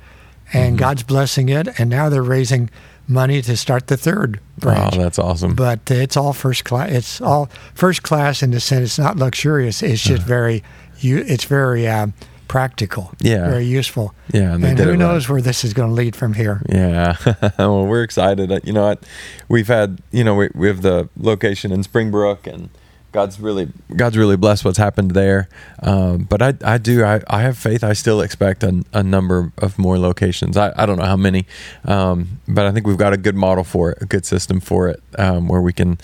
And 0.53 0.79
God's 0.79 1.03
blessing 1.03 1.49
it. 1.49 1.69
And 1.81 1.89
now 1.91 2.09
they're 2.09 2.23
raising 2.23 2.71
money 3.09 3.42
to 3.42 3.57
start 3.57 3.87
the 3.87 3.97
third 3.97 4.40
branch. 4.59 4.97
Oh, 4.97 5.03
that's 5.03 5.19
awesome. 5.19 5.55
but 5.55 5.90
it's 5.90 6.16
all 6.16 6.33
first 6.33 6.64
class. 6.64 6.90
It's 6.90 7.21
all 7.21 7.49
first 7.75 8.03
class 8.03 8.42
in 8.42 8.51
the 8.51 8.61
sense 8.61 8.83
it's 8.90 8.99
not 8.99 9.16
luxurious. 9.16 9.83
It's 9.83 10.03
just 10.03 10.23
very. 10.23 10.62
It's 11.03 11.45
very 11.45 11.87
um, 11.87 12.14
practical. 12.49 13.12
Yeah. 13.21 13.51
very 13.51 13.64
useful. 13.66 14.14
Yeah, 14.33 14.55
and 14.55 14.62
did 14.62 14.79
who 14.79 14.90
right. 14.90 14.99
knows 14.99 15.29
where 15.29 15.42
this 15.42 15.62
is 15.64 15.75
going 15.75 15.90
to 15.90 15.95
lead 15.95 16.16
from 16.16 16.33
here? 16.35 16.62
Yeah, 16.69 17.16
well, 17.59 17.85
we're 17.87 18.03
excited. 18.03 18.51
Uh, 18.51 18.61
You 18.64 18.73
know, 18.73 18.85
what? 18.85 19.05
we've 19.49 19.69
had 19.69 20.01
you 20.11 20.25
know 20.25 20.35
we, 20.35 20.49
we 20.55 20.66
have 20.69 20.83
the 20.83 21.09
location 21.19 21.71
in 21.73 21.83
Springbrook, 21.83 22.47
and 22.47 22.71
God's 23.12 23.40
really 23.40 23.69
God's 23.95 24.16
really 24.16 24.37
blessed 24.37 24.64
what's 24.64 24.79
happened 24.79 25.12
there. 25.12 25.49
Um, 25.83 26.25
but 26.25 26.42
I 26.42 26.55
I 26.62 26.79
do 26.79 27.05
I, 27.05 27.23
I 27.29 27.42
have 27.42 27.57
faith. 27.57 27.83
I 27.83 27.92
still 27.95 28.21
expect 28.21 28.62
a, 28.62 28.85
a 28.92 29.03
number 29.03 29.53
of 29.59 29.79
more 29.79 29.99
locations. 29.99 30.57
I, 30.57 30.73
I 30.77 30.87
don't 30.87 30.99
know 30.99 31.05
how 31.05 31.16
many, 31.16 31.47
um, 31.85 32.40
but 32.47 32.66
I 32.66 32.73
think 32.73 32.87
we've 32.87 32.99
got 32.99 33.12
a 33.12 33.16
good 33.16 33.37
model 33.37 33.64
for 33.64 33.92
it, 33.92 33.99
a 34.03 34.07
good 34.07 34.27
system 34.27 34.61
for 34.61 34.88
it, 34.88 35.03
um, 35.19 35.49
where 35.49 35.62
we 35.62 35.73
can. 35.73 35.99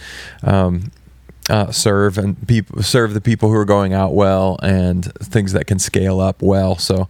Uh, 1.52 1.70
serve 1.70 2.16
and 2.16 2.48
people 2.48 2.82
serve 2.82 3.12
the 3.12 3.20
people 3.20 3.50
who 3.50 3.54
are 3.56 3.66
going 3.66 3.92
out 3.92 4.14
well 4.14 4.58
and 4.62 5.12
things 5.16 5.52
that 5.52 5.66
can 5.66 5.78
scale 5.78 6.18
up 6.18 6.40
well. 6.40 6.78
So 6.78 7.08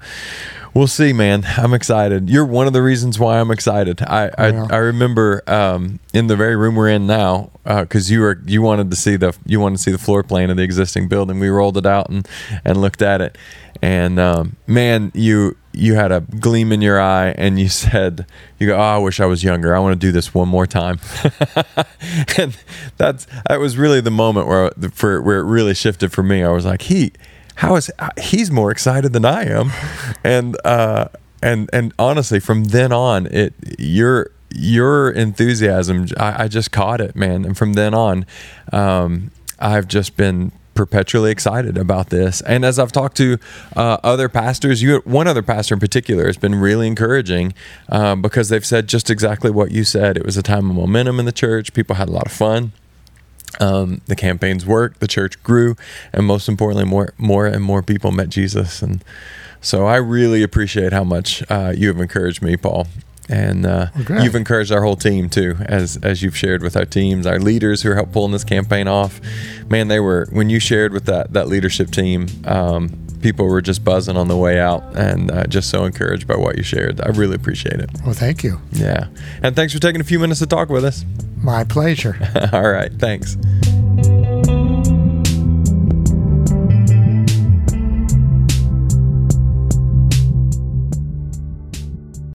we'll 0.74 0.88
see, 0.88 1.12
man. 1.12 1.44
I'm 1.57 1.72
excited. 1.72 2.28
You're 2.28 2.44
one 2.44 2.66
of 2.66 2.72
the 2.72 2.83
reasons 2.83 3.20
why 3.20 3.38
I'm 3.38 3.52
excited. 3.52 4.02
I 4.02 4.33
I, 4.37 4.48
Yeah. 4.48 4.66
I 4.68 4.76
remember 4.78 5.44
um, 5.46 6.00
in 6.12 6.26
the 6.26 6.35
very 6.35 6.57
room 6.57 6.74
we're 6.74 6.88
in 6.88 7.07
now 7.07 7.50
because 7.64 8.11
you 8.11 8.18
were 8.20 8.40
you 8.44 8.62
wanted 8.62 8.90
to 8.90 8.96
see 8.96 9.14
the 9.14 9.33
you 9.46 9.61
wanted 9.61 9.76
to 9.76 9.83
see 9.85 9.92
the 9.92 9.98
floor 10.07 10.24
plan 10.24 10.50
of 10.50 10.57
the 10.57 10.64
existing 10.64 11.07
building. 11.07 11.38
We 11.38 11.48
rolled 11.48 11.76
it 11.76 11.87
out 11.87 12.11
and 12.11 12.26
and 12.64 12.81
looked 12.81 13.00
at 13.00 13.20
it, 13.20 13.38
and 13.81 14.18
um, 14.18 14.57
man, 14.66 15.12
you 15.14 15.57
you 15.72 15.94
had 15.94 16.12
a 16.12 16.20
gleam 16.20 16.72
in 16.72 16.82
your 16.82 17.00
eye 17.00 17.30
and 17.38 17.58
you 17.58 17.68
said 17.82 18.26
you 18.58 18.66
go 18.66 18.76
oh, 18.76 18.80
i 18.80 18.98
wish 18.98 19.20
i 19.20 19.26
was 19.26 19.42
younger. 19.42 19.74
I 19.74 19.78
want 19.78 19.94
to 19.94 20.06
do 20.06 20.12
this 20.12 20.35
one 20.35 20.48
more 20.48 20.66
time. 20.66 21.00
And 22.37 22.56
that's 22.96 23.26
that 23.48 23.61
was 23.61 23.76
really 23.76 24.00
the 24.00 24.11
moment 24.11 24.46
where 24.46 24.70
for 24.92 25.22
where 25.22 25.38
it 25.38 25.44
really 25.44 25.74
shifted 25.74 26.12
for 26.12 26.22
me. 26.22 26.42
I 26.42 26.50
was 26.50 26.64
like 26.64 26.82
he 26.82 27.12
how 27.56 27.76
is 27.76 27.90
he's 28.20 28.50
more 28.50 28.70
excited 28.70 29.12
than 29.12 29.24
i 29.24 29.44
am. 29.44 29.70
And 30.24 30.56
uh 30.64 31.08
and 31.42 31.70
and 31.72 31.92
honestly 31.98 32.40
from 32.40 32.64
then 32.64 32.92
on 32.92 33.26
it 33.26 33.54
your 33.78 34.30
your 34.54 35.11
enthusiasm 35.11 36.08
i, 36.18 36.44
I 36.44 36.48
just 36.48 36.72
caught 36.72 37.00
it 37.00 37.14
man. 37.16 37.44
And 37.44 37.56
from 37.56 37.74
then 37.74 37.94
on 37.94 38.26
um 38.72 39.30
i've 39.58 39.88
just 39.88 40.16
been 40.16 40.52
perpetually 40.74 41.30
excited 41.30 41.76
about 41.76 42.11
this. 42.11 42.40
And 42.42 42.64
as 42.64 42.78
I've 42.78 42.92
talked 42.92 43.16
to 43.18 43.38
uh, 43.76 43.98
other 44.02 44.28
pastors, 44.28 44.82
you 44.82 44.98
one 45.04 45.26
other 45.26 45.42
pastor 45.42 45.74
in 45.74 45.80
particular 45.80 46.26
has 46.26 46.37
been 46.37 46.54
really 46.54 46.87
encouraging 46.87 47.54
um, 47.88 48.22
because 48.22 48.48
they've 48.48 48.64
said 48.64 48.88
just 48.88 49.11
exactly 49.11 49.50
what 49.50 49.70
you 49.70 49.85
said. 49.85 50.16
It 50.16 50.24
was 50.24 50.37
a 50.37 50.42
time 50.42 50.70
of 50.70 50.76
momentum 50.76 51.18
in 51.18 51.26
the 51.26 51.32
church. 51.32 51.72
People 51.72 51.96
had 51.96 52.08
a 52.08 52.12
lot 52.12 52.26
of 52.26 52.32
fun. 52.32 52.72
Um, 53.61 54.00
the 54.06 54.16
campaigns 54.16 54.64
worked, 54.64 55.00
the 55.00 55.06
church 55.06 55.42
grew, 55.42 55.76
and 56.12 56.24
most 56.26 56.48
importantly, 56.48 56.87
more 56.87 57.12
more 57.18 57.46
and 57.46 57.62
more 57.62 57.82
people 57.82 58.11
met 58.11 58.30
Jesus. 58.30 58.80
And 58.80 59.04
so 59.61 59.87
I 59.87 59.96
really 59.96 60.42
appreciate 60.42 60.92
how 60.92 61.04
much 61.04 61.44
uh, 61.50 61.72
you 61.76 61.88
have 61.88 62.00
encouraged 62.00 62.42
me, 62.42 62.56
Paul. 62.56 62.87
And 63.28 63.64
uh, 63.64 63.87
you've 64.20 64.35
encouraged 64.35 64.72
our 64.72 64.82
whole 64.82 64.96
team 64.96 65.30
too, 65.30 65.56
as 65.61 65.96
as 66.02 66.22
you've 66.22 66.37
shared 66.37 66.62
with 66.62 66.76
our 66.76 66.85
teams, 66.85 67.26
our 67.26 67.38
leaders 67.38 67.82
who 67.82 67.92
helped 67.92 68.12
pulling 68.12 68.32
this 68.32 68.44
campaign 68.44 68.88
off. 68.88 69.20
Man, 69.68 69.88
they 69.88 70.00
were 70.00 70.26
when 70.32 70.50
you 70.50 70.58
shared 70.58 70.92
with 70.92 71.06
that 71.06 71.32
that 71.32 71.48
leadership 71.48 71.90
team. 71.90 72.26
Um, 72.44 72.98
people 73.22 73.46
were 73.46 73.62
just 73.62 73.85
buzzing 73.85 74.16
on 74.16 74.26
the 74.28 74.37
way 74.37 74.58
out, 74.58 74.83
and 74.96 75.31
uh, 75.31 75.46
just 75.46 75.70
so 75.70 75.85
encouraged 75.85 76.27
by 76.27 76.37
what 76.37 76.56
you 76.56 76.64
shared. 76.64 77.00
I 77.00 77.08
really 77.10 77.37
appreciate 77.37 77.81
it. 77.81 77.90
Well, 78.04 78.14
thank 78.14 78.42
you. 78.42 78.60
Yeah, 78.73 79.06
and 79.42 79.54
thanks 79.54 79.73
for 79.73 79.79
taking 79.79 80.00
a 80.00 80.04
few 80.04 80.18
minutes 80.18 80.40
to 80.40 80.46
talk 80.46 80.68
with 80.68 80.85
us. 80.85 81.04
My 81.37 81.64
pleasure. 81.64 82.16
All 82.52 82.70
right, 82.70 82.92
thanks. 82.92 83.37